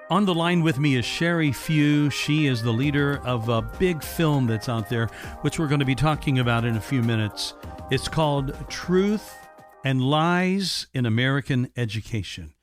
On 0.10 0.26
the 0.26 0.34
line 0.34 0.63
with 0.63 0.80
me 0.80 0.95
is 0.95 1.06
Sherry 1.06 1.52
Few. 1.52 2.10
She 2.10 2.48
is 2.48 2.63
the 2.63 2.72
leader 2.72 3.22
of 3.24 3.48
a 3.48 3.62
big 3.62 4.02
film 4.02 4.48
that's 4.48 4.67
out 4.67 4.89
there, 4.89 5.06
which 5.41 5.60
we're 5.60 5.67
going 5.67 5.82
to 5.82 5.86
be 5.86 5.93
talking 5.93 6.39
about 6.39 6.65
in 6.65 6.76
a 6.76 6.82
few 6.82 7.04
minutes. 7.04 7.54
It's 7.91 8.08
called 8.08 8.56
Truth 8.69 9.38
and 9.86 10.02
Lies 10.02 10.88
in 10.95 11.06
American 11.06 11.72
Education. 11.78 12.56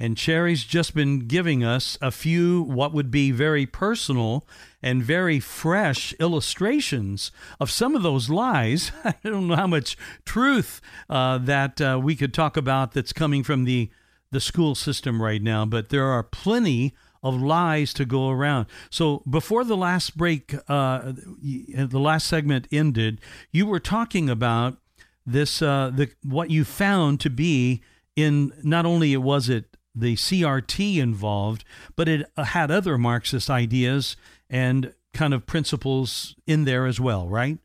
And 0.00 0.18
Sherry's 0.18 0.64
just 0.64 0.94
been 0.94 1.28
giving 1.28 1.62
us 1.62 1.98
a 2.00 2.10
few 2.10 2.62
what 2.62 2.94
would 2.94 3.10
be 3.10 3.30
very 3.32 3.66
personal 3.66 4.46
and 4.82 5.02
very 5.02 5.40
fresh 5.40 6.14
illustrations 6.18 7.30
of 7.60 7.70
some 7.70 7.94
of 7.94 8.02
those 8.02 8.30
lies. 8.30 8.92
I 9.04 9.14
don't 9.22 9.46
know 9.46 9.56
how 9.56 9.66
much 9.66 9.98
truth 10.24 10.80
uh, 11.10 11.36
that 11.36 11.82
uh, 11.82 12.00
we 12.02 12.16
could 12.16 12.32
talk 12.32 12.56
about 12.56 12.92
that's 12.92 13.12
coming 13.12 13.42
from 13.42 13.64
the 13.64 13.90
the 14.34 14.40
school 14.40 14.74
system 14.74 15.22
right 15.22 15.40
now, 15.40 15.64
but 15.64 15.88
there 15.88 16.06
are 16.06 16.22
plenty 16.22 16.92
of 17.22 17.40
lies 17.40 17.94
to 17.94 18.04
go 18.04 18.28
around. 18.28 18.66
So 18.90 19.22
before 19.28 19.64
the 19.64 19.76
last 19.76 20.16
break, 20.16 20.54
uh, 20.68 21.12
the 21.42 21.98
last 21.98 22.26
segment 22.26 22.68
ended, 22.70 23.20
you 23.50 23.64
were 23.64 23.80
talking 23.80 24.28
about 24.28 24.76
this 25.24 25.62
uh, 25.62 25.90
the 25.94 26.10
what 26.22 26.50
you 26.50 26.64
found 26.64 27.18
to 27.20 27.30
be 27.30 27.80
in 28.14 28.52
not 28.62 28.84
only 28.84 29.16
was 29.16 29.48
it 29.48 29.76
the 29.94 30.16
CRT 30.16 30.98
involved, 30.98 31.64
but 31.96 32.08
it 32.08 32.30
uh, 32.36 32.44
had 32.44 32.70
other 32.70 32.98
Marxist 32.98 33.48
ideas 33.48 34.16
and 34.50 34.92
kind 35.14 35.32
of 35.32 35.46
principles 35.46 36.34
in 36.46 36.64
there 36.64 36.84
as 36.84 37.00
well, 37.00 37.28
right? 37.28 37.58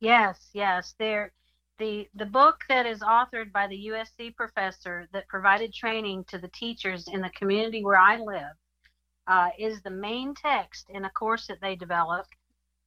Yes, 0.00 0.50
yes. 0.52 0.94
There, 0.98 1.32
the 1.78 2.08
the 2.14 2.26
book 2.26 2.64
that 2.68 2.86
is 2.86 3.00
authored 3.00 3.52
by 3.52 3.66
the 3.66 3.88
USC 3.88 4.34
professor 4.34 5.08
that 5.12 5.28
provided 5.28 5.72
training 5.72 6.24
to 6.28 6.38
the 6.38 6.48
teachers 6.48 7.08
in 7.08 7.20
the 7.20 7.30
community 7.30 7.84
where 7.84 7.98
I 7.98 8.18
live 8.18 8.56
uh, 9.26 9.48
is 9.58 9.82
the 9.82 9.90
main 9.90 10.34
text 10.34 10.86
in 10.90 11.04
a 11.04 11.10
course 11.10 11.46
that 11.48 11.60
they 11.60 11.76
developed 11.76 12.30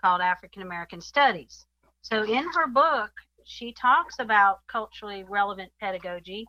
called 0.02 0.22
African 0.22 0.62
American 0.62 1.02
Studies. 1.02 1.66
So 2.02 2.24
in 2.24 2.46
her 2.56 2.68
book, 2.68 3.12
she 3.44 3.74
talks 3.74 4.16
about 4.20 4.60
culturally 4.68 5.24
relevant 5.24 5.72
pedagogy, 5.80 6.48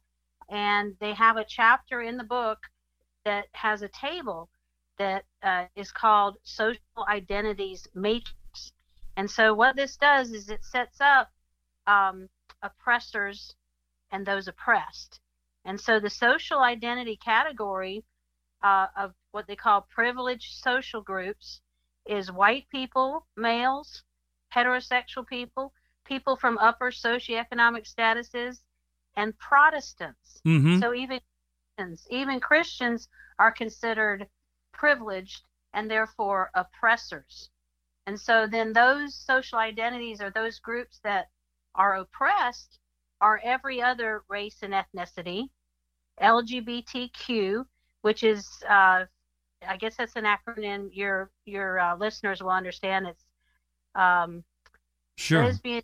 and 0.48 0.94
they 1.00 1.12
have 1.14 1.36
a 1.36 1.44
chapter 1.44 2.02
in 2.02 2.16
the 2.16 2.24
book 2.24 2.58
that 3.24 3.46
has 3.52 3.82
a 3.82 3.88
table 3.88 4.48
that 4.98 5.24
uh, 5.42 5.64
is 5.76 5.90
called 5.90 6.36
Social 6.44 6.80
Identities 7.08 7.88
Matrix. 7.94 8.72
And 9.16 9.30
so, 9.30 9.54
what 9.54 9.76
this 9.76 9.96
does 9.96 10.30
is 10.30 10.48
it 10.48 10.64
sets 10.64 11.00
up 11.00 11.30
um, 11.90 12.28
oppressors 12.62 13.54
and 14.12 14.24
those 14.26 14.48
oppressed. 14.48 15.20
And 15.64 15.80
so, 15.80 16.00
the 16.00 16.10
social 16.10 16.60
identity 16.60 17.16
category 17.16 18.04
uh, 18.62 18.86
of 18.96 19.14
what 19.32 19.46
they 19.46 19.56
call 19.56 19.82
privileged 19.82 20.62
social 20.62 21.02
groups 21.02 21.60
is 22.06 22.32
white 22.32 22.66
people, 22.70 23.26
males, 23.36 24.02
heterosexual 24.54 25.26
people, 25.26 25.72
people 26.04 26.36
from 26.36 26.58
upper 26.58 26.90
socioeconomic 26.90 27.84
statuses, 27.92 28.58
and 29.16 29.36
Protestants. 29.38 30.40
Mm-hmm. 30.46 30.80
So 30.80 30.94
even 30.94 31.20
Christians, 31.76 32.06
even 32.10 32.40
Christians 32.40 33.08
are 33.38 33.52
considered 33.52 34.26
privileged 34.72 35.42
and 35.72 35.90
therefore 35.90 36.50
oppressors. 36.54 37.50
And 38.06 38.18
so 38.18 38.46
then 38.50 38.72
those 38.72 39.14
social 39.14 39.58
identities 39.58 40.20
or 40.20 40.30
those 40.30 40.58
groups 40.58 41.00
that 41.04 41.28
are 41.74 41.96
oppressed 41.96 42.78
are 43.20 43.40
every 43.44 43.82
other 43.82 44.22
race 44.28 44.58
and 44.62 44.72
ethnicity, 44.72 45.48
LGBTQ, 46.20 47.64
which 48.02 48.22
is 48.22 48.48
uh, 48.68 49.04
I 49.66 49.76
guess 49.78 49.96
that's 49.96 50.16
an 50.16 50.24
acronym 50.24 50.88
your 50.92 51.30
your 51.44 51.78
uh, 51.78 51.96
listeners 51.96 52.42
will 52.42 52.50
understand. 52.50 53.06
It's 53.06 53.24
um, 53.94 54.44
sure. 55.16 55.44
lesbian, 55.44 55.82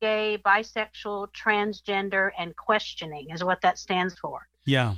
gay, 0.00 0.38
bisexual, 0.44 1.28
transgender, 1.32 2.30
and 2.38 2.54
questioning 2.56 3.28
is 3.30 3.42
what 3.42 3.60
that 3.62 3.78
stands 3.78 4.14
for. 4.18 4.46
Yeah. 4.66 4.94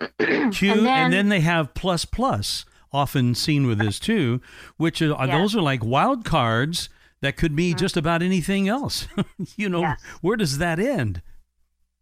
Q, 0.18 0.28
and 0.28 0.52
then, 0.52 0.86
and 0.86 1.12
then, 1.12 1.28
they 1.28 1.40
have 1.40 1.72
plus 1.74 2.04
plus, 2.04 2.64
often 2.92 3.34
seen 3.34 3.66
with 3.66 3.78
this 3.78 4.00
too, 4.00 4.40
which 4.76 5.00
are 5.00 5.26
yes. 5.26 5.28
those 5.28 5.56
are 5.56 5.62
like 5.62 5.84
wild 5.84 6.24
cards 6.24 6.88
that 7.24 7.38
could 7.38 7.56
be 7.56 7.70
mm-hmm. 7.70 7.78
just 7.78 7.96
about 7.96 8.22
anything 8.22 8.68
else. 8.68 9.08
you 9.56 9.68
know, 9.68 9.80
yes. 9.80 10.00
where 10.20 10.36
does 10.36 10.58
that 10.58 10.78
end? 10.78 11.22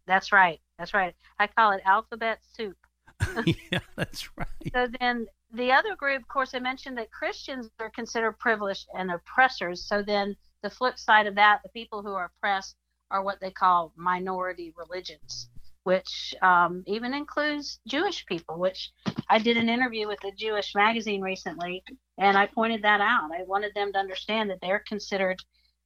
That's 0.05 0.33
right. 0.33 0.59
That's 0.77 0.93
right. 0.93 1.15
I 1.39 1.47
call 1.47 1.71
it 1.71 1.81
alphabet 1.85 2.39
soup. 2.53 2.75
yeah, 3.45 3.79
that's 3.95 4.29
right. 4.37 4.47
So 4.73 4.87
then 4.99 5.27
the 5.53 5.71
other 5.71 5.95
group, 5.95 6.21
of 6.21 6.27
course, 6.27 6.53
I 6.53 6.59
mentioned 6.59 6.97
that 6.97 7.09
Christians 7.09 7.69
are 7.79 7.89
considered 7.91 8.33
privileged 8.33 8.87
and 8.97 9.11
oppressors. 9.11 9.87
So 9.87 10.01
then 10.01 10.35
the 10.61 10.69
flip 10.69 10.99
side 10.99 11.25
of 11.25 11.35
that, 11.35 11.61
the 11.63 11.69
people 11.69 12.01
who 12.01 12.13
are 12.13 12.31
oppressed 12.37 12.75
are 13.09 13.23
what 13.23 13.39
they 13.39 13.51
call 13.51 13.93
minority 13.95 14.73
religions, 14.75 15.47
which 15.83 16.33
um, 16.41 16.83
even 16.87 17.13
includes 17.13 17.79
Jewish 17.87 18.25
people, 18.25 18.57
which 18.57 18.91
I 19.29 19.39
did 19.39 19.57
an 19.57 19.69
interview 19.69 20.07
with 20.07 20.23
a 20.23 20.31
Jewish 20.31 20.73
magazine 20.75 21.21
recently, 21.21 21.83
and 22.17 22.37
I 22.37 22.47
pointed 22.47 22.83
that 22.83 23.01
out. 23.01 23.31
I 23.33 23.43
wanted 23.43 23.73
them 23.75 23.91
to 23.93 23.99
understand 23.99 24.49
that 24.49 24.59
they're 24.61 24.83
considered 24.87 25.39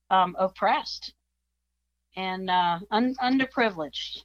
um, 0.10 0.36
oppressed 0.38 1.14
and 2.16 2.50
uh, 2.50 2.80
un- 2.92 3.16
underprivileged. 3.22 4.24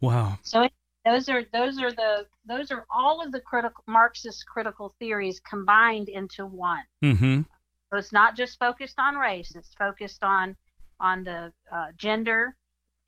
Wow. 0.00 0.38
So 0.42 0.68
those 1.04 1.28
are 1.28 1.44
those 1.52 1.78
are 1.80 1.92
the 1.92 2.26
those 2.46 2.70
are 2.70 2.86
all 2.90 3.22
of 3.22 3.32
the 3.32 3.40
critical 3.40 3.82
Marxist 3.86 4.44
critical 4.46 4.94
theories 4.98 5.40
combined 5.40 6.08
into 6.08 6.46
one. 6.46 6.84
Mm-hmm. 7.02 7.42
So 7.90 7.98
it's 7.98 8.12
not 8.12 8.36
just 8.36 8.58
focused 8.58 8.98
on 8.98 9.16
race; 9.16 9.54
it's 9.54 9.74
focused 9.74 10.22
on 10.22 10.56
on 11.00 11.24
the 11.24 11.52
uh, 11.72 11.86
gender 11.96 12.56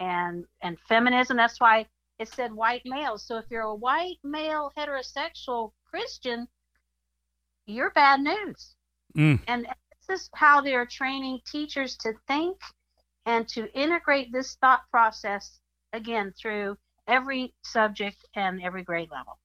and 0.03 0.45
and 0.63 0.79
feminism. 0.89 1.37
That's 1.37 1.61
why 1.61 1.87
it 2.19 2.29
said 2.29 2.53
white 2.53 2.83
males. 2.85 3.25
So 3.25 3.39
if 3.39 3.45
you're 3.51 3.63
a 3.63 3.75
white 3.75 4.19
male 4.25 4.73
heterosexual 4.77 5.73
Christian, 5.89 6.49
you're 7.67 7.91
bad 7.91 8.21
news. 8.21 8.75
Mm. 9.17 9.41
And 9.47 9.67
this 10.09 10.21
is 10.21 10.31
how 10.35 10.61
they're 10.61 10.87
training 10.87 11.41
teachers 11.47 11.97
to 11.99 12.13
think 12.27 12.57
and 13.27 13.49
to 13.49 13.73
integrate 13.79 14.33
this 14.33 14.57
thought 14.61 14.83
process 14.91 15.61
again 15.93 16.33
through 16.41 16.77
every 17.07 17.55
subject 17.63 18.25
and 18.35 18.63
every 18.63 18.83
grade 18.83 19.11
level. 19.11 19.39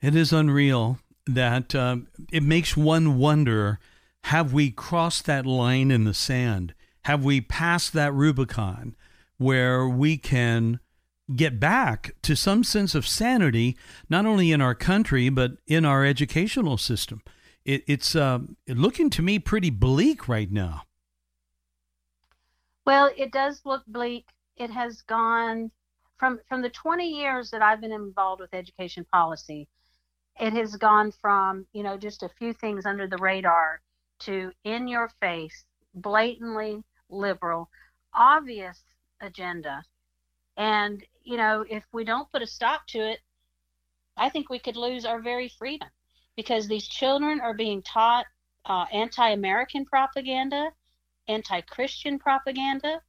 It 0.00 0.14
is 0.14 0.32
unreal 0.32 0.98
that 1.26 1.74
um, 1.74 2.08
it 2.32 2.42
makes 2.42 2.76
one 2.76 3.18
wonder 3.18 3.78
have 4.24 4.52
we 4.52 4.70
crossed 4.70 5.24
that 5.26 5.46
line 5.46 5.90
in 5.90 6.04
the 6.04 6.14
sand? 6.14 6.74
Have 7.04 7.24
we 7.24 7.40
passed 7.40 7.94
that 7.94 8.12
Rubicon 8.12 8.94
where 9.40 9.88
we 9.88 10.18
can 10.18 10.78
get 11.34 11.58
back 11.58 12.14
to 12.20 12.36
some 12.36 12.62
sense 12.62 12.94
of 12.94 13.06
sanity, 13.06 13.74
not 14.10 14.26
only 14.26 14.52
in 14.52 14.60
our 14.60 14.74
country, 14.74 15.30
but 15.30 15.52
in 15.66 15.86
our 15.86 16.04
educational 16.04 16.76
system? 16.76 17.22
It, 17.64 17.82
it's 17.86 18.14
uh, 18.14 18.40
looking 18.68 19.08
to 19.08 19.22
me 19.22 19.38
pretty 19.38 19.70
bleak 19.70 20.28
right 20.28 20.52
now. 20.52 20.82
Well, 22.84 23.10
it 23.16 23.32
does 23.32 23.62
look 23.64 23.82
bleak. 23.86 24.26
It 24.58 24.70
has 24.70 25.00
gone 25.00 25.70
from 26.18 26.38
from 26.46 26.60
the 26.60 26.68
20 26.68 27.08
years 27.08 27.50
that 27.50 27.62
I've 27.62 27.80
been 27.80 27.92
involved 27.92 28.42
with 28.42 28.52
education 28.52 29.06
policy. 29.10 29.68
It 30.38 30.52
has 30.52 30.76
gone 30.76 31.12
from 31.12 31.66
you 31.72 31.82
know 31.82 31.96
just 31.96 32.22
a 32.22 32.28
few 32.28 32.52
things 32.52 32.84
under 32.84 33.06
the 33.06 33.16
radar 33.16 33.80
to 34.20 34.52
in 34.64 34.86
your 34.86 35.10
face, 35.18 35.64
blatantly 35.94 36.82
liberal, 37.08 37.70
obvious 38.12 38.82
agenda. 39.20 39.82
And, 40.56 41.04
you 41.22 41.36
know, 41.36 41.64
if 41.68 41.84
we 41.92 42.04
don't 42.04 42.30
put 42.30 42.42
a 42.42 42.46
stop 42.46 42.86
to 42.88 42.98
it, 42.98 43.20
I 44.16 44.28
think 44.28 44.50
we 44.50 44.58
could 44.58 44.76
lose 44.76 45.04
our 45.04 45.20
very 45.20 45.48
freedom 45.48 45.88
because 46.36 46.66
these 46.66 46.86
children 46.86 47.40
are 47.40 47.54
being 47.54 47.82
taught 47.82 48.26
uh, 48.66 48.84
anti 48.92 49.30
American 49.30 49.84
propaganda, 49.84 50.70
anti 51.28 51.60
Christian 51.62 52.18
propaganda. 52.18 53.00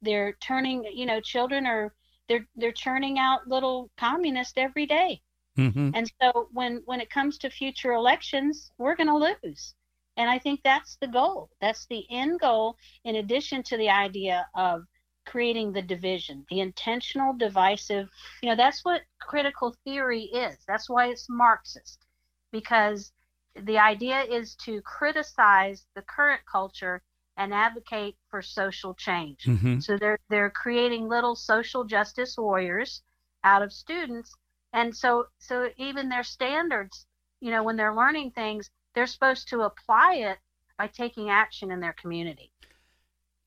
They're 0.00 0.34
turning, 0.40 0.84
you 0.94 1.06
know, 1.06 1.20
children 1.20 1.66
are. 1.66 1.92
They're, 2.28 2.46
they're 2.54 2.72
churning 2.72 3.18
out 3.18 3.48
little 3.48 3.90
communists 3.98 4.54
every 4.56 4.86
day. 4.86 5.20
Mm-hmm. 5.58 5.90
And 5.94 6.10
so 6.20 6.48
when 6.52 6.82
when 6.86 7.00
it 7.00 7.10
comes 7.10 7.36
to 7.38 7.50
future 7.50 7.92
elections, 7.92 8.70
we're 8.78 8.94
going 8.96 9.08
to 9.08 9.36
lose. 9.42 9.74
And 10.16 10.30
I 10.30 10.38
think 10.38 10.60
that's 10.62 10.96
the 10.96 11.08
goal. 11.08 11.50
That's 11.60 11.86
the 11.86 12.04
end 12.10 12.40
goal, 12.40 12.76
in 13.04 13.16
addition 13.16 13.62
to 13.64 13.76
the 13.76 13.90
idea 13.90 14.46
of 14.54 14.84
creating 15.24 15.72
the 15.72 15.82
division, 15.82 16.44
the 16.50 16.60
intentional 16.60 17.32
divisive. 17.32 18.08
You 18.42 18.50
know, 18.50 18.56
that's 18.56 18.84
what 18.84 19.02
critical 19.20 19.74
theory 19.84 20.24
is. 20.24 20.58
That's 20.66 20.88
why 20.88 21.08
it's 21.08 21.26
Marxist, 21.28 22.04
because 22.50 23.12
the 23.54 23.78
idea 23.78 24.22
is 24.22 24.54
to 24.64 24.80
criticize 24.82 25.86
the 25.94 26.02
current 26.02 26.40
culture 26.50 27.02
and 27.36 27.54
advocate 27.54 28.16
for 28.28 28.42
social 28.42 28.94
change. 28.94 29.44
Mm-hmm. 29.44 29.80
So 29.80 29.96
they're 29.96 30.18
they're 30.28 30.50
creating 30.50 31.08
little 31.08 31.34
social 31.34 31.84
justice 31.84 32.36
warriors 32.36 33.02
out 33.44 33.62
of 33.62 33.72
students. 33.72 34.34
And 34.72 34.94
so 34.94 35.26
so 35.38 35.68
even 35.76 36.08
their 36.08 36.24
standards, 36.24 37.06
you 37.40 37.50
know, 37.50 37.62
when 37.62 37.76
they're 37.76 37.96
learning 37.96 38.32
things, 38.32 38.70
they're 38.94 39.06
supposed 39.06 39.48
to 39.48 39.62
apply 39.62 40.14
it 40.16 40.38
by 40.78 40.86
taking 40.88 41.30
action 41.30 41.70
in 41.70 41.80
their 41.80 41.94
community. 41.94 42.51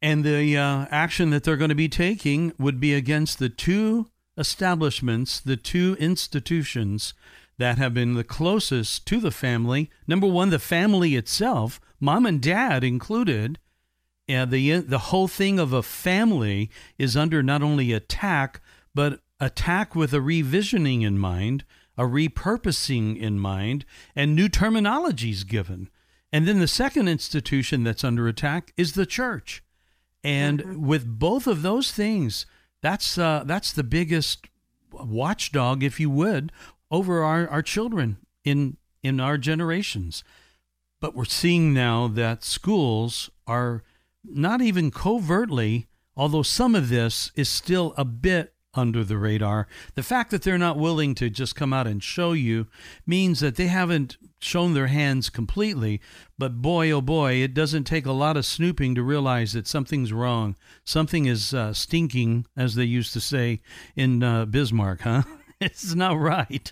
And 0.05 0.23
the 0.23 0.55
uh, 0.55 0.85
action 0.91 1.31
that 1.31 1.43
they're 1.43 1.57
going 1.57 1.69
to 1.69 1.73
be 1.73 1.89
taking 1.89 2.53
would 2.59 2.79
be 2.79 2.93
against 2.93 3.39
the 3.39 3.49
two 3.49 4.05
establishments, 4.37 5.39
the 5.39 5.57
two 5.57 5.97
institutions 5.99 7.15
that 7.57 7.79
have 7.79 7.95
been 7.95 8.13
the 8.13 8.23
closest 8.23 9.07
to 9.07 9.19
the 9.19 9.31
family. 9.31 9.89
Number 10.05 10.27
one, 10.27 10.51
the 10.51 10.59
family 10.59 11.15
itself, 11.15 11.81
mom 11.99 12.27
and 12.27 12.39
dad 12.39 12.83
included. 12.83 13.57
And 14.27 14.51
the 14.51 14.77
the 14.81 15.09
whole 15.09 15.27
thing 15.27 15.57
of 15.57 15.73
a 15.73 15.81
family 15.81 16.69
is 16.99 17.17
under 17.17 17.41
not 17.41 17.63
only 17.63 17.91
attack, 17.91 18.61
but 18.93 19.21
attack 19.39 19.95
with 19.95 20.13
a 20.13 20.19
revisioning 20.19 21.01
in 21.01 21.17
mind, 21.17 21.65
a 21.97 22.03
repurposing 22.03 23.19
in 23.19 23.39
mind, 23.39 23.85
and 24.15 24.35
new 24.35 24.49
terminologies 24.49 25.47
given. 25.47 25.89
And 26.31 26.47
then 26.47 26.59
the 26.59 26.67
second 26.67 27.07
institution 27.07 27.83
that's 27.83 28.03
under 28.03 28.27
attack 28.27 28.71
is 28.77 28.93
the 28.93 29.07
church. 29.07 29.63
And 30.25 30.59
mm-hmm. 30.59 30.87
with 30.87 31.19
both 31.19 31.45
of 31.45 31.61
those 31.61 31.91
things, 31.91 32.47
that's 32.81 33.17
uh, 33.17 33.43
that's 33.45 33.71
the 33.71 33.83
biggest 33.83 34.47
watchdog, 34.91 35.83
if 35.83 35.99
you 35.99 36.09
would, 36.09 36.51
over 36.89 37.23
our, 37.23 37.47
our 37.47 37.61
children 37.61 38.17
in 38.43 38.77
in 39.03 39.19
our 39.19 39.37
generations. 39.37 40.23
But 40.99 41.13
we're 41.13 41.25
seeing 41.25 41.73
now 41.73 42.07
that 42.07 42.43
schools 42.43 43.29
are 43.45 43.83
not 44.23 44.61
even 44.61 44.89
covertly, 44.89 45.85
although 46.17 46.41
some 46.41 46.73
of 46.73 46.89
this 46.89 47.31
is 47.35 47.47
still 47.47 47.93
a 47.95 48.05
bit 48.05 48.55
under 48.73 49.03
the 49.03 49.19
radar. 49.19 49.67
The 49.93 50.03
fact 50.03 50.31
that 50.31 50.41
they're 50.41 50.57
not 50.57 50.79
willing 50.79 51.13
to 51.15 51.29
just 51.29 51.55
come 51.55 51.71
out 51.71 51.85
and 51.85 52.03
show 52.03 52.33
you 52.33 52.65
means 53.05 53.41
that 53.41 53.57
they 53.57 53.67
haven't 53.67 54.17
shown 54.45 54.73
their 54.73 54.87
hands 54.87 55.29
completely. 55.29 55.99
But 56.37 56.61
boy, 56.61 56.91
oh 56.91 57.01
boy, 57.01 57.33
it 57.33 57.53
doesn't 57.53 57.85
take 57.85 58.05
a 58.05 58.11
lot 58.11 58.37
of 58.37 58.45
snooping 58.45 58.95
to 58.95 59.03
realize 59.03 59.53
that 59.53 59.67
something's 59.67 60.13
wrong. 60.13 60.55
Something 60.83 61.25
is 61.25 61.53
uh, 61.53 61.73
stinking, 61.73 62.45
as 62.55 62.75
they 62.75 62.83
used 62.83 63.13
to 63.13 63.19
say 63.21 63.61
in 63.95 64.23
uh, 64.23 64.45
Bismarck, 64.45 65.01
huh? 65.01 65.23
it's 65.59 65.95
not 65.95 66.17
right. 66.19 66.71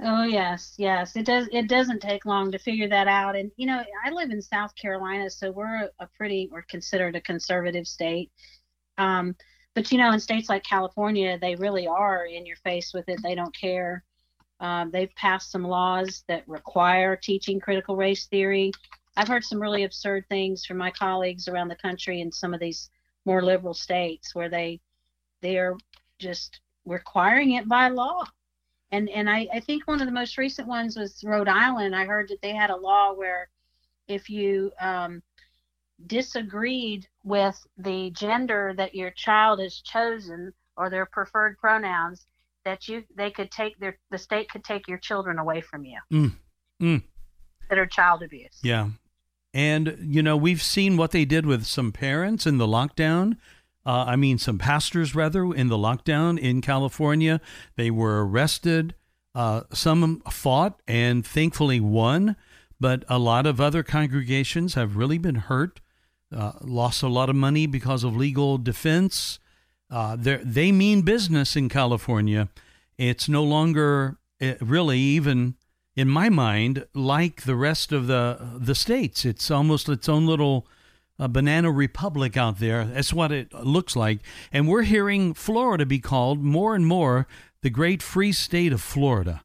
Oh 0.00 0.22
yes, 0.22 0.74
yes. 0.78 1.16
It 1.16 1.26
does. 1.26 1.48
It 1.50 1.68
doesn't 1.68 2.00
take 2.00 2.24
long 2.24 2.52
to 2.52 2.58
figure 2.58 2.88
that 2.88 3.08
out. 3.08 3.34
And 3.34 3.50
you 3.56 3.66
know, 3.66 3.82
I 4.04 4.10
live 4.10 4.30
in 4.30 4.40
South 4.40 4.72
Carolina, 4.76 5.28
so 5.28 5.50
we're 5.50 5.90
a 5.98 6.06
pretty, 6.16 6.48
we're 6.52 6.62
considered 6.62 7.16
a 7.16 7.20
conservative 7.20 7.86
state. 7.86 8.30
Um, 8.96 9.34
but 9.74 9.90
you 9.90 9.98
know, 9.98 10.12
in 10.12 10.20
states 10.20 10.48
like 10.48 10.62
California, 10.62 11.38
they 11.40 11.56
really 11.56 11.88
are 11.88 12.26
in 12.26 12.46
your 12.46 12.56
face 12.58 12.92
with 12.94 13.08
it. 13.08 13.18
They 13.22 13.34
don't 13.34 13.54
care. 13.56 14.04
Um, 14.60 14.90
they've 14.90 15.14
passed 15.14 15.50
some 15.50 15.64
laws 15.64 16.24
that 16.28 16.48
require 16.48 17.16
teaching 17.16 17.60
critical 17.60 17.96
race 17.96 18.26
theory. 18.26 18.72
I've 19.16 19.28
heard 19.28 19.44
some 19.44 19.60
really 19.60 19.84
absurd 19.84 20.26
things 20.28 20.64
from 20.64 20.78
my 20.78 20.90
colleagues 20.90 21.48
around 21.48 21.68
the 21.68 21.76
country 21.76 22.20
in 22.20 22.32
some 22.32 22.54
of 22.54 22.60
these 22.60 22.90
more 23.24 23.42
liberal 23.42 23.74
states 23.74 24.34
where 24.34 24.48
they 24.48 24.80
they 25.40 25.58
are 25.58 25.76
just 26.18 26.60
requiring 26.84 27.52
it 27.52 27.68
by 27.68 27.88
law. 27.88 28.24
And 28.90 29.08
and 29.10 29.28
I, 29.28 29.46
I 29.52 29.60
think 29.60 29.86
one 29.86 30.00
of 30.00 30.06
the 30.06 30.12
most 30.12 30.38
recent 30.38 30.66
ones 30.66 30.96
was 30.96 31.22
Rhode 31.22 31.48
Island. 31.48 31.94
I 31.94 32.04
heard 32.04 32.28
that 32.28 32.40
they 32.42 32.54
had 32.54 32.70
a 32.70 32.76
law 32.76 33.12
where 33.12 33.48
if 34.08 34.30
you 34.30 34.72
um, 34.80 35.22
disagreed 36.06 37.06
with 37.24 37.66
the 37.76 38.10
gender 38.10 38.72
that 38.76 38.94
your 38.94 39.10
child 39.10 39.60
has 39.60 39.80
chosen 39.80 40.52
or 40.76 40.88
their 40.88 41.06
preferred 41.06 41.58
pronouns, 41.58 42.26
that 42.64 42.88
you 42.88 43.04
they 43.16 43.30
could 43.30 43.50
take 43.50 43.78
their 43.78 43.98
the 44.10 44.18
state 44.18 44.50
could 44.50 44.64
take 44.64 44.88
your 44.88 44.98
children 44.98 45.38
away 45.38 45.60
from 45.60 45.84
you. 45.84 45.98
Mm. 46.12 46.32
Mm. 46.80 47.02
That 47.68 47.78
are 47.78 47.86
child 47.86 48.22
abuse. 48.22 48.58
Yeah. 48.62 48.90
And 49.54 49.96
you 50.00 50.22
know, 50.22 50.36
we've 50.36 50.62
seen 50.62 50.96
what 50.96 51.10
they 51.10 51.24
did 51.24 51.46
with 51.46 51.64
some 51.64 51.92
parents 51.92 52.46
in 52.46 52.58
the 52.58 52.66
lockdown. 52.66 53.36
Uh, 53.86 54.04
I 54.06 54.16
mean, 54.16 54.38
some 54.38 54.58
pastors 54.58 55.14
rather 55.14 55.52
in 55.54 55.68
the 55.68 55.78
lockdown 55.78 56.38
in 56.38 56.60
California. 56.60 57.40
They 57.76 57.90
were 57.90 58.26
arrested. 58.26 58.94
Uh, 59.34 59.62
some 59.72 60.20
fought 60.30 60.80
and 60.88 61.24
thankfully 61.24 61.80
won, 61.80 62.36
but 62.80 63.04
a 63.08 63.18
lot 63.18 63.46
of 63.46 63.60
other 63.60 63.82
congregations 63.82 64.74
have 64.74 64.96
really 64.96 65.18
been 65.18 65.36
hurt 65.36 65.80
uh, 66.34 66.52
lost 66.60 67.02
a 67.02 67.08
lot 67.08 67.30
of 67.30 67.36
money 67.36 67.66
because 67.66 68.04
of 68.04 68.16
legal 68.16 68.58
defense. 68.58 69.38
Uh, 69.90 70.16
they 70.18 70.70
mean 70.70 71.02
business 71.02 71.56
in 71.56 71.68
California. 71.68 72.48
It's 72.98 73.28
no 73.28 73.42
longer 73.42 74.18
eh, 74.40 74.56
really 74.60 74.98
even 74.98 75.54
in 75.96 76.08
my 76.08 76.28
mind 76.28 76.86
like 76.94 77.42
the 77.42 77.56
rest 77.56 77.92
of 77.92 78.06
the 78.06 78.38
the 78.56 78.74
states. 78.74 79.24
It's 79.24 79.50
almost 79.50 79.88
its 79.88 80.08
own 80.08 80.26
little 80.26 80.66
uh, 81.18 81.28
banana 81.28 81.70
republic 81.70 82.36
out 82.36 82.58
there. 82.58 82.84
That's 82.84 83.12
what 83.12 83.32
it 83.32 83.52
looks 83.52 83.96
like. 83.96 84.20
And 84.52 84.68
we're 84.68 84.82
hearing 84.82 85.34
Florida 85.34 85.86
be 85.86 85.98
called 85.98 86.42
more 86.42 86.74
and 86.74 86.86
more 86.86 87.26
the 87.62 87.70
great 87.70 88.02
free 88.02 88.32
state 88.32 88.72
of 88.72 88.80
Florida. 88.80 89.42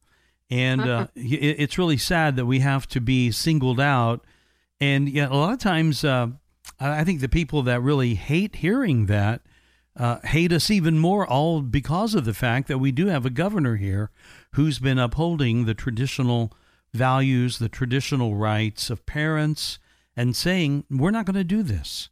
And 0.49 0.81
uh, 0.81 1.07
it, 1.15 1.55
it's 1.59 1.77
really 1.77 1.97
sad 1.97 2.35
that 2.35 2.45
we 2.45 2.59
have 2.59 2.87
to 2.89 3.01
be 3.01 3.31
singled 3.31 3.79
out. 3.79 4.23
And 4.79 5.09
yeah, 5.09 5.29
a 5.29 5.33
lot 5.33 5.53
of 5.53 5.59
times 5.59 6.03
uh, 6.03 6.27
I 6.79 7.03
think 7.03 7.21
the 7.21 7.29
people 7.29 7.63
that 7.63 7.81
really 7.81 8.15
hate 8.15 8.57
hearing 8.57 9.07
that 9.07 9.41
uh, 9.95 10.19
hate 10.23 10.51
us 10.51 10.71
even 10.71 10.97
more, 10.97 11.27
all 11.27 11.61
because 11.61 12.15
of 12.15 12.25
the 12.25 12.33
fact 12.33 12.67
that 12.67 12.79
we 12.79 12.91
do 12.91 13.07
have 13.07 13.25
a 13.25 13.29
governor 13.29 13.75
here 13.75 14.09
who's 14.53 14.79
been 14.79 14.97
upholding 14.97 15.65
the 15.65 15.73
traditional 15.73 16.51
values, 16.93 17.59
the 17.59 17.69
traditional 17.69 18.35
rights 18.35 18.89
of 18.89 19.05
parents, 19.05 19.79
and 20.15 20.35
saying, 20.35 20.85
we're 20.89 21.11
not 21.11 21.25
going 21.25 21.35
to 21.35 21.43
do 21.43 21.63
this. 21.63 22.09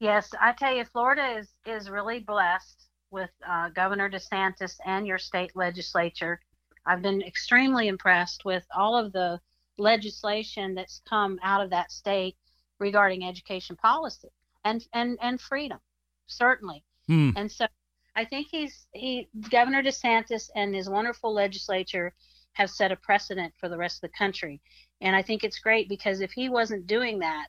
Yes, 0.00 0.30
I 0.40 0.52
tell 0.52 0.74
you, 0.74 0.84
Florida 0.84 1.38
is, 1.38 1.48
is 1.66 1.88
really 1.88 2.20
blessed 2.20 2.86
with 3.10 3.30
uh, 3.46 3.70
Governor 3.70 4.10
DeSantis 4.10 4.78
and 4.84 5.06
your 5.06 5.18
state 5.18 5.52
legislature. 5.54 6.40
I've 6.84 7.02
been 7.02 7.22
extremely 7.22 7.88
impressed 7.88 8.44
with 8.44 8.64
all 8.74 8.96
of 8.96 9.12
the 9.12 9.40
legislation 9.78 10.74
that's 10.74 11.02
come 11.08 11.38
out 11.42 11.62
of 11.62 11.70
that 11.70 11.90
state 11.90 12.36
regarding 12.78 13.24
education 13.24 13.76
policy 13.76 14.28
and 14.66 14.86
and 14.92 15.18
and 15.22 15.40
freedom, 15.40 15.78
certainly. 16.26 16.84
Mm. 17.08 17.32
And 17.36 17.50
so 17.50 17.66
I 18.14 18.24
think 18.24 18.48
he's 18.50 18.86
he 18.92 19.28
Governor 19.50 19.82
DeSantis 19.82 20.50
and 20.54 20.74
his 20.74 20.88
wonderful 20.88 21.32
legislature 21.32 22.12
have 22.54 22.70
set 22.70 22.92
a 22.92 22.96
precedent 22.96 23.52
for 23.60 23.68
the 23.68 23.76
rest 23.76 23.98
of 23.98 24.10
the 24.10 24.16
country. 24.16 24.60
And 25.00 25.14
I 25.14 25.22
think 25.22 25.44
it's 25.44 25.58
great 25.58 25.88
because 25.88 26.20
if 26.20 26.32
he 26.32 26.48
wasn't 26.48 26.86
doing 26.86 27.18
that, 27.18 27.48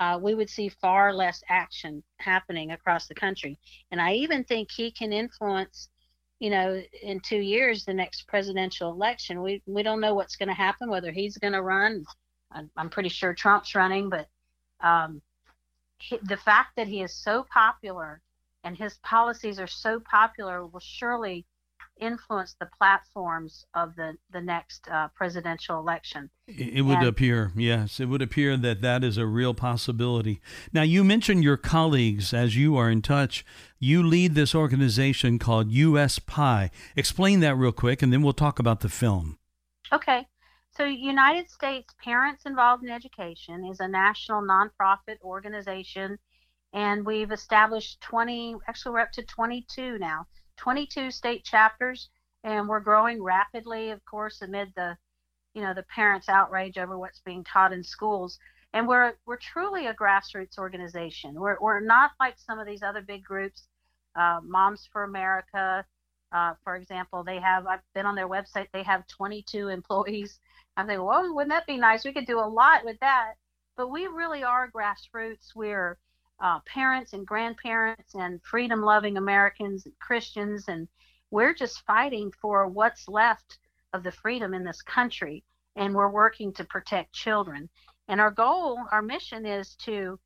uh, 0.00 0.18
we 0.20 0.34
would 0.34 0.50
see 0.50 0.68
far 0.68 1.14
less 1.14 1.42
action 1.48 2.02
happening 2.18 2.72
across 2.72 3.06
the 3.06 3.14
country. 3.14 3.58
And 3.90 4.00
I 4.00 4.12
even 4.12 4.44
think 4.44 4.70
he 4.70 4.90
can 4.90 5.12
influence, 5.12 5.88
you 6.40 6.50
know, 6.50 6.82
in 7.02 7.20
two 7.20 7.38
years, 7.38 7.84
the 7.84 7.94
next 7.94 8.28
presidential 8.28 8.92
election. 8.92 9.42
We 9.42 9.62
we 9.66 9.82
don't 9.82 10.00
know 10.00 10.14
what's 10.14 10.36
going 10.36 10.50
to 10.50 10.54
happen, 10.54 10.90
whether 10.90 11.10
he's 11.10 11.38
going 11.38 11.54
to 11.54 11.62
run. 11.62 12.04
I'm 12.76 12.90
pretty 12.90 13.08
sure 13.08 13.34
Trump's 13.34 13.74
running, 13.74 14.08
but 14.10 14.28
um, 14.80 15.20
he, 16.08 16.18
the 16.22 16.36
fact 16.36 16.76
that 16.76 16.88
he 16.88 17.02
is 17.02 17.12
so 17.12 17.46
popular 17.50 18.20
and 18.62 18.76
his 18.76 18.94
policies 18.98 19.58
are 19.58 19.66
so 19.66 20.00
popular 20.00 20.66
will 20.66 20.80
surely 20.80 21.44
influence 22.00 22.56
the 22.58 22.68
platforms 22.76 23.64
of 23.74 23.94
the 23.94 24.16
the 24.32 24.40
next 24.40 24.88
uh, 24.90 25.08
presidential 25.14 25.78
election. 25.78 26.28
It 26.48 26.84
would 26.84 26.98
and, 26.98 27.06
appear, 27.06 27.52
yes, 27.54 28.00
it 28.00 28.06
would 28.06 28.20
appear 28.20 28.56
that 28.56 28.80
that 28.80 29.04
is 29.04 29.16
a 29.16 29.26
real 29.26 29.54
possibility. 29.54 30.40
Now, 30.72 30.82
you 30.82 31.04
mentioned 31.04 31.44
your 31.44 31.56
colleagues 31.56 32.34
as 32.34 32.56
you 32.56 32.76
are 32.76 32.90
in 32.90 33.00
touch. 33.00 33.44
You 33.78 34.02
lead 34.02 34.34
this 34.34 34.54
organization 34.54 35.38
called 35.38 35.70
US 35.70 36.18
PIE. 36.18 36.70
Explain 36.96 37.40
that 37.40 37.56
real 37.56 37.72
quick, 37.72 38.02
and 38.02 38.12
then 38.12 38.22
we'll 38.22 38.32
talk 38.32 38.58
about 38.58 38.80
the 38.80 38.88
film. 38.88 39.38
Okay. 39.92 40.26
So, 40.76 40.84
United 40.84 41.48
States 41.50 41.94
Parents 42.02 42.46
Involved 42.46 42.82
in 42.82 42.90
Education 42.90 43.64
is 43.64 43.78
a 43.78 43.86
national 43.86 44.42
nonprofit 44.42 45.20
organization, 45.22 46.18
and 46.72 47.06
we've 47.06 47.30
established 47.30 48.00
20, 48.00 48.56
actually, 48.66 48.92
we're 48.92 49.00
up 49.00 49.12
to 49.12 49.22
22 49.22 49.98
now, 50.00 50.26
22 50.56 51.12
state 51.12 51.44
chapters, 51.44 52.08
and 52.42 52.68
we're 52.68 52.80
growing 52.80 53.22
rapidly, 53.22 53.90
of 53.90 54.04
course, 54.04 54.42
amid 54.42 54.72
the 54.74 54.96
you 55.54 55.62
know 55.62 55.72
the 55.72 55.84
parents 55.84 56.28
outrage 56.28 56.76
over 56.76 56.98
what's 56.98 57.20
being 57.20 57.44
taught 57.44 57.72
in 57.72 57.84
schools. 57.84 58.40
And 58.72 58.88
we're 58.88 59.14
we're 59.26 59.36
truly 59.36 59.86
a 59.86 59.94
grassroots 59.94 60.58
organization. 60.58 61.34
We're, 61.34 61.56
we're 61.60 61.78
not 61.78 62.10
like 62.18 62.34
some 62.36 62.58
of 62.58 62.66
these 62.66 62.82
other 62.82 63.02
big 63.02 63.22
groups 63.22 63.68
uh, 64.16 64.40
moms 64.42 64.88
for 64.92 65.04
america 65.04 65.84
uh, 66.32 66.54
for 66.64 66.74
example. 66.74 67.22
They 67.22 67.38
have 67.38 67.66
i've 67.68 67.80
been 67.94 68.06
on 68.06 68.16
their 68.16 68.28
website 68.28 68.66
they 68.72 68.82
have 68.82 69.06
22 69.06 69.68
employees 69.78 70.40
I 70.76 70.84
think, 70.84 71.02
well, 71.02 71.34
wouldn't 71.34 71.50
that 71.50 71.66
be 71.66 71.76
nice? 71.76 72.04
We 72.04 72.12
could 72.12 72.26
do 72.26 72.40
a 72.40 72.48
lot 72.48 72.84
with 72.84 72.98
that. 73.00 73.34
But 73.76 73.90
we 73.90 74.06
really 74.06 74.44
are 74.44 74.70
grassroots. 74.70 75.54
We're 75.54 75.98
uh, 76.40 76.60
parents 76.66 77.12
and 77.12 77.26
grandparents 77.26 78.14
and 78.14 78.42
freedom 78.42 78.82
loving 78.82 79.16
Americans 79.16 79.86
and 79.86 79.98
Christians. 80.00 80.68
And 80.68 80.88
we're 81.30 81.54
just 81.54 81.84
fighting 81.86 82.32
for 82.40 82.68
what's 82.68 83.08
left 83.08 83.58
of 83.92 84.02
the 84.02 84.12
freedom 84.12 84.54
in 84.54 84.64
this 84.64 84.82
country. 84.82 85.44
And 85.76 85.94
we're 85.94 86.10
working 86.10 86.52
to 86.54 86.64
protect 86.64 87.12
children. 87.12 87.68
And 88.08 88.20
our 88.20 88.30
goal, 88.30 88.78
our 88.92 89.02
mission 89.02 89.46
is 89.46 89.74
to 89.76 90.18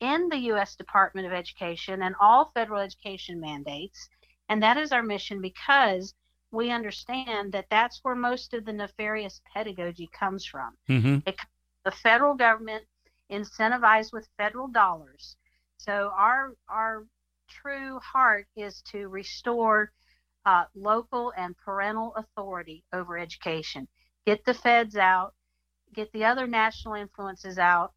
end 0.00 0.30
the 0.30 0.38
U.S. 0.50 0.76
Department 0.76 1.26
of 1.26 1.32
Education 1.32 2.02
and 2.02 2.14
all 2.20 2.50
federal 2.54 2.80
education 2.80 3.40
mandates 3.40 4.08
And 4.48 4.62
that 4.62 4.76
is 4.76 4.92
our 4.92 5.02
mission 5.02 5.40
because 5.40 6.14
we 6.52 6.70
understand 6.70 7.52
that 7.52 7.66
that's 7.70 8.00
where 8.02 8.14
most 8.14 8.54
of 8.54 8.64
the 8.64 8.72
nefarious 8.72 9.40
pedagogy 9.52 10.08
comes 10.12 10.44
from. 10.44 10.74
Mm-hmm. 10.88 11.18
It, 11.26 11.36
the 11.84 11.90
federal 11.90 12.34
government 12.34 12.84
incentivized 13.30 14.12
with 14.12 14.28
federal 14.36 14.68
dollars. 14.68 15.36
So 15.78 16.12
our 16.16 16.54
our 16.68 17.06
true 17.48 17.98
heart 18.00 18.46
is 18.56 18.82
to 18.92 19.08
restore 19.08 19.92
uh, 20.44 20.64
local 20.74 21.32
and 21.36 21.56
parental 21.56 22.14
authority 22.16 22.84
over 22.92 23.18
education. 23.18 23.88
Get 24.26 24.44
the 24.44 24.54
feds 24.54 24.96
out, 24.96 25.34
get 25.94 26.10
the 26.12 26.24
other 26.24 26.46
national 26.46 26.94
influences 26.94 27.58
out, 27.58 27.92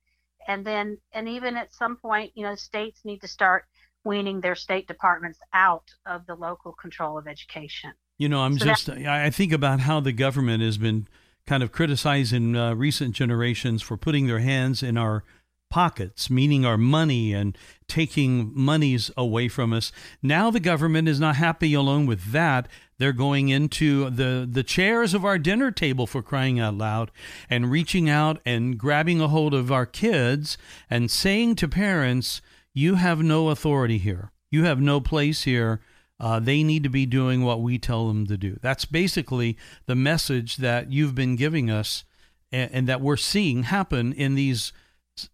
and 0.47 0.65
then 0.65 0.97
and 1.11 1.29
even 1.29 1.55
at 1.57 1.73
some 1.73 1.97
point, 1.97 2.31
you 2.35 2.43
know, 2.43 2.55
states 2.55 3.01
need 3.03 3.21
to 3.21 3.27
start 3.27 3.65
weaning 4.03 4.41
their 4.41 4.55
state 4.55 4.87
departments 4.87 5.39
out 5.53 5.85
of 6.05 6.25
the 6.25 6.35
local 6.35 6.73
control 6.73 7.17
of 7.17 7.27
education. 7.27 7.93
You 8.19 8.29
know, 8.29 8.41
I'm 8.41 8.59
So 8.59 8.65
just, 8.65 8.89
I 8.89 9.31
think 9.31 9.51
about 9.51 9.79
how 9.79 9.99
the 10.01 10.11
government 10.11 10.61
has 10.61 10.77
been 10.77 11.07
kind 11.47 11.63
of 11.63 11.71
criticizing 11.71 12.55
uh, 12.55 12.75
recent 12.75 13.15
generations 13.15 13.81
for 13.81 13.97
putting 13.97 14.27
their 14.27 14.39
hands 14.39 14.83
in 14.83 14.97
our 14.97 15.23
pockets, 15.69 16.29
meaning 16.29 16.65
our 16.65 16.77
money 16.77 17.33
and 17.33 17.57
taking 17.87 18.51
monies 18.53 19.09
away 19.15 19.47
from 19.47 19.71
us. 19.71 19.91
Now 20.21 20.51
the 20.51 20.59
government 20.59 21.07
is 21.07 21.19
not 21.19 21.37
happy 21.37 21.73
alone 21.73 22.05
with 22.07 22.31
that. 22.31 22.67
They're 22.97 23.13
going 23.13 23.49
into 23.49 24.09
the, 24.09 24.47
the 24.51 24.63
chairs 24.63 25.13
of 25.13 25.23
our 25.23 25.37
dinner 25.37 25.71
table 25.71 26.05
for 26.05 26.21
crying 26.21 26.59
out 26.59 26.73
loud 26.73 27.11
and 27.49 27.71
reaching 27.71 28.09
out 28.09 28.41
and 28.45 28.77
grabbing 28.77 29.21
a 29.21 29.27
hold 29.29 29.53
of 29.53 29.71
our 29.71 29.85
kids 29.85 30.57
and 30.89 31.09
saying 31.09 31.55
to 31.55 31.67
parents, 31.67 32.41
you 32.73 32.95
have 32.95 33.21
no 33.21 33.49
authority 33.49 33.97
here. 33.97 34.31
You 34.51 34.65
have 34.65 34.81
no 34.81 34.99
place 34.99 35.43
here. 35.43 35.79
Uh, 36.19 36.39
they 36.39 36.63
need 36.63 36.83
to 36.83 36.89
be 36.89 37.05
doing 37.05 37.43
what 37.43 37.61
we 37.61 37.77
tell 37.77 38.07
them 38.07 38.27
to 38.27 38.37
do. 38.37 38.57
That's 38.61 38.85
basically 38.85 39.57
the 39.85 39.95
message 39.95 40.57
that 40.57 40.91
you've 40.91 41.15
been 41.15 41.35
giving 41.35 41.69
us 41.69 42.03
and, 42.51 42.69
and 42.71 42.87
that 42.87 43.01
we're 43.01 43.17
seeing 43.17 43.63
happen 43.63 44.11
in 44.11 44.35
these 44.35 44.73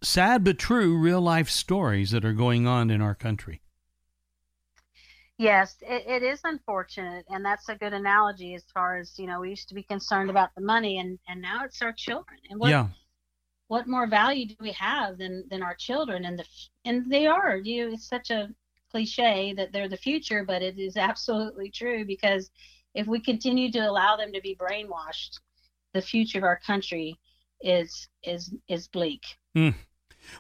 sad 0.02 0.44
but 0.44 0.58
true 0.58 0.98
real 0.98 1.22
life 1.22 1.50
stories 1.50 2.12
that 2.12 2.26
are 2.26 2.34
going 2.34 2.68
on 2.68 2.90
in 2.90 3.02
our 3.02 3.16
country. 3.16 3.62
Yes, 5.38 5.76
it, 5.82 6.06
it 6.08 6.24
is 6.24 6.40
unfortunate, 6.46 7.26
and 7.30 7.44
that's 7.44 7.68
a 7.68 7.76
good 7.76 7.92
analogy 7.92 8.56
as 8.56 8.64
far 8.74 8.98
as 8.98 9.20
you 9.20 9.28
know. 9.28 9.42
We 9.42 9.50
used 9.50 9.68
to 9.68 9.76
be 9.76 9.84
concerned 9.84 10.30
about 10.30 10.56
the 10.56 10.62
money, 10.62 10.98
and 11.00 11.20
and 11.28 11.42
now 11.42 11.66
it's 11.66 11.82
our 11.82 11.92
children. 11.92 12.40
And 12.50 12.58
what 12.58 12.70
yeah. 12.70 12.88
what 13.68 13.86
more 13.86 14.08
value 14.08 14.46
do 14.46 14.56
we 14.62 14.72
have 14.72 15.18
than 15.18 15.44
than 15.50 15.62
our 15.62 15.76
children? 15.76 16.24
And 16.24 16.40
the 16.40 16.46
and 16.86 17.12
they 17.12 17.28
are. 17.28 17.58
You, 17.58 17.92
it's 17.92 18.08
such 18.08 18.30
a 18.30 18.50
cliche 18.96 19.54
that 19.54 19.74
they're 19.74 19.90
the 19.90 19.98
future, 19.98 20.46
but 20.46 20.62
it 20.62 20.80
is 20.80 20.96
absolutely 20.96 21.70
true 21.70 22.06
because 22.06 22.50
if 22.94 23.08
we 23.08 23.20
continue 23.20 23.70
to 23.70 23.80
allow 23.80 24.16
them 24.16 24.32
to 24.32 24.40
be 24.40 24.56
brainwashed, 24.56 25.40
the 25.94 26.02
future 26.02 26.38
of 26.38 26.46
our 26.46 26.60
country 26.66 27.20
is 27.60 28.08
is 28.24 28.54
is 28.70 28.88
bleak. 28.88 29.24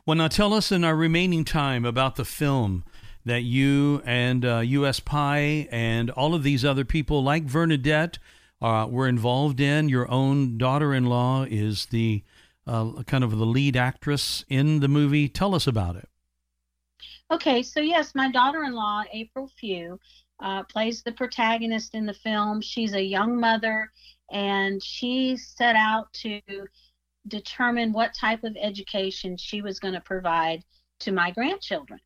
Well, 0.05 0.15
now 0.15 0.29
tell 0.29 0.53
us 0.53 0.71
in 0.71 0.85
our 0.85 0.95
remaining 0.95 1.43
time 1.43 1.83
about 1.83 2.15
the 2.15 2.23
film 2.23 2.85
that 3.25 3.41
you 3.41 4.01
and 4.05 4.45
uh, 4.45 4.59
USPIE 4.61 5.67
and 5.69 6.09
all 6.11 6.33
of 6.33 6.43
these 6.43 6.63
other 6.63 6.85
people, 6.85 7.21
like 7.23 7.51
Bernadette, 7.51 8.19
uh, 8.61 8.87
were 8.89 9.09
involved 9.09 9.59
in. 9.59 9.89
Your 9.89 10.09
own 10.09 10.57
daughter-in-law 10.57 11.47
is 11.49 11.87
the 11.87 12.23
uh, 12.65 13.03
kind 13.03 13.23
of 13.25 13.37
the 13.37 13.45
lead 13.45 13.75
actress 13.75 14.45
in 14.47 14.79
the 14.79 14.87
movie. 14.87 15.27
Tell 15.27 15.53
us 15.53 15.67
about 15.67 15.97
it. 15.97 16.07
Okay, 17.31 17.63
so 17.63 17.79
yes, 17.79 18.13
my 18.13 18.29
daughter-in-law 18.31 19.05
April 19.11 19.49
Few 19.59 19.99
uh, 20.39 20.63
plays 20.63 21.01
the 21.01 21.11
protagonist 21.11 21.95
in 21.95 22.05
the 22.05 22.13
film. 22.13 22.61
She's 22.61 22.93
a 22.93 23.01
young 23.01 23.39
mother, 23.39 23.91
and 24.31 24.81
she 24.83 25.35
set 25.35 25.75
out 25.75 26.13
to 26.13 26.39
determine 27.27 27.91
what 27.93 28.13
type 28.13 28.43
of 28.43 28.55
education 28.59 29.37
she 29.37 29.63
was 29.63 29.79
going 29.79 29.95
to 29.95 30.01
provide 30.01 30.63
to 30.99 31.11
my 31.11 31.31
grandchildren. 31.31 31.99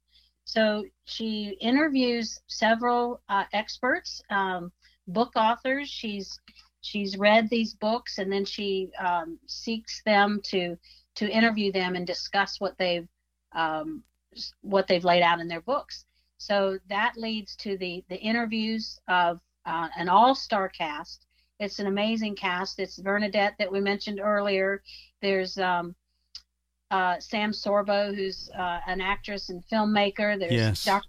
So 0.45 0.85
she 1.03 1.57
interviews 1.59 2.39
several 2.47 3.21
uh, 3.27 3.43
experts, 3.51 4.21
um, 4.29 4.71
book 5.07 5.33
authors. 5.35 5.89
She's 5.89 6.39
she's 6.79 7.17
read 7.17 7.49
these 7.49 7.73
books, 7.73 8.19
and 8.19 8.31
then 8.31 8.45
she 8.45 8.89
um, 8.97 9.37
seeks 9.47 10.01
them 10.05 10.39
to 10.45 10.77
to 11.15 11.29
interview 11.29 11.73
them 11.73 11.97
and 11.97 12.07
discuss 12.07 12.61
what 12.61 12.77
they've 12.77 13.07
um, 13.53 14.01
what 14.61 14.87
they've 14.87 15.03
laid 15.05 15.21
out 15.23 15.39
in 15.39 15.47
their 15.47 15.61
books. 15.61 16.05
So 16.37 16.79
that 16.89 17.13
leads 17.17 17.55
to 17.57 17.77
the 17.77 18.03
the 18.09 18.17
interviews 18.19 18.99
of 19.07 19.39
uh, 19.65 19.89
an 19.97 20.09
all-star 20.09 20.69
cast. 20.69 21.25
It's 21.59 21.79
an 21.79 21.87
amazing 21.87 22.35
cast. 22.35 22.79
It's 22.79 22.97
Bernadette 22.97 23.55
that 23.59 23.71
we 23.71 23.81
mentioned 23.81 24.19
earlier. 24.21 24.81
There's 25.21 25.57
um, 25.57 25.93
uh, 26.89 27.19
Sam 27.19 27.51
Sorbo, 27.51 28.15
who's 28.15 28.49
uh, 28.57 28.79
an 28.87 29.01
actress 29.01 29.49
and 29.49 29.61
filmmaker. 29.71 30.39
There's 30.39 30.53
Yes. 30.53 30.85
Doc- 30.85 31.03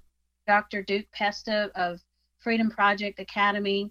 Dr. 0.49 0.83
Duke 0.83 1.07
Pesta 1.13 1.71
of 1.77 2.01
Freedom 2.41 2.69
Project 2.69 3.21
Academy. 3.21 3.91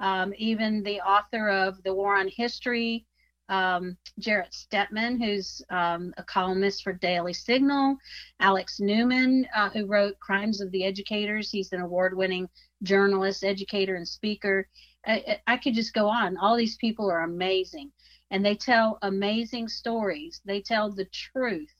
Um, 0.00 0.32
even 0.38 0.82
the 0.82 1.00
author 1.02 1.50
of 1.50 1.82
The 1.82 1.92
War 1.94 2.16
on 2.16 2.28
History, 2.28 3.04
um, 3.50 3.96
Jarrett 4.18 4.52
Stepman, 4.52 5.22
who's 5.22 5.60
um, 5.70 6.14
a 6.16 6.22
columnist 6.22 6.82
for 6.82 6.92
Daily 6.92 7.34
Signal, 7.34 7.96
Alex 8.38 8.80
Newman, 8.80 9.46
uh, 9.54 9.68
who 9.70 9.86
wrote 9.86 10.18
Crimes 10.20 10.60
of 10.60 10.70
the 10.70 10.84
Educators. 10.84 11.50
He's 11.50 11.72
an 11.72 11.80
award 11.80 12.16
winning 12.16 12.48
journalist, 12.82 13.44
educator, 13.44 13.96
and 13.96 14.08
speaker. 14.08 14.68
I, 15.04 15.40
I 15.46 15.56
could 15.56 15.74
just 15.74 15.92
go 15.92 16.08
on. 16.08 16.36
All 16.36 16.56
these 16.56 16.76
people 16.76 17.10
are 17.10 17.24
amazing, 17.24 17.90
and 18.30 18.44
they 18.44 18.54
tell 18.54 18.98
amazing 19.02 19.68
stories. 19.68 20.40
They 20.44 20.60
tell 20.62 20.90
the 20.90 21.06
truth 21.06 21.74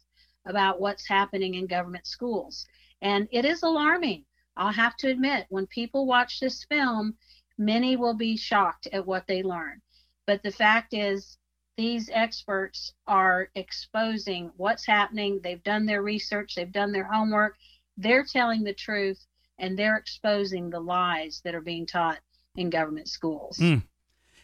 about 0.47 0.81
what's 0.81 1.07
happening 1.07 1.55
in 1.55 1.67
government 1.67 2.07
schools. 2.07 2.67
And 3.03 3.29
it 3.31 3.45
is 3.45 3.63
alarming. 3.63 4.25
I'll 4.57 4.73
have 4.73 4.97
to 4.97 5.09
admit, 5.09 5.47
when 5.49 5.67
people 5.69 6.07
watch 6.07 6.41
this 6.41 6.65
film, 6.65 7.15
many 7.57 7.97
will 7.97 8.15
be 8.15 8.37
shocked 8.37 8.89
at 8.93 9.07
what 9.07 9.27
they 9.27 9.43
learn. 9.43 9.81
But 10.27 10.43
the 10.43 10.51
fact 10.51 10.93
is, 10.95 11.39
these 11.81 12.11
experts 12.13 12.93
are 13.07 13.49
exposing 13.55 14.51
what's 14.59 14.85
happening. 14.85 15.41
They've 15.43 15.63
done 15.63 15.87
their 15.87 16.03
research, 16.03 16.55
they've 16.55 16.71
done 16.71 16.93
their 16.93 17.11
homework, 17.11 17.57
they're 17.97 18.23
telling 18.23 18.65
the 18.65 18.75
truth, 18.75 19.25
and 19.59 19.79
they're 19.79 19.97
exposing 19.97 20.69
the 20.69 20.81
lies 20.81 21.41
that 21.43 21.55
are 21.55 21.63
being 21.63 21.87
taught 21.87 22.19
in 22.55 22.69
government 22.69 23.09
schools. 23.09 23.57
Mm. 23.57 23.85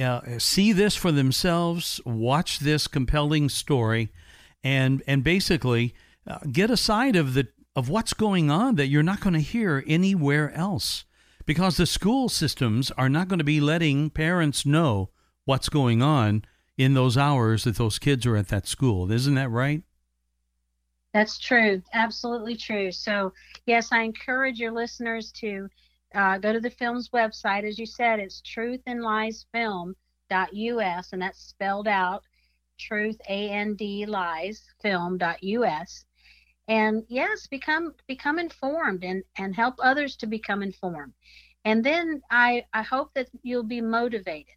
uh, 0.00 0.38
see 0.38 0.72
this 0.72 0.96
for 0.96 1.12
themselves, 1.12 2.00
watch 2.04 2.60
this 2.60 2.86
compelling 2.86 3.48
story, 3.48 4.10
and 4.62 5.02
and 5.06 5.22
basically 5.22 5.94
uh, 6.26 6.38
get 6.50 6.70
a 6.70 6.76
side 6.76 7.16
of 7.16 7.34
the 7.34 7.48
of 7.76 7.88
what's 7.88 8.14
going 8.14 8.50
on 8.50 8.76
that 8.76 8.86
you're 8.86 9.02
not 9.02 9.20
going 9.20 9.34
to 9.34 9.40
hear 9.40 9.84
anywhere 9.86 10.52
else, 10.52 11.04
because 11.44 11.76
the 11.76 11.86
school 11.86 12.28
systems 12.28 12.90
are 12.92 13.08
not 13.08 13.28
going 13.28 13.38
to 13.38 13.44
be 13.44 13.60
letting 13.60 14.10
parents 14.10 14.64
know 14.64 15.10
what's 15.44 15.68
going 15.68 16.00
on 16.00 16.44
in 16.76 16.94
those 16.94 17.16
hours 17.16 17.64
that 17.64 17.76
those 17.76 17.98
kids 17.98 18.26
are 18.26 18.36
at 18.36 18.48
that 18.48 18.66
school. 18.66 19.10
Isn't 19.10 19.34
that 19.34 19.50
right? 19.50 19.82
That's 21.12 21.38
true. 21.38 21.82
Absolutely 21.92 22.56
true. 22.56 22.90
So, 22.90 23.32
yes, 23.66 23.92
I 23.92 24.02
encourage 24.02 24.58
your 24.58 24.72
listeners 24.72 25.30
to 25.32 25.68
uh, 26.14 26.38
go 26.38 26.52
to 26.52 26.60
the 26.60 26.70
film's 26.70 27.10
website. 27.10 27.64
As 27.64 27.78
you 27.78 27.86
said, 27.86 28.18
it's 28.18 28.42
truthandliesfilm.us, 28.42 31.12
and 31.12 31.22
that's 31.22 31.40
spelled 31.40 31.86
out 31.86 32.24
truth, 32.78 33.16
A 33.28 33.50
N 33.50 33.76
D 33.76 34.06
lies, 34.06 34.64
film.us. 34.82 36.04
And 36.66 37.04
yes, 37.08 37.46
become 37.46 37.94
become 38.08 38.38
informed 38.38 39.04
and, 39.04 39.22
and 39.36 39.54
help 39.54 39.74
others 39.80 40.16
to 40.16 40.26
become 40.26 40.62
informed. 40.62 41.12
And 41.64 41.84
then 41.84 42.22
I, 42.30 42.64
I 42.72 42.82
hope 42.82 43.14
that 43.14 43.28
you'll 43.42 43.62
be 43.62 43.80
motivated 43.80 44.54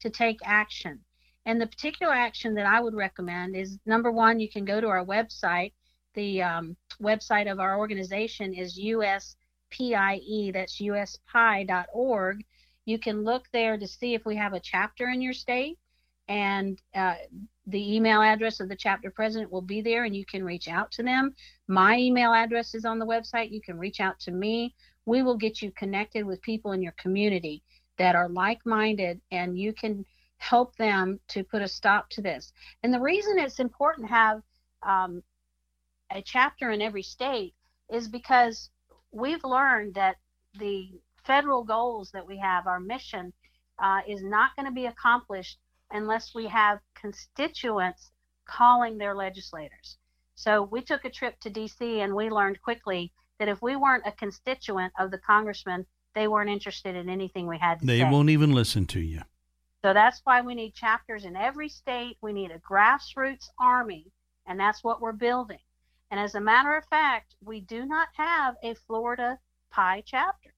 to 0.00 0.10
take 0.10 0.40
action. 0.44 1.00
And 1.46 1.60
the 1.60 1.66
particular 1.66 2.12
action 2.12 2.54
that 2.54 2.66
I 2.66 2.80
would 2.80 2.94
recommend 2.94 3.56
is 3.56 3.78
number 3.86 4.10
one, 4.10 4.40
you 4.40 4.48
can 4.48 4.64
go 4.64 4.80
to 4.80 4.88
our 4.88 5.04
website 5.04 5.72
the 6.14 6.42
um, 6.42 6.76
website 7.00 7.50
of 7.50 7.60
our 7.60 7.78
organization 7.78 8.52
is 8.52 8.78
USPIE, 8.78 10.52
that's 10.52 10.80
uspie.org. 10.80 12.44
You 12.84 12.98
can 12.98 13.24
look 13.24 13.46
there 13.52 13.78
to 13.78 13.86
see 13.86 14.14
if 14.14 14.24
we 14.24 14.36
have 14.36 14.52
a 14.52 14.60
chapter 14.60 15.08
in 15.08 15.20
your 15.22 15.32
state. 15.32 15.78
and 16.28 16.80
uh, 16.94 17.16
the 17.66 17.96
email 17.96 18.20
address 18.22 18.58
of 18.60 18.68
the 18.68 18.76
chapter 18.76 19.10
president 19.10 19.52
will 19.52 19.62
be 19.62 19.80
there 19.80 20.04
and 20.04 20.16
you 20.16 20.24
can 20.24 20.44
reach 20.44 20.66
out 20.66 20.90
to 20.92 21.02
them. 21.02 21.34
My 21.68 21.96
email 21.98 22.32
address 22.32 22.74
is 22.74 22.84
on 22.84 22.98
the 22.98 23.06
website. 23.06 23.52
You 23.52 23.60
can 23.60 23.78
reach 23.78 24.00
out 24.00 24.18
to 24.20 24.32
me. 24.32 24.74
We 25.06 25.22
will 25.22 25.36
get 25.36 25.62
you 25.62 25.70
connected 25.72 26.24
with 26.24 26.42
people 26.42 26.72
in 26.72 26.82
your 26.82 26.94
community 26.98 27.62
that 27.98 28.16
are 28.16 28.28
like 28.28 28.64
minded 28.66 29.20
and 29.30 29.58
you 29.58 29.72
can 29.72 30.04
help 30.40 30.74
them 30.76 31.20
to 31.28 31.44
put 31.44 31.62
a 31.62 31.68
stop 31.68 32.08
to 32.08 32.22
this. 32.22 32.52
And 32.82 32.92
the 32.92 33.00
reason 33.00 33.38
it's 33.38 33.60
important 33.60 34.08
to 34.08 34.14
have 34.14 34.42
um, 34.82 35.22
a 36.10 36.22
chapter 36.22 36.70
in 36.70 36.80
every 36.80 37.02
state 37.02 37.54
is 37.90 38.08
because 38.08 38.70
we've 39.12 39.44
learned 39.44 39.94
that 39.94 40.16
the 40.58 40.88
federal 41.24 41.62
goals 41.62 42.10
that 42.12 42.26
we 42.26 42.38
have, 42.38 42.66
our 42.66 42.80
mission, 42.80 43.32
uh, 43.78 44.00
is 44.08 44.22
not 44.22 44.56
going 44.56 44.66
to 44.66 44.72
be 44.72 44.86
accomplished 44.86 45.58
unless 45.90 46.34
we 46.34 46.46
have 46.46 46.78
constituents 46.94 48.10
calling 48.46 48.96
their 48.96 49.14
legislators. 49.14 49.98
So 50.36 50.62
we 50.62 50.80
took 50.80 51.04
a 51.04 51.10
trip 51.10 51.38
to 51.40 51.50
DC 51.50 51.82
and 51.82 52.14
we 52.14 52.30
learned 52.30 52.62
quickly 52.62 53.12
that 53.38 53.48
if 53.48 53.60
we 53.60 53.76
weren't 53.76 54.06
a 54.06 54.12
constituent 54.12 54.94
of 54.98 55.10
the 55.10 55.18
congressman, 55.18 55.84
they 56.14 56.28
weren't 56.28 56.50
interested 56.50 56.96
in 56.96 57.10
anything 57.10 57.46
we 57.46 57.58
had 57.58 57.80
to 57.80 57.86
they 57.86 57.98
say. 57.98 58.04
They 58.04 58.10
won't 58.10 58.30
even 58.30 58.52
listen 58.52 58.86
to 58.86 59.00
you. 59.00 59.20
So 59.82 59.94
that's 59.94 60.20
why 60.24 60.42
we 60.42 60.54
need 60.54 60.74
chapters 60.74 61.24
in 61.24 61.36
every 61.36 61.68
state. 61.68 62.18
We 62.20 62.32
need 62.32 62.50
a 62.50 62.58
grassroots 62.58 63.48
army, 63.58 64.12
and 64.46 64.60
that's 64.60 64.84
what 64.84 65.00
we're 65.00 65.12
building. 65.12 65.60
And 66.10 66.20
as 66.20 66.34
a 66.34 66.40
matter 66.40 66.74
of 66.74 66.84
fact, 66.86 67.36
we 67.42 67.60
do 67.60 67.86
not 67.86 68.08
have 68.14 68.56
a 68.62 68.74
Florida 68.74 69.38
PIE 69.70 70.02
chapter. 70.04 70.52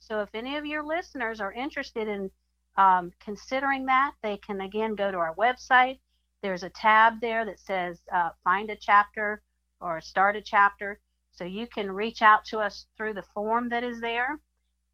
So 0.00 0.20
if 0.20 0.34
any 0.34 0.56
of 0.56 0.66
your 0.66 0.82
listeners 0.82 1.40
are 1.40 1.52
interested 1.52 2.08
in 2.08 2.30
um, 2.76 3.12
considering 3.20 3.86
that, 3.86 4.12
they 4.22 4.38
can 4.38 4.60
again 4.60 4.94
go 4.94 5.10
to 5.10 5.18
our 5.18 5.34
website. 5.36 5.98
There's 6.42 6.62
a 6.62 6.70
tab 6.70 7.20
there 7.20 7.44
that 7.44 7.60
says 7.60 8.00
uh, 8.12 8.30
find 8.42 8.70
a 8.70 8.76
chapter 8.76 9.42
or 9.80 10.00
start 10.00 10.36
a 10.36 10.42
chapter. 10.42 10.98
So 11.32 11.44
you 11.44 11.66
can 11.66 11.90
reach 11.90 12.22
out 12.22 12.44
to 12.46 12.58
us 12.58 12.86
through 12.96 13.14
the 13.14 13.22
form 13.34 13.68
that 13.68 13.84
is 13.84 14.00
there, 14.00 14.40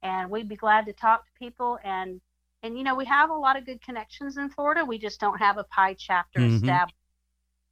and 0.03 0.31
we'd 0.31 0.49
be 0.49 0.57
glad 0.57 0.87
to 0.87 0.93
talk 0.93 1.24
to 1.24 1.33
people. 1.39 1.78
And 1.85 2.20
and 2.63 2.77
you 2.77 2.85
know 2.85 2.95
we 2.95 3.05
have 3.07 3.31
a 3.31 3.35
lot 3.35 3.57
of 3.57 3.67
good 3.67 3.83
connections 3.83 4.37
in 4.37 4.51
Florida. 4.51 4.85
We 4.85 4.99
just 4.99 5.21
don't 5.21 5.39
have 5.39 5.59
a 5.59 5.65
PIE 5.65 5.95
chapter 5.99 6.41
mm-hmm. 6.41 6.57
established. 6.57 6.97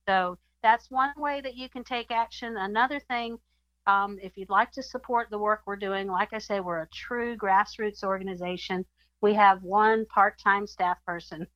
So 0.08 0.38
that's 0.62 0.90
one 0.90 1.12
way 1.16 1.40
that 1.40 1.56
you 1.56 1.68
can 1.68 1.84
take 1.84 2.10
action. 2.10 2.56
Another 2.56 2.98
thing, 2.98 3.38
um, 3.86 4.18
if 4.22 4.36
you'd 4.36 4.50
like 4.50 4.72
to 4.72 4.82
support 4.82 5.28
the 5.30 5.38
work 5.38 5.62
we're 5.66 5.76
doing, 5.76 6.08
like 6.08 6.32
I 6.32 6.38
say, 6.38 6.60
we're 6.60 6.82
a 6.82 6.88
true 6.88 7.36
grassroots 7.36 8.02
organization. 8.02 8.84
We 9.20 9.34
have 9.34 9.62
one 9.62 10.06
part-time 10.06 10.66
staff 10.66 10.98
person, 11.04 11.46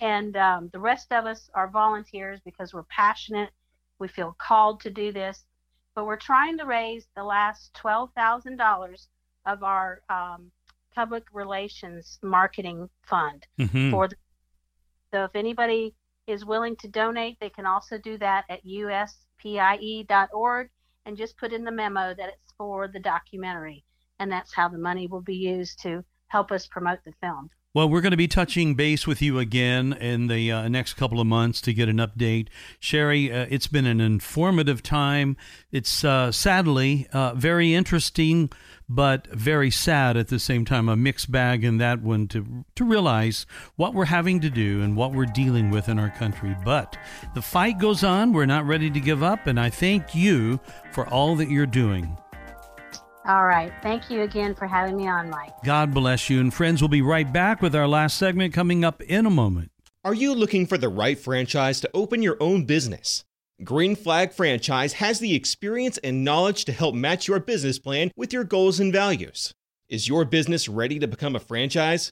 and 0.00 0.36
um, 0.36 0.70
the 0.72 0.80
rest 0.80 1.12
of 1.12 1.26
us 1.26 1.50
are 1.54 1.68
volunteers 1.68 2.40
because 2.44 2.74
we're 2.74 2.84
passionate. 2.84 3.50
We 3.98 4.08
feel 4.08 4.36
called 4.38 4.80
to 4.82 4.90
do 4.90 5.12
this, 5.12 5.44
but 5.94 6.06
we're 6.06 6.16
trying 6.16 6.58
to 6.58 6.64
raise 6.64 7.08
the 7.16 7.24
last 7.24 7.74
twelve 7.74 8.10
thousand 8.14 8.56
dollars 8.56 9.08
of 9.46 9.62
our 9.62 10.02
um, 10.08 10.50
public 10.98 11.22
relations 11.32 12.18
marketing 12.24 12.88
fund 13.08 13.46
mm-hmm. 13.56 13.92
for. 13.92 14.08
The, 14.08 14.16
so 15.14 15.22
if 15.22 15.30
anybody 15.36 15.94
is 16.26 16.44
willing 16.44 16.74
to 16.74 16.88
donate, 16.88 17.36
they 17.40 17.50
can 17.50 17.66
also 17.66 17.98
do 17.98 18.18
that 18.18 18.46
at 18.50 18.66
uspie.org 18.66 19.10
and 21.06 21.16
just 21.16 21.38
put 21.38 21.52
in 21.52 21.62
the 21.62 21.70
memo 21.70 22.14
that 22.14 22.30
it's 22.30 22.52
for 22.58 22.88
the 22.88 22.98
documentary, 22.98 23.84
and 24.18 24.32
that's 24.32 24.52
how 24.52 24.68
the 24.68 24.76
money 24.76 25.06
will 25.06 25.22
be 25.22 25.36
used 25.36 25.80
to 25.82 26.04
help 26.26 26.50
us 26.50 26.66
promote 26.66 26.98
the 27.04 27.12
film. 27.20 27.48
Well, 27.78 27.88
we're 27.88 28.00
going 28.00 28.10
to 28.10 28.16
be 28.16 28.26
touching 28.26 28.74
base 28.74 29.06
with 29.06 29.22
you 29.22 29.38
again 29.38 29.92
in 29.92 30.26
the 30.26 30.50
uh, 30.50 30.66
next 30.66 30.94
couple 30.94 31.20
of 31.20 31.28
months 31.28 31.60
to 31.60 31.72
get 31.72 31.88
an 31.88 31.98
update. 31.98 32.48
Sherry, 32.80 33.32
uh, 33.32 33.46
it's 33.50 33.68
been 33.68 33.86
an 33.86 34.00
informative 34.00 34.82
time. 34.82 35.36
It's 35.70 36.02
uh, 36.02 36.32
sadly 36.32 37.06
uh, 37.12 37.34
very 37.34 37.74
interesting, 37.74 38.50
but 38.88 39.28
very 39.28 39.70
sad 39.70 40.16
at 40.16 40.26
the 40.26 40.40
same 40.40 40.64
time. 40.64 40.88
A 40.88 40.96
mixed 40.96 41.30
bag 41.30 41.62
in 41.62 41.78
that 41.78 42.02
one 42.02 42.26
to, 42.26 42.64
to 42.74 42.84
realize 42.84 43.46
what 43.76 43.94
we're 43.94 44.06
having 44.06 44.40
to 44.40 44.50
do 44.50 44.82
and 44.82 44.96
what 44.96 45.12
we're 45.12 45.26
dealing 45.26 45.70
with 45.70 45.88
in 45.88 46.00
our 46.00 46.10
country. 46.10 46.56
But 46.64 46.96
the 47.36 47.42
fight 47.42 47.78
goes 47.78 48.02
on. 48.02 48.32
We're 48.32 48.46
not 48.46 48.66
ready 48.66 48.90
to 48.90 48.98
give 48.98 49.22
up. 49.22 49.46
And 49.46 49.60
I 49.60 49.70
thank 49.70 50.16
you 50.16 50.58
for 50.90 51.06
all 51.06 51.36
that 51.36 51.48
you're 51.48 51.64
doing. 51.64 52.18
All 53.28 53.44
right. 53.44 53.70
Thank 53.82 54.10
you 54.10 54.22
again 54.22 54.54
for 54.54 54.66
having 54.66 54.96
me 54.96 55.06
on, 55.06 55.28
Mike. 55.28 55.52
God 55.62 55.92
bless 55.92 56.30
you. 56.30 56.40
And 56.40 56.52
friends, 56.52 56.80
we'll 56.80 56.88
be 56.88 57.02
right 57.02 57.30
back 57.30 57.60
with 57.60 57.74
our 57.74 57.86
last 57.86 58.16
segment 58.16 58.54
coming 58.54 58.86
up 58.86 59.02
in 59.02 59.26
a 59.26 59.30
moment. 59.30 59.70
Are 60.02 60.14
you 60.14 60.34
looking 60.34 60.66
for 60.66 60.78
the 60.78 60.88
right 60.88 61.18
franchise 61.18 61.78
to 61.82 61.90
open 61.92 62.22
your 62.22 62.38
own 62.40 62.64
business? 62.64 63.26
Green 63.62 63.96
Flag 63.96 64.32
Franchise 64.32 64.94
has 64.94 65.18
the 65.18 65.34
experience 65.34 65.98
and 65.98 66.24
knowledge 66.24 66.64
to 66.64 66.72
help 66.72 66.94
match 66.94 67.28
your 67.28 67.38
business 67.38 67.78
plan 67.78 68.10
with 68.16 68.32
your 68.32 68.44
goals 68.44 68.80
and 68.80 68.90
values. 68.92 69.52
Is 69.90 70.08
your 70.08 70.24
business 70.24 70.66
ready 70.66 70.98
to 70.98 71.06
become 71.06 71.36
a 71.36 71.40
franchise? 71.40 72.10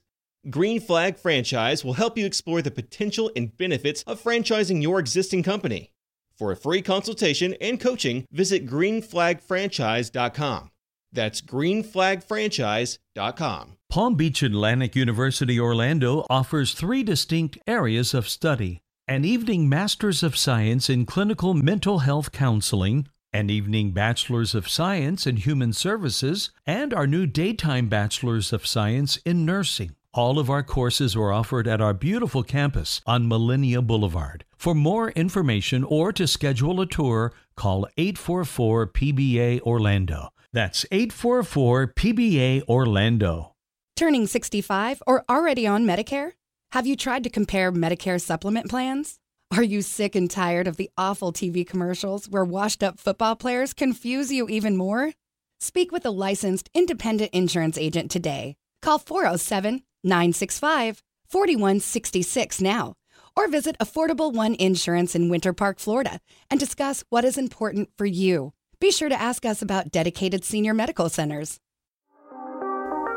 Green 0.51 0.81
Flag 0.81 1.17
Franchise 1.17 1.83
will 1.83 1.95
help 1.95 2.19
you 2.19 2.27
explore 2.27 2.61
the 2.61 2.71
potential 2.71 3.31
and 3.35 3.57
benefits 3.57 4.03
of 4.03 4.23
franchising 4.23 4.83
your 4.83 4.99
existing 4.99 5.43
company. 5.43 5.93
For 6.37 6.53
a 6.53 6.57
free 6.57 6.83
consultation 6.83 7.55
and 7.61 7.81
coaching, 7.81 8.27
visit 8.31 8.67
greenflagfranchise.com. 8.67 10.71
That's 11.13 11.41
greenflagfranchise.com. 11.41 13.77
Palm 13.89 14.17
Beach 14.17 14.43
Atlantic 14.43 14.97
University 14.97 15.61
Orlando 15.61 16.27
offers 16.29 16.75
three 16.75 17.03
distinct 17.03 17.57
areas 17.67 18.13
of 18.15 18.29
study 18.29 18.83
an 19.09 19.25
evening 19.25 19.69
Master's 19.69 20.25
of 20.25 20.37
Science 20.37 20.91
in 20.91 21.07
Clinical 21.07 21.55
Mental 21.55 22.01
Health 22.01 22.33
Counseling, 22.33 23.07
an 23.33 23.51
evening 23.51 23.93
Bachelor's 23.93 24.53
of 24.53 24.69
Science 24.69 25.29
in 25.29 25.37
Human 25.37 25.73
Services, 25.73 26.51
and 26.67 26.93
our 26.93 27.07
new 27.07 27.25
daytime 27.25 27.89
Bachelor's 27.89 28.53
of 28.53 28.67
Science 28.67 29.19
in 29.19 29.47
Nursing. 29.47 29.95
All 30.13 30.41
of 30.41 30.51
our 30.51 30.65
courses 30.65 31.15
are 31.15 31.31
offered 31.31 31.69
at 31.69 31.81
our 31.81 31.95
beautiful 31.95 32.43
campus 32.43 33.01
on 33.07 33.29
Millenia 33.29 33.81
Boulevard. 33.81 34.45
For 34.57 34.75
more 34.75 35.11
information 35.11 35.85
or 35.85 36.13
to 36.15 36.27
schedule 36.27 36.81
a 36.81 36.87
tour, 36.87 37.33
call 37.55 37.87
844 37.97 38.89
PBA 38.89 39.61
Orlando. 39.61 40.31
That's 40.53 40.87
844 40.91 41.89
PBA 41.95 42.63
Orlando. 42.69 43.53
Turning 43.97 44.27
65 44.27 45.03
or 45.07 45.25
already 45.29 45.67
on 45.67 45.85
Medicare? 45.85 46.33
Have 46.73 46.87
you 46.87 46.97
tried 46.97 47.25
to 47.25 47.31
compare 47.31 47.73
Medicare 47.73 48.21
supplement 48.21 48.69
plans? 48.69 49.19
Are 49.57 49.63
you 49.63 49.81
sick 49.81 50.15
and 50.15 50.31
tired 50.31 50.67
of 50.67 50.77
the 50.77 50.91
awful 50.99 51.33
TV 51.33 51.67
commercials 51.67 52.29
where 52.29 52.45
washed 52.45 52.83
up 52.83 52.99
football 52.99 53.37
players 53.37 53.73
confuse 53.73 54.33
you 54.33 54.49
even 54.49 54.77
more? 54.77 55.13
Speak 55.61 55.93
with 55.93 56.05
a 56.05 56.11
licensed 56.11 56.69
independent 56.75 57.31
insurance 57.33 57.79
agent 57.79 58.11
today. 58.11 58.57
Call 58.83 58.99
407 58.99 59.83
965 60.05 61.03
4166 61.29 62.61
now 62.61 62.95
or 63.37 63.49
visit 63.49 63.77
Affordable 63.79 64.33
One 64.33 64.55
Insurance 64.55 65.15
in 65.15 65.29
Winter 65.29 65.53
Park, 65.53 65.79
Florida 65.79 66.21
and 66.51 66.59
discuss 66.59 67.05
what 67.09 67.25
is 67.25 67.39
important 67.39 67.91
for 67.97 68.07
you. 68.07 68.53
Be 68.79 68.91
sure 68.91 69.09
to 69.09 69.21
ask 69.21 69.47
us 69.47 69.63
about 69.63 69.91
dedicated 69.91 70.45
senior 70.45 70.75
medical 70.75 71.09
centers. 71.09 71.59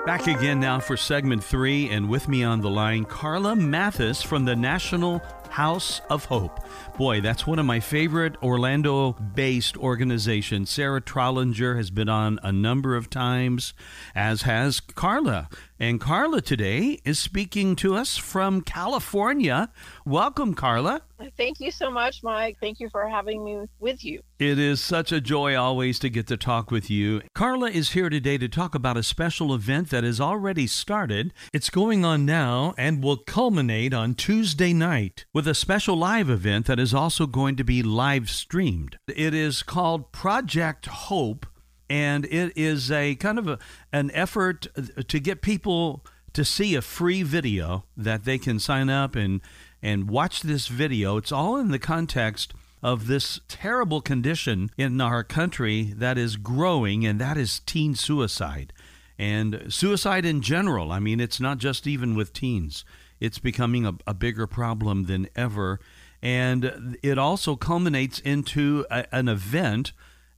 Back 0.05 0.27
again 0.27 0.59
now 0.59 0.79
for 0.79 0.95
segment 0.95 1.43
three, 1.43 1.89
and 1.89 2.09
with 2.09 2.29
me 2.29 2.43
on 2.43 2.61
the 2.61 2.69
line, 2.69 3.03
Carla 3.03 3.55
Mathis 3.55 4.21
from 4.21 4.45
the 4.45 4.55
National 4.55 5.21
House 5.49 6.01
of 6.09 6.25
Hope. 6.25 6.59
Boy, 6.97 7.21
that's 7.21 7.47
one 7.47 7.59
of 7.59 7.65
my 7.65 7.79
favorite 7.79 8.35
Orlando 8.43 9.13
based 9.13 9.77
organizations. 9.77 10.69
Sarah 10.69 11.01
Trollinger 11.01 11.75
has 11.77 11.89
been 11.89 12.09
on 12.09 12.39
a 12.43 12.51
number 12.51 12.95
of 12.95 13.09
times, 13.09 13.73
as 14.15 14.43
has 14.43 14.79
Carla. 14.79 15.49
And 15.81 16.01
Carla 16.01 16.41
today 16.41 16.99
is 17.05 17.19
speaking 17.19 17.75
to 17.77 17.95
us 17.95 18.17
from 18.17 18.61
California. 18.61 19.71
Welcome, 20.05 20.53
Carla. 20.53 21.03
Thank 21.37 21.59
you 21.59 21.71
so 21.71 21.89
much, 21.89 22.21
Mike. 22.21 22.57
Thank 22.59 22.79
you 22.79 22.89
for 22.89 23.07
having 23.07 23.43
me 23.43 23.65
with 23.79 24.03
you. 24.03 24.21
It 24.39 24.59
is 24.59 24.81
such 24.81 25.11
a 25.11 25.21
joy 25.21 25.55
always 25.55 25.99
to 25.99 26.09
get 26.09 26.27
to 26.27 26.37
talk 26.37 26.71
with 26.71 26.89
you. 26.89 27.21
Carla 27.33 27.69
is 27.69 27.91
here 27.91 28.09
today 28.09 28.37
to 28.37 28.47
talk 28.47 28.75
about 28.75 28.97
a 28.97 29.03
special 29.03 29.53
event 29.53 29.89
that 29.89 30.03
has 30.03 30.19
already 30.19 30.67
started. 30.67 31.33
It's 31.53 31.69
going 31.69 32.03
on 32.05 32.25
now 32.25 32.73
and 32.77 33.03
will 33.03 33.17
culminate 33.17 33.93
on 33.93 34.15
Tuesday 34.15 34.73
night 34.73 35.25
with 35.39 35.47
a 35.47 35.55
special 35.55 35.95
live 35.95 36.29
event 36.29 36.65
that 36.65 36.81
is 36.81 36.93
also 36.93 37.25
going 37.25 37.55
to 37.55 37.63
be 37.63 37.81
live 37.81 38.29
streamed. 38.29 38.97
It 39.07 39.33
is 39.33 39.63
called 39.63 40.11
Project 40.11 40.87
Hope 40.87 41.45
and 41.89 42.25
it 42.25 42.51
is 42.57 42.91
a 42.91 43.15
kind 43.15 43.39
of 43.39 43.47
a, 43.47 43.57
an 43.93 44.11
effort 44.13 44.67
uh, 44.75 45.01
to 45.07 45.17
get 45.17 45.41
people 45.41 46.05
to 46.33 46.43
see 46.43 46.75
a 46.75 46.81
free 46.81 47.23
video 47.23 47.85
that 47.95 48.25
they 48.25 48.37
can 48.37 48.59
sign 48.59 48.89
up 48.89 49.15
and 49.15 49.39
and 49.81 50.09
watch 50.09 50.41
this 50.41 50.67
video. 50.67 51.15
It's 51.15 51.31
all 51.31 51.55
in 51.55 51.71
the 51.71 51.79
context 51.79 52.53
of 52.83 53.07
this 53.07 53.39
terrible 53.47 54.01
condition 54.01 54.69
in 54.77 54.99
our 54.99 55.23
country 55.23 55.93
that 55.95 56.17
is 56.17 56.35
growing, 56.35 57.05
and 57.05 57.17
that 57.21 57.37
is 57.37 57.61
teen 57.61 57.95
suicide 57.95 58.73
and 59.17 59.67
suicide 59.69 60.25
in 60.25 60.41
general. 60.41 60.91
I 60.91 60.99
mean, 60.99 61.21
it's 61.21 61.39
not 61.39 61.59
just 61.59 61.87
even 61.87 62.13
with 62.13 62.33
teens. 62.33 62.83
It's 63.19 63.39
becoming 63.39 63.85
a, 63.85 63.95
a 64.07 64.13
bigger 64.13 64.47
problem 64.47 65.03
than 65.03 65.27
ever. 65.35 65.79
And 66.21 66.97
it 67.01 67.17
also 67.17 67.55
culminates 67.55 68.19
into 68.19 68.85
a, 68.91 69.05
an 69.15 69.27
event 69.27 69.93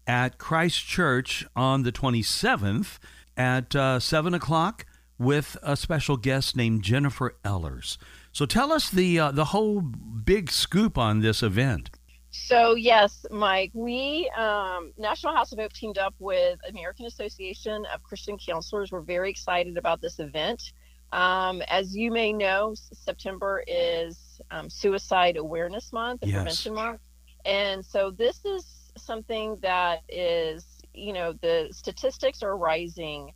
at 0.08 0.38
Christ 0.38 0.86
Church 0.86 1.46
on 1.56 1.84
the 1.84 1.92
27th 1.92 3.00
at 3.38 3.76
uh, 3.76 4.00
7 4.00 4.34
o'clock 4.34 4.86
with 5.18 5.58
a 5.62 5.78
special 5.78 6.18
guest 6.18 6.56
named 6.56 6.84
Jennifer 6.84 7.36
Ellers. 7.46 7.98
So 8.32 8.46
tell 8.46 8.72
us 8.72 8.90
the 8.90 9.20
uh, 9.20 9.32
the 9.32 9.46
whole 9.46 9.82
big 9.82 10.52
scoop 10.52 10.98
on 10.98 11.20
this 11.20 11.44
event. 11.44 11.92
So 12.32 12.76
yes, 12.76 13.26
Mike, 13.30 13.72
we 13.74 14.32
um, 14.38 14.94
National 14.98 15.36
House 15.36 15.52
of 15.52 15.60
Hope 15.60 15.74
teamed 15.74 15.98
up 15.98 16.16
with 16.18 16.60
American 16.70 17.06
Association 17.06 17.86
of 17.94 18.02
Christian 18.04 18.38
Counselors. 18.38 18.92
We're 18.92 19.02
very 19.02 19.30
excited 19.30 19.78
about 19.78 20.02
this 20.02 20.20
event. 20.20 20.72
Um, 21.12 21.62
as 21.68 21.96
you 21.96 22.12
may 22.12 22.32
know, 22.32 22.74
September 22.94 23.64
is 23.68 24.40
um, 24.50 24.70
Suicide 24.70 25.38
Awareness 25.38 25.92
Month 25.92 26.22
and 26.22 26.32
yes. 26.32 26.40
Prevention 26.40 26.74
Month, 26.74 27.02
and 27.46 27.86
so 27.86 28.12
this 28.12 28.46
is 28.46 28.92
something 28.98 29.58
that 29.62 30.02
is, 30.10 30.66
you 30.94 31.14
know, 31.14 31.34
the 31.34 31.70
statistics 31.72 32.44
are 32.44 32.58
rising 32.58 33.32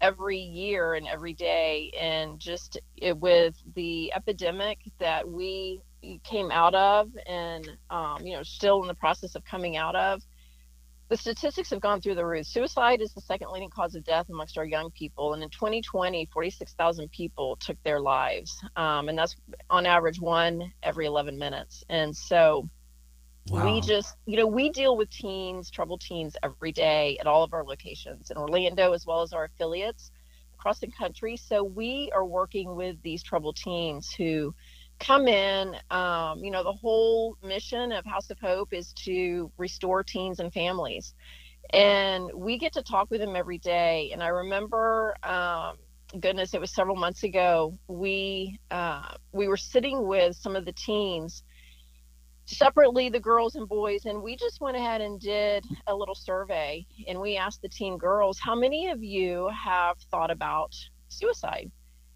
every 0.00 0.38
year 0.38 0.94
and 0.94 1.06
every 1.08 1.32
day, 1.32 1.90
and 1.98 2.38
just 2.38 2.78
it, 2.96 3.16
with 3.16 3.54
the 3.74 4.12
epidemic 4.14 4.78
that 4.98 5.26
we 5.26 5.80
came 6.22 6.50
out 6.50 6.74
of 6.74 7.08
and 7.26 7.70
um, 7.90 8.18
you 8.22 8.34
know 8.34 8.42
still 8.42 8.82
in 8.82 8.88
the 8.88 8.94
process 8.94 9.34
of 9.34 9.44
coming 9.44 9.76
out 9.76 9.96
of 9.96 10.22
the 11.08 11.16
statistics 11.16 11.70
have 11.70 11.80
gone 11.80 12.00
through 12.00 12.14
the 12.14 12.24
roof. 12.24 12.46
Suicide 12.46 13.00
is 13.00 13.12
the 13.12 13.20
second 13.20 13.48
leading 13.52 13.70
cause 13.70 13.94
of 13.94 14.04
death 14.04 14.28
amongst 14.30 14.56
our 14.56 14.64
young 14.64 14.90
people 14.90 15.34
and 15.34 15.42
in 15.42 15.50
2020 15.50 16.28
46000 16.32 17.10
people 17.10 17.56
took 17.56 17.82
their 17.82 18.00
lives. 18.00 18.62
Um, 18.76 19.08
and 19.08 19.18
that's 19.18 19.36
on 19.68 19.86
average 19.86 20.20
one 20.20 20.72
every 20.82 21.06
11 21.06 21.38
minutes. 21.38 21.84
And 21.88 22.16
so 22.16 22.68
wow. 23.48 23.64
we 23.64 23.80
just 23.82 24.16
you 24.24 24.36
know 24.36 24.46
we 24.46 24.70
deal 24.70 24.96
with 24.96 25.10
teens 25.10 25.70
troubled 25.70 26.00
teens 26.00 26.36
every 26.42 26.72
day 26.72 27.18
at 27.20 27.26
all 27.26 27.42
of 27.42 27.52
our 27.52 27.64
locations 27.64 28.30
in 28.30 28.36
orlando 28.36 28.92
as 28.92 29.06
well 29.06 29.20
as 29.20 29.32
our 29.32 29.44
affiliates 29.44 30.10
across 30.58 30.78
the 30.78 30.88
country. 30.88 31.36
So 31.36 31.62
we 31.62 32.10
are 32.14 32.24
working 32.24 32.74
with 32.76 32.96
these 33.02 33.22
troubled 33.22 33.56
teens 33.56 34.10
who 34.16 34.54
come 35.04 35.28
in. 35.28 35.76
Um, 35.90 36.42
you 36.42 36.50
know, 36.50 36.64
the 36.64 36.72
whole 36.72 37.36
mission 37.42 37.92
of 37.92 38.04
House 38.04 38.30
of 38.30 38.38
Hope 38.38 38.72
is 38.72 38.92
to 39.04 39.50
restore 39.58 40.02
teens 40.02 40.40
and 40.40 40.52
families. 40.52 41.14
And 41.72 42.30
we 42.34 42.58
get 42.58 42.72
to 42.74 42.82
talk 42.82 43.10
with 43.10 43.20
them 43.20 43.36
every 43.36 43.58
day. 43.58 44.10
And 44.12 44.22
I 44.22 44.28
remember, 44.28 45.16
um, 45.22 45.76
goodness, 46.20 46.54
it 46.54 46.60
was 46.60 46.74
several 46.74 46.96
months 46.96 47.22
ago. 47.22 47.78
We 47.88 48.58
uh, 48.70 49.14
we 49.32 49.48
were 49.48 49.56
sitting 49.56 50.06
with 50.06 50.36
some 50.36 50.56
of 50.56 50.64
the 50.64 50.72
teens 50.72 51.42
separately, 52.46 53.08
the 53.08 53.20
girls 53.20 53.54
and 53.54 53.66
boys, 53.66 54.04
and 54.04 54.22
we 54.22 54.36
just 54.36 54.60
went 54.60 54.76
ahead 54.76 55.00
and 55.00 55.18
did 55.18 55.64
a 55.86 55.94
little 55.94 56.14
survey. 56.14 56.86
And 57.08 57.18
we 57.18 57.36
asked 57.36 57.62
the 57.62 57.68
teen 57.68 57.96
girls, 57.96 58.38
"How 58.38 58.54
many 58.54 58.90
of 58.90 59.02
you 59.02 59.48
have 59.48 59.96
thought 60.10 60.30
about 60.30 60.74
suicide?" 61.08 61.70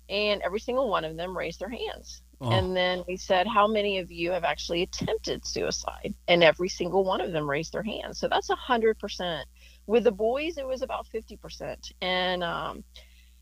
And 0.08 0.40
every 0.42 0.60
single 0.60 0.88
one 0.88 1.04
of 1.04 1.16
them 1.16 1.36
raised 1.36 1.60
their 1.60 1.68
hands. 1.68 2.22
Oh. 2.40 2.50
And 2.50 2.76
then 2.76 3.04
we 3.08 3.16
said, 3.16 3.46
How 3.46 3.66
many 3.66 3.98
of 3.98 4.10
you 4.10 4.30
have 4.30 4.44
actually 4.44 4.82
attempted 4.82 5.44
suicide? 5.46 6.14
And 6.28 6.42
every 6.42 6.68
single 6.68 7.04
one 7.04 7.20
of 7.20 7.32
them 7.32 7.48
raised 7.48 7.72
their 7.72 7.82
hand. 7.82 8.16
So 8.16 8.28
that's 8.28 8.48
100%. 8.48 9.42
With 9.86 10.04
the 10.04 10.12
boys, 10.12 10.58
it 10.58 10.66
was 10.66 10.82
about 10.82 11.06
50%. 11.12 11.92
And 12.00 12.44
um, 12.44 12.84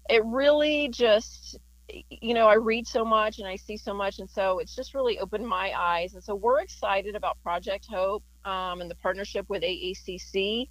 it 0.09 0.25
really 0.25 0.89
just, 0.89 1.59
you 2.09 2.35
know, 2.35 2.47
I 2.47 2.55
read 2.55 2.87
so 2.87 3.05
much 3.05 3.39
and 3.39 3.47
I 3.47 3.57
see 3.57 3.77
so 3.77 3.93
much. 3.93 4.19
And 4.19 4.31
so 4.31 4.61
it's 4.61 4.75
just 4.75 4.95
really 4.95 5.19
opened 5.19 5.47
my 5.47 5.73
eyes. 5.77 6.15
And 6.15 6.23
so 6.23 6.35
we're 6.35 6.61
excited 6.61 7.17
about 7.17 7.37
Project 7.43 7.87
Hope 7.91 8.25
um, 8.45 8.81
and 8.81 8.91
the 8.91 8.95
partnership 8.95 9.47
with 9.49 9.63
AACC. 9.63 10.69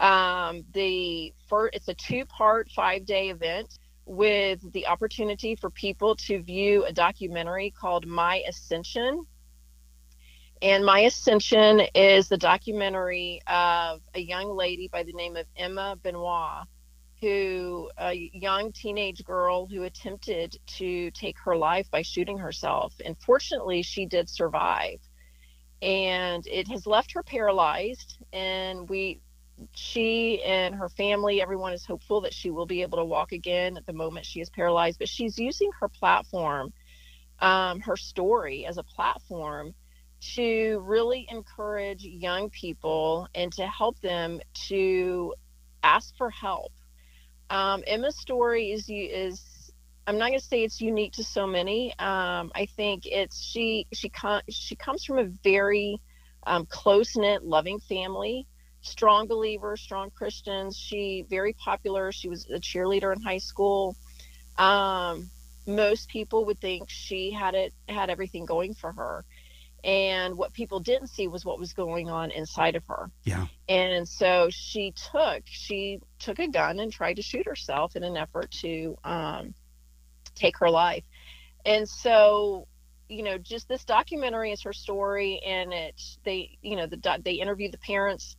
Um, 0.00 0.64
the 0.72 1.32
first, 1.48 1.74
it's 1.74 1.88
a 1.88 1.94
two 1.94 2.24
part, 2.24 2.70
five 2.70 3.04
day 3.04 3.30
event 3.30 3.78
with 4.08 4.72
the 4.72 4.86
opportunity 4.86 5.54
for 5.54 5.68
people 5.68 6.16
to 6.16 6.42
view 6.42 6.82
a 6.84 6.92
documentary 6.92 7.70
called 7.70 8.06
My 8.06 8.42
Ascension. 8.48 9.26
And 10.62 10.84
My 10.84 11.00
Ascension 11.00 11.82
is 11.94 12.28
the 12.28 12.38
documentary 12.38 13.42
of 13.46 14.00
a 14.14 14.20
young 14.20 14.56
lady 14.56 14.88
by 14.88 15.02
the 15.02 15.12
name 15.12 15.36
of 15.36 15.44
Emma 15.56 15.96
Benoit, 16.02 16.64
who, 17.20 17.90
a 17.98 18.30
young 18.32 18.72
teenage 18.72 19.22
girl 19.24 19.66
who 19.66 19.82
attempted 19.82 20.56
to 20.78 21.10
take 21.10 21.38
her 21.40 21.56
life 21.56 21.90
by 21.90 22.00
shooting 22.00 22.38
herself. 22.38 22.94
And 23.04 23.14
fortunately, 23.18 23.82
she 23.82 24.06
did 24.06 24.30
survive. 24.30 25.00
And 25.82 26.46
it 26.46 26.66
has 26.68 26.86
left 26.86 27.12
her 27.12 27.22
paralyzed. 27.22 28.16
And 28.32 28.88
we, 28.88 29.20
she 29.72 30.42
and 30.42 30.74
her 30.74 30.88
family, 30.88 31.40
everyone 31.40 31.72
is 31.72 31.84
hopeful 31.84 32.20
that 32.22 32.34
she 32.34 32.50
will 32.50 32.66
be 32.66 32.82
able 32.82 32.98
to 32.98 33.04
walk 33.04 33.32
again 33.32 33.76
at 33.76 33.86
the 33.86 33.92
moment 33.92 34.26
she 34.26 34.40
is 34.40 34.50
paralyzed. 34.50 34.98
But 34.98 35.08
she's 35.08 35.38
using 35.38 35.70
her 35.80 35.88
platform, 35.88 36.72
um, 37.40 37.80
her 37.80 37.96
story 37.96 38.66
as 38.66 38.78
a 38.78 38.82
platform 38.82 39.74
to 40.34 40.82
really 40.84 41.26
encourage 41.30 42.02
young 42.04 42.50
people 42.50 43.28
and 43.34 43.52
to 43.52 43.66
help 43.66 44.00
them 44.00 44.40
to 44.68 45.34
ask 45.82 46.16
for 46.16 46.30
help. 46.30 46.72
Um, 47.50 47.82
Emma's 47.86 48.18
story 48.18 48.72
is 48.72 48.86
is 48.88 49.72
I'm 50.06 50.18
not 50.18 50.28
going 50.28 50.40
to 50.40 50.44
say 50.44 50.62
it's 50.64 50.80
unique 50.80 51.12
to 51.14 51.24
so 51.24 51.46
many. 51.46 51.90
Um, 51.98 52.50
I 52.54 52.66
think 52.76 53.06
it's 53.06 53.40
she 53.40 53.86
she 53.92 54.08
com- 54.08 54.42
she 54.48 54.74
comes 54.74 55.04
from 55.04 55.18
a 55.18 55.24
very 55.44 56.00
um, 56.46 56.66
close 56.66 57.16
knit, 57.16 57.44
loving 57.44 57.78
family 57.78 58.46
strong 58.82 59.26
believer, 59.26 59.76
strong 59.76 60.10
Christians. 60.10 60.76
She 60.76 61.24
very 61.28 61.52
popular. 61.52 62.12
She 62.12 62.28
was 62.28 62.46
a 62.50 62.58
cheerleader 62.58 63.14
in 63.14 63.22
high 63.22 63.38
school. 63.38 63.96
Um, 64.56 65.30
most 65.66 66.08
people 66.08 66.46
would 66.46 66.60
think 66.60 66.88
she 66.88 67.30
had 67.30 67.54
it 67.54 67.72
had 67.88 68.10
everything 68.10 68.46
going 68.46 68.74
for 68.74 68.92
her. 68.92 69.24
And 69.84 70.36
what 70.36 70.52
people 70.52 70.80
didn't 70.80 71.08
see 71.08 71.28
was 71.28 71.44
what 71.44 71.58
was 71.58 71.72
going 71.72 72.10
on 72.10 72.32
inside 72.32 72.74
of 72.74 72.82
her. 72.88 73.10
Yeah. 73.22 73.46
And 73.68 74.08
so 74.08 74.48
she 74.50 74.92
took 75.12 75.42
she 75.44 76.00
took 76.18 76.40
a 76.40 76.48
gun 76.48 76.80
and 76.80 76.92
tried 76.92 77.14
to 77.14 77.22
shoot 77.22 77.46
herself 77.46 77.94
in 77.94 78.02
an 78.02 78.16
effort 78.16 78.50
to 78.62 78.98
um, 79.04 79.54
take 80.34 80.58
her 80.58 80.70
life. 80.70 81.04
And 81.64 81.88
so 81.88 82.66
you 83.08 83.22
know 83.22 83.38
just 83.38 83.68
this 83.68 83.84
documentary 83.84 84.52
is 84.52 84.62
her 84.62 84.72
story 84.72 85.40
and 85.46 85.72
it 85.72 86.00
they 86.24 86.58
you 86.62 86.76
know 86.76 86.86
the 86.86 87.20
they 87.24 87.32
interview 87.32 87.70
the 87.70 87.78
parents 87.78 88.36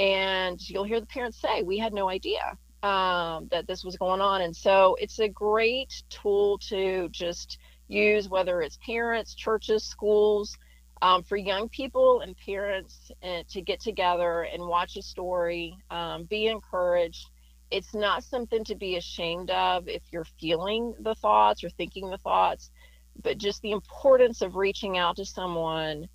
and 0.00 0.58
you'll 0.66 0.84
hear 0.84 0.98
the 0.98 1.06
parents 1.06 1.38
say 1.38 1.62
we 1.62 1.76
had 1.76 1.92
no 1.92 2.08
idea 2.08 2.56
um, 2.82 3.48
that 3.50 3.66
this 3.66 3.84
was 3.84 3.98
going 3.98 4.22
on. 4.22 4.40
And 4.40 4.56
so 4.56 4.96
it's 4.98 5.18
a 5.18 5.28
great 5.28 6.02
tool 6.08 6.56
to 6.70 7.10
just 7.10 7.58
use 7.86 8.26
whether 8.28 8.62
it's 8.62 8.78
parents 8.84 9.34
churches 9.34 9.84
schools 9.84 10.56
um, 11.02 11.22
for 11.22 11.36
young 11.36 11.68
people 11.68 12.20
and 12.20 12.34
parents 12.38 13.10
to 13.48 13.60
get 13.60 13.80
together 13.80 14.42
and 14.42 14.66
watch 14.66 14.96
a 14.96 15.02
story 15.02 15.76
um, 15.90 16.24
be 16.24 16.46
encouraged. 16.46 17.28
It's 17.70 17.94
not 17.94 18.24
something 18.24 18.64
to 18.64 18.74
be 18.74 18.96
ashamed 18.96 19.50
of 19.50 19.86
if 19.86 20.02
you're 20.10 20.26
feeling 20.40 20.94
the 21.00 21.14
thoughts 21.14 21.62
or 21.62 21.68
thinking 21.68 22.08
the 22.08 22.18
thoughts 22.18 22.70
but 23.22 23.38
just 23.38 23.60
the 23.62 23.72
importance 23.72 24.40
of 24.40 24.56
reaching 24.56 24.96
out 24.96 25.16
to 25.16 25.24
someone 25.24 26.08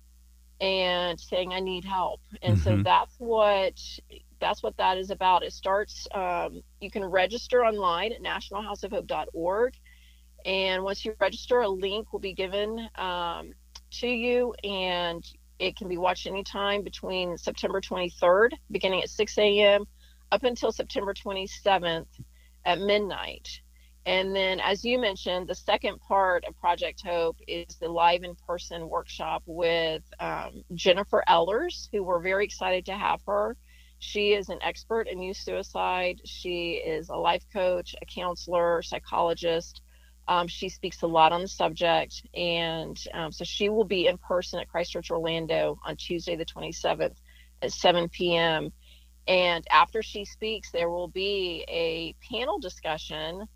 and 0.60 1.20
saying 1.20 1.52
I 1.52 1.60
need 1.60 1.84
help. 1.84 2.20
And 2.42 2.56
mm-hmm. 2.56 2.78
so 2.78 2.82
that's 2.82 3.14
what 3.18 3.80
that's 4.40 4.62
what 4.62 4.76
that 4.76 4.98
is 4.98 5.10
about. 5.10 5.42
It 5.42 5.52
starts 5.52 6.06
um, 6.14 6.62
you 6.80 6.90
can 6.90 7.04
register 7.04 7.64
online 7.64 8.12
at 8.12 8.22
nationalhouseofhope.org. 8.22 9.74
And 10.44 10.84
once 10.84 11.04
you 11.04 11.14
register, 11.20 11.60
a 11.60 11.68
link 11.68 12.12
will 12.12 12.20
be 12.20 12.32
given 12.32 12.88
um, 12.94 13.52
to 13.92 14.06
you, 14.06 14.54
and 14.62 15.24
it 15.58 15.76
can 15.76 15.88
be 15.88 15.96
watched 15.96 16.26
anytime 16.26 16.82
between 16.82 17.36
September 17.36 17.80
23rd, 17.80 18.50
beginning 18.70 19.02
at 19.02 19.10
6 19.10 19.38
a.m., 19.38 19.86
up 20.30 20.44
until 20.44 20.70
September 20.70 21.14
27th 21.14 22.06
at 22.64 22.78
midnight. 22.80 23.60
And 24.06 24.36
then, 24.36 24.60
as 24.60 24.84
you 24.84 25.00
mentioned, 25.00 25.48
the 25.48 25.54
second 25.56 26.00
part 26.00 26.44
of 26.44 26.56
Project 26.60 27.02
Hope 27.04 27.38
is 27.48 27.74
the 27.80 27.88
live 27.88 28.22
in 28.22 28.36
person 28.46 28.88
workshop 28.88 29.42
with 29.46 30.04
um, 30.20 30.62
Jennifer 30.74 31.24
Ellers, 31.26 31.88
who 31.90 32.04
we're 32.04 32.20
very 32.20 32.44
excited 32.44 32.86
to 32.86 32.92
have 32.92 33.20
her. 33.26 33.56
She 33.98 34.32
is 34.32 34.48
an 34.48 34.60
expert 34.62 35.08
in 35.08 35.20
youth 35.20 35.38
suicide. 35.38 36.20
She 36.24 36.74
is 36.74 37.08
a 37.08 37.16
life 37.16 37.42
coach, 37.52 37.96
a 38.00 38.06
counselor, 38.06 38.80
psychologist. 38.82 39.82
Um, 40.28 40.46
she 40.46 40.68
speaks 40.68 41.02
a 41.02 41.08
lot 41.08 41.32
on 41.32 41.42
the 41.42 41.48
subject. 41.48 42.22
And 42.32 42.96
um, 43.12 43.32
so 43.32 43.42
she 43.42 43.70
will 43.70 43.84
be 43.84 44.06
in 44.06 44.18
person 44.18 44.60
at 44.60 44.68
Christ 44.68 44.92
Church 44.92 45.10
Orlando 45.10 45.80
on 45.84 45.96
Tuesday, 45.96 46.36
the 46.36 46.44
27th 46.44 47.16
at 47.60 47.72
7 47.72 48.08
p.m. 48.10 48.72
And 49.26 49.66
after 49.68 50.00
she 50.00 50.24
speaks, 50.24 50.70
there 50.70 50.90
will 50.90 51.08
be 51.08 51.64
a 51.66 52.14
panel 52.30 52.60
discussion 52.60 53.48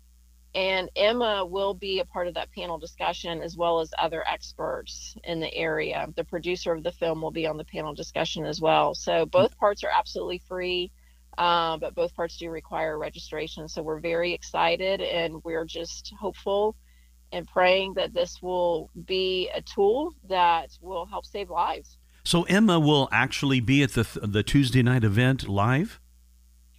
and 0.53 0.89
Emma 0.95 1.45
will 1.45 1.73
be 1.73 1.99
a 1.99 2.05
part 2.05 2.27
of 2.27 2.33
that 2.33 2.51
panel 2.51 2.77
discussion 2.77 3.41
as 3.41 3.55
well 3.55 3.79
as 3.79 3.93
other 3.97 4.27
experts 4.27 5.15
in 5.23 5.39
the 5.39 5.53
area. 5.53 6.07
The 6.15 6.25
producer 6.25 6.73
of 6.73 6.83
the 6.83 6.91
film 6.91 7.21
will 7.21 7.31
be 7.31 7.47
on 7.47 7.55
the 7.55 7.63
panel 7.63 7.93
discussion 7.93 8.45
as 8.45 8.59
well. 8.59 8.93
So 8.93 9.25
both 9.25 9.57
parts 9.57 9.83
are 9.85 9.89
absolutely 9.89 10.39
free, 10.39 10.91
uh, 11.37 11.77
but 11.77 11.95
both 11.95 12.13
parts 12.15 12.37
do 12.37 12.49
require 12.49 12.97
registration. 12.97 13.69
So 13.69 13.81
we're 13.81 14.01
very 14.01 14.33
excited 14.33 14.99
and 14.99 15.41
we're 15.45 15.65
just 15.65 16.13
hopeful 16.19 16.75
and 17.31 17.47
praying 17.47 17.93
that 17.93 18.13
this 18.13 18.41
will 18.41 18.89
be 19.05 19.49
a 19.55 19.61
tool 19.61 20.13
that 20.27 20.77
will 20.81 21.05
help 21.05 21.25
save 21.25 21.49
lives. 21.49 21.97
So 22.25 22.43
Emma 22.43 22.77
will 22.77 23.07
actually 23.13 23.61
be 23.61 23.83
at 23.83 23.93
the 23.93 24.05
the 24.21 24.43
Tuesday 24.43 24.83
night 24.83 25.05
event 25.05 25.47
live. 25.47 26.00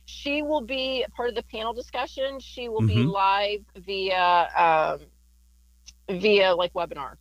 She 0.05 0.43
will 0.43 0.61
be 0.61 1.05
part 1.15 1.29
of 1.29 1.35
the 1.35 1.43
panel 1.45 1.73
discussion. 1.73 2.41
She 2.41 2.69
will 2.69 2.81
mm-hmm. 2.81 2.87
be 2.87 3.05
live 3.05 3.61
via 3.77 4.99
um, 6.09 6.19
via 6.19 6.55
like 6.55 6.73
webinar. 6.73 7.17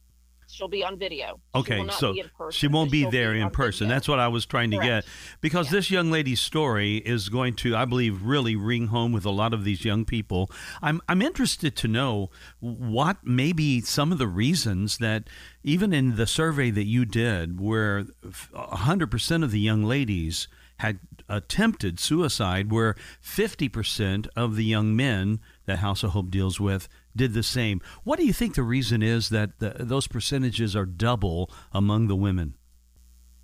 She'll 0.52 0.68
be 0.68 0.84
on 0.84 1.00
video. 1.00 1.40
Okay, 1.56 1.82
she 1.82 1.92
so 1.92 2.14
she 2.52 2.68
won't 2.68 2.92
be 2.92 3.06
there 3.06 3.34
be 3.34 3.40
in 3.40 3.50
person. 3.52 3.86
Video. 3.86 3.96
That's 3.96 4.08
what 4.10 4.20
I 4.20 4.28
was 4.28 4.46
trying 4.46 4.72
to 4.72 4.78
Correct. 4.78 5.06
get. 5.06 5.14
Because 5.40 5.68
yeah. 5.68 5.78
this 5.78 5.90
young 5.90 6.12
lady's 6.12 6.42
story 6.42 6.98
is 6.98 7.30
going 7.30 7.56
to, 7.58 7.76
I 7.76 7.86
believe, 7.86 8.24
really 8.24 8.58
ring 8.58 8.88
home 8.88 9.14
with 9.14 9.26
a 9.26 9.30
lot 9.30 9.54
of 9.54 9.64
these 9.64 9.86
young 9.86 10.04
people. 10.04 10.52
I'm 10.82 11.02
I'm 11.08 11.22
interested 11.22 11.78
to 11.78 11.88
know 11.88 12.32
what 12.60 13.18
maybe 13.24 13.80
some 13.80 14.12
of 14.12 14.18
the 14.18 14.28
reasons 14.28 14.98
that 14.98 15.30
even 15.64 15.94
in 15.94 16.18
the 16.18 16.28
survey 16.28 16.70
that 16.72 16.86
you 16.86 17.06
did, 17.06 17.62
where 17.62 18.04
100% 18.04 19.44
of 19.44 19.52
the 19.52 19.60
young 19.60 19.84
ladies 19.84 20.50
had 20.80 21.00
attempted 21.32 22.00
suicide, 22.00 22.72
where 22.72 22.96
50% 23.24 24.28
of 24.36 24.56
the 24.56 24.66
young 24.66 24.96
men 24.96 25.40
that 25.66 25.80
House 25.80 26.04
of 26.04 26.12
Hope 26.12 26.30
deals 26.30 26.60
with 26.60 26.88
did 27.16 27.34
the 27.34 27.44
same. 27.44 27.82
What 28.04 28.20
do 28.20 28.26
you 28.26 28.34
think 28.34 28.56
the 28.56 28.64
reason 28.64 29.02
is 29.02 29.30
that 29.30 29.60
the, 29.60 29.76
those 29.80 30.08
percentages 30.08 30.76
are 30.76 30.86
double 30.86 31.50
among 31.72 32.08
the 32.08 32.16
women? 32.16 32.56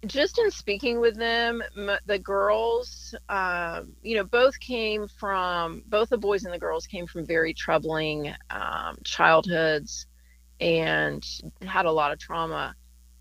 Just 0.06 0.38
in 0.38 0.52
speaking 0.52 1.00
with 1.00 1.16
them, 1.16 1.64
the 2.06 2.20
girls, 2.20 3.16
um, 3.30 3.94
you 4.04 4.16
know, 4.16 4.24
both 4.24 4.60
came 4.60 5.08
from, 5.08 5.84
both 5.88 6.10
the 6.10 6.18
boys 6.18 6.46
and 6.46 6.54
the 6.54 6.60
girls 6.60 6.86
came 6.86 7.08
from 7.08 7.26
very 7.26 7.54
troubling 7.54 8.34
um, 8.52 8.98
childhoods 9.04 10.06
and 10.60 11.26
had 11.66 11.86
a 11.86 11.92
lot 11.92 12.12
of 12.12 12.20
trauma. 12.20 12.76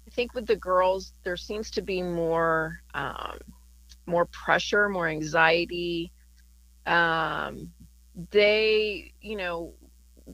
I 0.06 0.10
think 0.10 0.34
with 0.34 0.46
the 0.46 0.56
girls, 0.56 1.12
there 1.24 1.36
seems 1.36 1.70
to 1.72 1.82
be 1.82 2.02
more, 2.02 2.80
um, 2.94 3.38
more 4.06 4.26
pressure, 4.26 4.88
more 4.88 5.08
anxiety. 5.08 6.12
Um, 6.86 7.72
they, 8.30 9.12
you 9.20 9.36
know, 9.36 9.74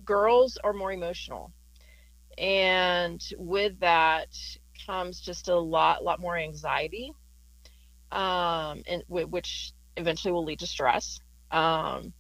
girls 0.05 0.59
are 0.63 0.73
more 0.73 0.93
emotional. 0.93 1.53
And 2.39 3.23
with 3.37 3.81
that 3.81 4.29
comes 4.87 5.21
just 5.21 5.49
a 5.49 5.59
lot, 5.59 6.03
lot 6.03 6.21
more 6.21 6.37
anxiety, 6.37 7.13
um, 8.11 8.83
and 8.87 9.03
which 9.09 9.73
eventually 9.97 10.33
will 10.33 10.45
lead 10.45 10.61
to 10.61 10.67
stress. 10.67 11.21
Um, 11.51 12.13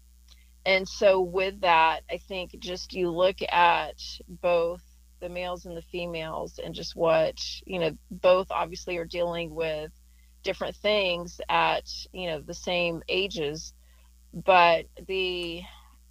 and 0.64 0.88
so 0.88 1.20
with 1.20 1.60
that, 1.62 2.02
I 2.10 2.18
think 2.18 2.58
just 2.58 2.92
you 2.92 3.10
look 3.10 3.38
at 3.48 4.00
both 4.28 4.82
the 5.20 5.28
males 5.28 5.66
and 5.66 5.76
the 5.76 5.82
females 5.82 6.60
and 6.62 6.74
just 6.74 6.94
what, 6.94 7.40
you 7.64 7.78
know, 7.78 7.96
both 8.10 8.48
obviously 8.50 8.98
are 8.98 9.04
dealing 9.04 9.54
with 9.54 9.92
different 10.42 10.76
things 10.76 11.40
at, 11.48 11.90
you 12.12 12.26
know, 12.26 12.40
the 12.40 12.54
same 12.54 13.02
ages, 13.08 13.72
but 14.32 14.86
the 15.06 15.62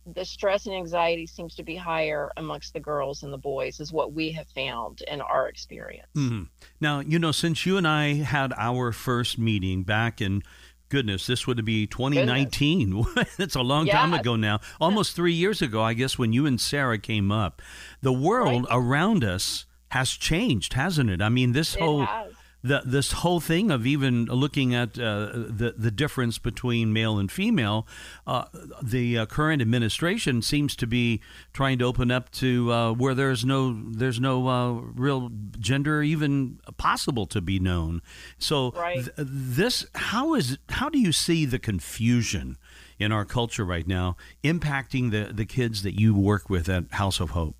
the 0.05 0.25
stress 0.25 0.65
and 0.65 0.75
anxiety 0.75 1.27
seems 1.27 1.55
to 1.55 1.63
be 1.63 1.75
higher 1.75 2.31
amongst 2.37 2.73
the 2.73 2.79
girls 2.79 3.23
and 3.23 3.31
the 3.31 3.37
boys 3.37 3.79
is 3.79 3.93
what 3.93 4.13
we 4.13 4.31
have 4.31 4.47
found 4.49 5.01
in 5.07 5.21
our 5.21 5.47
experience. 5.47 6.07
Mm-hmm. 6.15 6.43
now 6.79 6.99
you 6.99 7.19
know 7.19 7.31
since 7.31 7.65
you 7.65 7.77
and 7.77 7.87
i 7.87 8.15
had 8.15 8.51
our 8.57 8.91
first 8.91 9.37
meeting 9.37 9.83
back 9.83 10.19
in 10.19 10.41
goodness 10.89 11.27
this 11.27 11.45
would 11.45 11.63
be 11.63 11.85
2019 11.87 13.05
it's 13.37 13.55
a 13.55 13.61
long 13.61 13.87
time 13.87 14.13
ago 14.13 14.35
now. 14.35 14.59
Almost 14.79 15.15
three 15.15 15.33
years 15.33 15.61
ago 15.61 15.81
i 15.81 15.93
guess 15.93 16.17
when 16.17 16.33
you 16.33 16.45
and 16.45 16.59
sarah 16.59 16.97
came 16.97 17.31
up 17.31 17.61
the 18.01 18.13
world 18.13 18.63
right. 18.63 18.75
around 18.75 19.23
us 19.23 19.65
has 19.89 20.09
changed 20.11 20.73
hasn't 20.73 21.09
it? 21.09 21.21
I 21.21 21.29
mean 21.29 21.51
this 21.51 21.75
it 21.75 21.81
whole 21.81 22.05
has 22.05 22.33
the, 22.63 22.81
this 22.85 23.11
whole 23.11 23.39
thing 23.39 23.71
of 23.71 23.85
even 23.87 24.25
looking 24.25 24.75
at 24.75 24.99
uh, 24.99 25.31
the 25.33 25.73
the 25.77 25.91
difference 25.91 26.37
between 26.37 26.93
male 26.93 27.17
and 27.17 27.31
female, 27.31 27.87
uh, 28.27 28.45
the 28.81 29.17
uh, 29.17 29.25
current 29.25 29.61
administration 29.61 30.41
seems 30.41 30.75
to 30.75 30.87
be 30.87 31.21
trying 31.53 31.79
to 31.79 31.85
open 31.85 32.11
up 32.11 32.31
to 32.31 32.71
uh, 32.71 32.93
where 32.93 33.15
there's 33.15 33.43
no 33.43 33.73
there's 33.73 34.19
no 34.19 34.47
uh, 34.47 34.71
real 34.71 35.31
gender 35.59 36.03
even 36.03 36.59
possible 36.77 37.25
to 37.27 37.41
be 37.41 37.59
known. 37.59 38.01
So 38.37 38.71
right. 38.71 39.03
th- 39.03 39.11
this 39.17 39.85
how 39.95 40.35
is 40.35 40.57
how 40.69 40.89
do 40.89 40.99
you 40.99 41.11
see 41.11 41.45
the 41.45 41.59
confusion 41.59 42.57
in 42.99 43.11
our 43.11 43.25
culture 43.25 43.65
right 43.65 43.87
now 43.87 44.17
impacting 44.43 45.11
the 45.11 45.33
the 45.33 45.45
kids 45.45 45.83
that 45.83 45.99
you 45.99 46.15
work 46.15 46.49
with 46.49 46.69
at 46.69 46.91
House 46.91 47.19
of 47.19 47.31
Hope? 47.31 47.55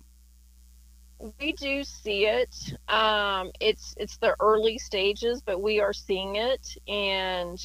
We 1.38 1.52
do 1.52 1.84
see 1.84 2.26
it. 2.26 2.54
Um, 2.88 3.52
it's 3.60 3.94
it's 3.96 4.16
the 4.18 4.34
early 4.40 4.78
stages, 4.78 5.42
but 5.42 5.62
we 5.62 5.80
are 5.80 5.92
seeing 5.92 6.36
it, 6.36 6.76
and 6.88 7.58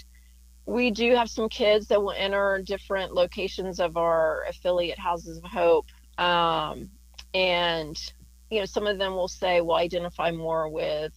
we 0.65 0.91
do 0.91 1.15
have 1.15 1.29
some 1.29 1.49
kids 1.49 1.87
that 1.87 2.01
will 2.01 2.13
enter 2.15 2.61
different 2.63 3.13
locations 3.13 3.79
of 3.79 3.97
our 3.97 4.43
affiliate 4.49 4.99
houses 4.99 5.37
of 5.37 5.43
hope, 5.45 5.87
um, 6.17 6.89
and 7.33 7.97
you 8.51 8.59
know 8.59 8.65
some 8.65 8.85
of 8.85 8.99
them 8.99 9.15
will 9.15 9.27
say, 9.27 9.61
"Well, 9.61 9.77
identify 9.77 10.31
more 10.31 10.69
with." 10.69 11.13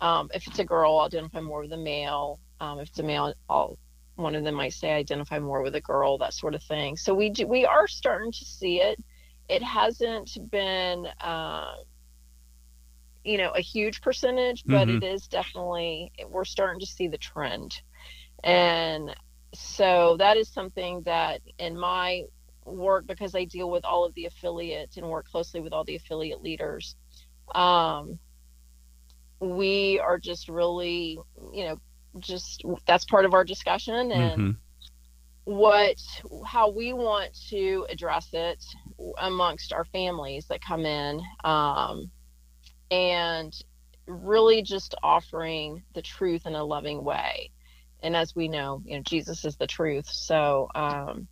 Um, 0.00 0.30
if 0.34 0.46
it's 0.46 0.58
a 0.58 0.64
girl, 0.64 0.98
I'll 0.98 1.06
identify 1.06 1.40
more 1.40 1.62
with 1.62 1.72
a 1.72 1.78
male. 1.78 2.38
Um, 2.60 2.78
if 2.78 2.88
it's 2.88 2.98
a 2.98 3.02
male, 3.02 3.34
I'll 3.48 3.78
one 4.16 4.36
of 4.36 4.44
them 4.44 4.54
might 4.54 4.72
say 4.72 4.92
identify 4.92 5.40
more 5.40 5.62
with 5.62 5.74
a 5.74 5.80
girl, 5.80 6.18
that 6.18 6.32
sort 6.32 6.54
of 6.54 6.62
thing. 6.62 6.96
So 6.96 7.12
we 7.12 7.30
do, 7.30 7.48
we 7.48 7.64
are 7.64 7.88
starting 7.88 8.30
to 8.30 8.44
see 8.44 8.80
it 8.80 9.02
it 9.48 9.62
hasn't 9.62 10.36
been 10.50 11.06
uh, 11.20 11.74
you 13.24 13.38
know 13.38 13.50
a 13.50 13.60
huge 13.60 14.00
percentage 14.00 14.64
but 14.66 14.88
mm-hmm. 14.88 15.02
it 15.02 15.04
is 15.04 15.26
definitely 15.26 16.12
we're 16.28 16.44
starting 16.44 16.80
to 16.80 16.86
see 16.86 17.08
the 17.08 17.18
trend 17.18 17.80
and 18.42 19.14
so 19.54 20.16
that 20.18 20.36
is 20.36 20.48
something 20.48 21.02
that 21.02 21.40
in 21.58 21.78
my 21.78 22.22
work 22.64 23.06
because 23.06 23.34
i 23.34 23.44
deal 23.44 23.70
with 23.70 23.84
all 23.84 24.04
of 24.04 24.14
the 24.14 24.26
affiliates 24.26 24.96
and 24.96 25.08
work 25.08 25.26
closely 25.26 25.60
with 25.60 25.72
all 25.72 25.84
the 25.84 25.96
affiliate 25.96 26.42
leaders 26.42 26.96
um, 27.54 28.18
we 29.40 30.00
are 30.00 30.18
just 30.18 30.48
really 30.48 31.18
you 31.52 31.64
know 31.64 31.76
just 32.18 32.62
that's 32.86 33.04
part 33.04 33.24
of 33.24 33.34
our 33.34 33.44
discussion 33.44 34.12
and 34.12 34.40
mm-hmm 34.40 34.50
what 35.44 36.00
how 36.46 36.70
we 36.70 36.92
want 36.92 37.38
to 37.50 37.86
address 37.90 38.28
it 38.32 38.64
amongst 39.18 39.72
our 39.72 39.84
families 39.84 40.46
that 40.46 40.60
come 40.60 40.84
in 40.84 41.20
um, 41.44 42.10
and 42.90 43.54
really 44.06 44.62
just 44.62 44.94
offering 45.02 45.82
the 45.94 46.02
truth 46.02 46.46
in 46.46 46.54
a 46.54 46.64
loving 46.64 47.02
way. 47.04 47.50
And 48.02 48.14
as 48.14 48.34
we 48.36 48.48
know 48.48 48.82
you 48.84 48.96
know 48.96 49.02
jesus 49.02 49.44
is 49.44 49.56
the 49.56 49.66
truth. 49.66 50.06
So 50.06 50.68
um, 50.74 51.26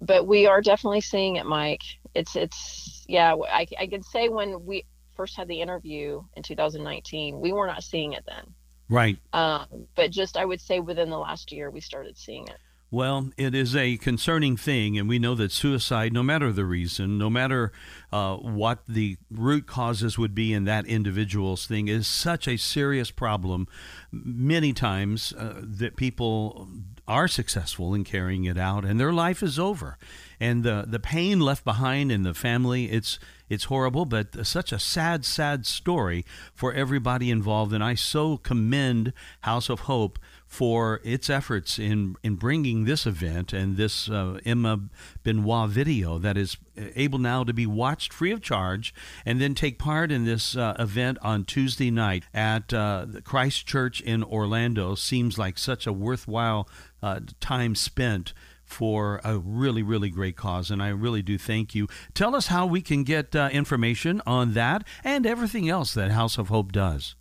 but 0.00 0.26
we 0.26 0.46
are 0.46 0.60
definitely 0.60 1.00
seeing 1.00 1.36
it 1.36 1.46
mike. 1.46 1.82
It's 2.14 2.36
it's 2.36 3.04
yeah 3.08 3.34
I, 3.34 3.66
I 3.78 3.86
can 3.86 4.02
say 4.02 4.28
when 4.28 4.64
we 4.64 4.84
first 5.16 5.36
had 5.36 5.46
the 5.46 5.60
interview 5.60 6.22
in 6.36 6.42
2019 6.42 7.38
we 7.38 7.52
were 7.52 7.66
not 7.66 7.84
seeing 7.84 8.14
it 8.14 8.24
then. 8.26 8.54
Right. 8.88 9.18
Um, 9.32 9.86
but 9.94 10.10
just 10.10 10.36
i 10.36 10.44
would 10.44 10.60
say 10.60 10.80
within 10.80 11.10
the 11.10 11.18
last 11.18 11.52
year 11.52 11.70
we 11.70 11.80
started 11.80 12.18
seeing 12.18 12.48
it 12.48 12.58
well, 12.90 13.30
it 13.36 13.54
is 13.54 13.74
a 13.74 13.96
concerning 13.96 14.56
thing, 14.56 14.96
and 14.96 15.08
we 15.08 15.18
know 15.18 15.34
that 15.34 15.50
suicide, 15.50 16.12
no 16.12 16.22
matter 16.22 16.52
the 16.52 16.64
reason, 16.64 17.18
no 17.18 17.28
matter 17.28 17.72
uh, 18.12 18.36
what 18.36 18.86
the 18.86 19.16
root 19.30 19.66
causes 19.66 20.16
would 20.16 20.34
be 20.34 20.52
in 20.52 20.64
that 20.64 20.86
individual's 20.86 21.66
thing, 21.66 21.88
is 21.88 22.06
such 22.06 22.46
a 22.46 22.56
serious 22.56 23.10
problem. 23.10 23.66
Many 24.12 24.72
times 24.72 25.32
uh, 25.32 25.54
that 25.60 25.96
people 25.96 26.68
are 27.08 27.26
successful 27.26 27.94
in 27.94 28.04
carrying 28.04 28.44
it 28.44 28.58
out, 28.58 28.84
and 28.84 29.00
their 29.00 29.12
life 29.12 29.42
is 29.42 29.58
over, 29.58 29.98
and 30.38 30.62
the 30.62 30.84
the 30.86 31.00
pain 31.00 31.40
left 31.40 31.64
behind 31.64 32.12
in 32.12 32.22
the 32.22 32.34
family, 32.34 32.90
it's 32.90 33.18
it's 33.48 33.64
horrible, 33.64 34.06
but 34.06 34.46
such 34.46 34.72
a 34.72 34.78
sad, 34.78 35.24
sad 35.24 35.66
story 35.66 36.24
for 36.54 36.72
everybody 36.72 37.30
involved. 37.30 37.72
And 37.72 37.84
I 37.84 37.94
so 37.94 38.38
commend 38.38 39.12
House 39.42 39.68
of 39.68 39.80
Hope 39.80 40.18
for 40.54 41.00
its 41.02 41.28
efforts 41.28 41.80
in, 41.80 42.14
in 42.22 42.36
bringing 42.36 42.84
this 42.84 43.06
event 43.06 43.52
and 43.52 43.76
this 43.76 44.08
uh, 44.08 44.38
Emma 44.46 44.78
Benoit 45.24 45.68
video 45.68 46.16
that 46.16 46.36
is 46.36 46.56
able 46.94 47.18
now 47.18 47.42
to 47.42 47.52
be 47.52 47.66
watched 47.66 48.12
free 48.12 48.30
of 48.30 48.40
charge 48.40 48.94
and 49.26 49.40
then 49.40 49.56
take 49.56 49.80
part 49.80 50.12
in 50.12 50.24
this 50.24 50.56
uh, 50.56 50.76
event 50.78 51.18
on 51.22 51.44
Tuesday 51.44 51.90
night 51.90 52.22
at 52.32 52.72
uh, 52.72 53.04
Christ 53.24 53.66
Church 53.66 54.00
in 54.00 54.22
Orlando 54.22 54.94
seems 54.94 55.36
like 55.38 55.58
such 55.58 55.88
a 55.88 55.92
worthwhile 55.92 56.68
uh, 57.02 57.18
time 57.40 57.74
spent 57.74 58.32
for 58.64 59.20
a 59.24 59.36
really, 59.36 59.82
really 59.82 60.08
great 60.08 60.36
cause, 60.36 60.70
and 60.70 60.80
I 60.80 60.90
really 60.90 61.20
do 61.20 61.36
thank 61.36 61.74
you. 61.74 61.88
Tell 62.14 62.36
us 62.36 62.46
how 62.46 62.64
we 62.64 62.80
can 62.80 63.02
get 63.02 63.34
uh, 63.34 63.48
information 63.52 64.22
on 64.24 64.54
that 64.54 64.84
and 65.02 65.26
everything 65.26 65.68
else 65.68 65.92
that 65.94 66.12
House 66.12 66.38
of 66.38 66.46
Hope 66.46 66.70
does. 66.70 67.16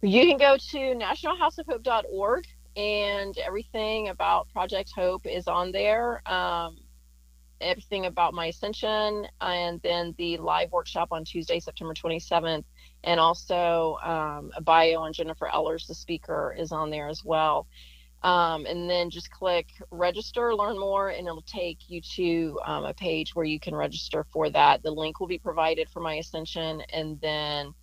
You 0.00 0.26
can 0.26 0.38
go 0.38 0.56
to 0.56 0.78
nationalhouseofhope.org, 0.94 2.44
and 2.76 3.36
everything 3.38 4.08
about 4.08 4.48
Project 4.52 4.92
Hope 4.94 5.26
is 5.26 5.48
on 5.48 5.72
there. 5.72 6.22
Um, 6.30 6.76
everything 7.60 8.06
about 8.06 8.32
my 8.32 8.46
ascension, 8.46 9.26
and 9.40 9.82
then 9.82 10.14
the 10.16 10.36
live 10.36 10.70
workshop 10.70 11.08
on 11.10 11.24
Tuesday, 11.24 11.58
September 11.58 11.94
27th, 11.94 12.62
and 13.02 13.18
also 13.18 13.98
um, 14.04 14.52
a 14.56 14.60
bio 14.60 15.00
on 15.00 15.12
Jennifer 15.12 15.48
Ellers, 15.52 15.88
the 15.88 15.94
speaker, 15.96 16.54
is 16.56 16.70
on 16.70 16.90
there 16.90 17.08
as 17.08 17.24
well. 17.24 17.66
Um, 18.22 18.66
and 18.66 18.88
then 18.88 19.10
just 19.10 19.32
click 19.32 19.66
register, 19.90 20.54
learn 20.54 20.78
more, 20.78 21.08
and 21.08 21.26
it'll 21.26 21.42
take 21.42 21.88
you 21.88 22.00
to 22.14 22.60
um, 22.64 22.84
a 22.84 22.94
page 22.94 23.34
where 23.34 23.44
you 23.44 23.58
can 23.58 23.74
register 23.74 24.24
for 24.32 24.48
that. 24.50 24.84
The 24.84 24.92
link 24.92 25.18
will 25.18 25.26
be 25.26 25.38
provided 25.38 25.88
for 25.88 26.00
my 26.00 26.14
ascension, 26.14 26.82
and 26.92 27.20
then 27.20 27.74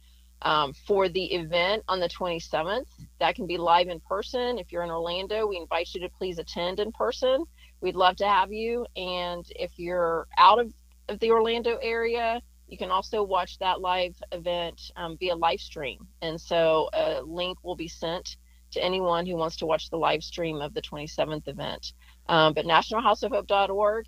um, 0.46 0.74
for 0.74 1.10
the 1.10 1.26
event 1.34 1.84
on 1.88 2.00
the 2.00 2.08
27th, 2.08 2.86
that 3.20 3.36
can 3.36 3.48
be 3.48 3.58
live 3.58 3.88
in 3.88 4.00
person. 4.00 4.60
If 4.60 4.72
you're 4.72 4.84
in 4.84 4.92
Orlando, 4.92 5.48
we 5.48 5.58
invite 5.58 5.90
you 5.94 6.00
to 6.02 6.10
please 6.10 6.38
attend 6.38 6.80
in 6.80 6.92
person. 6.92 7.44
We'd 7.82 7.96
love 7.96 8.16
to 8.18 8.28
have 8.28 8.54
you. 8.54 8.86
And 8.96 9.46
if 9.56 9.72
you're 9.78 10.28
out 10.38 10.60
of, 10.60 10.72
of 11.10 11.20
the 11.20 11.32
Orlando 11.32 11.78
area, 11.82 12.42
you 12.68 12.78
can 12.78 12.92
also 12.92 13.24
watch 13.24 13.58
that 13.58 13.82
live 13.82 14.16
event 14.32 14.92
um, 14.96 15.18
via 15.18 15.36
live 15.36 15.60
stream. 15.60 16.08
And 16.22 16.40
so 16.40 16.90
a 16.94 17.22
link 17.22 17.58
will 17.64 17.76
be 17.76 17.88
sent 17.88 18.38
to 18.72 18.84
anyone 18.84 19.26
who 19.26 19.36
wants 19.36 19.56
to 19.58 19.66
watch 19.66 19.90
the 19.90 19.98
live 19.98 20.24
stream 20.24 20.62
of 20.62 20.76
the 20.76 20.82
27th 20.82 21.48
event. 21.48 21.94
Um, 22.30 22.54
but 22.54 22.66
nationalhouseofhope.org 22.66 24.06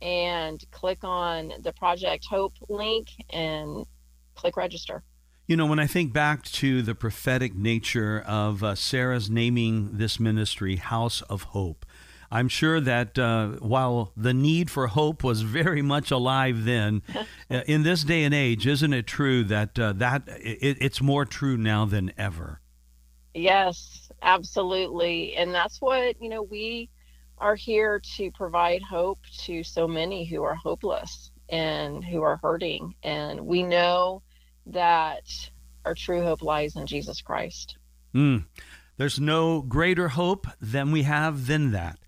and 0.00 0.64
click 0.70 0.98
on 1.02 1.52
the 1.60 1.72
Project 1.72 2.26
Hope 2.30 2.54
link 2.68 3.08
and 3.30 3.84
click 4.34 4.56
register. 4.56 5.02
You 5.46 5.56
know, 5.56 5.66
when 5.66 5.78
I 5.78 5.86
think 5.86 6.12
back 6.12 6.42
to 6.42 6.82
the 6.82 6.96
prophetic 6.96 7.54
nature 7.54 8.20
of 8.26 8.64
uh, 8.64 8.74
Sarah's 8.74 9.30
naming 9.30 9.96
this 9.96 10.18
ministry 10.18 10.74
House 10.74 11.22
of 11.22 11.44
Hope, 11.44 11.86
I'm 12.32 12.48
sure 12.48 12.80
that 12.80 13.16
uh, 13.16 13.50
while 13.60 14.12
the 14.16 14.34
need 14.34 14.72
for 14.72 14.88
hope 14.88 15.22
was 15.22 15.42
very 15.42 15.82
much 15.82 16.10
alive 16.10 16.64
then, 16.64 17.02
uh, 17.50 17.60
in 17.68 17.84
this 17.84 18.02
day 18.02 18.24
and 18.24 18.34
age, 18.34 18.66
isn't 18.66 18.92
it 18.92 19.06
true 19.06 19.44
that 19.44 19.78
uh, 19.78 19.92
that 19.92 20.24
it, 20.26 20.78
it's 20.80 21.00
more 21.00 21.24
true 21.24 21.56
now 21.56 21.84
than 21.84 22.12
ever? 22.18 22.60
Yes, 23.32 24.10
absolutely. 24.22 25.36
And 25.36 25.54
that's 25.54 25.80
what, 25.80 26.20
you 26.20 26.28
know, 26.28 26.42
we 26.42 26.90
are 27.38 27.54
here 27.54 28.00
to 28.16 28.32
provide 28.32 28.82
hope 28.82 29.20
to 29.44 29.62
so 29.62 29.86
many 29.86 30.24
who 30.24 30.42
are 30.42 30.56
hopeless 30.56 31.30
and 31.50 32.02
who 32.02 32.22
are 32.22 32.38
hurting. 32.38 32.96
And 33.04 33.46
we 33.46 33.62
know 33.62 34.22
that 34.66 35.50
our 35.84 35.94
true 35.94 36.22
hope 36.22 36.42
lies 36.42 36.76
in 36.76 36.86
Jesus 36.86 37.22
Christ. 37.22 37.76
Mm. 38.14 38.44
There's 38.96 39.20
no 39.20 39.62
greater 39.62 40.08
hope 40.08 40.46
than 40.60 40.90
we 40.90 41.02
have 41.02 41.46
than 41.46 41.72
that. 41.72 41.98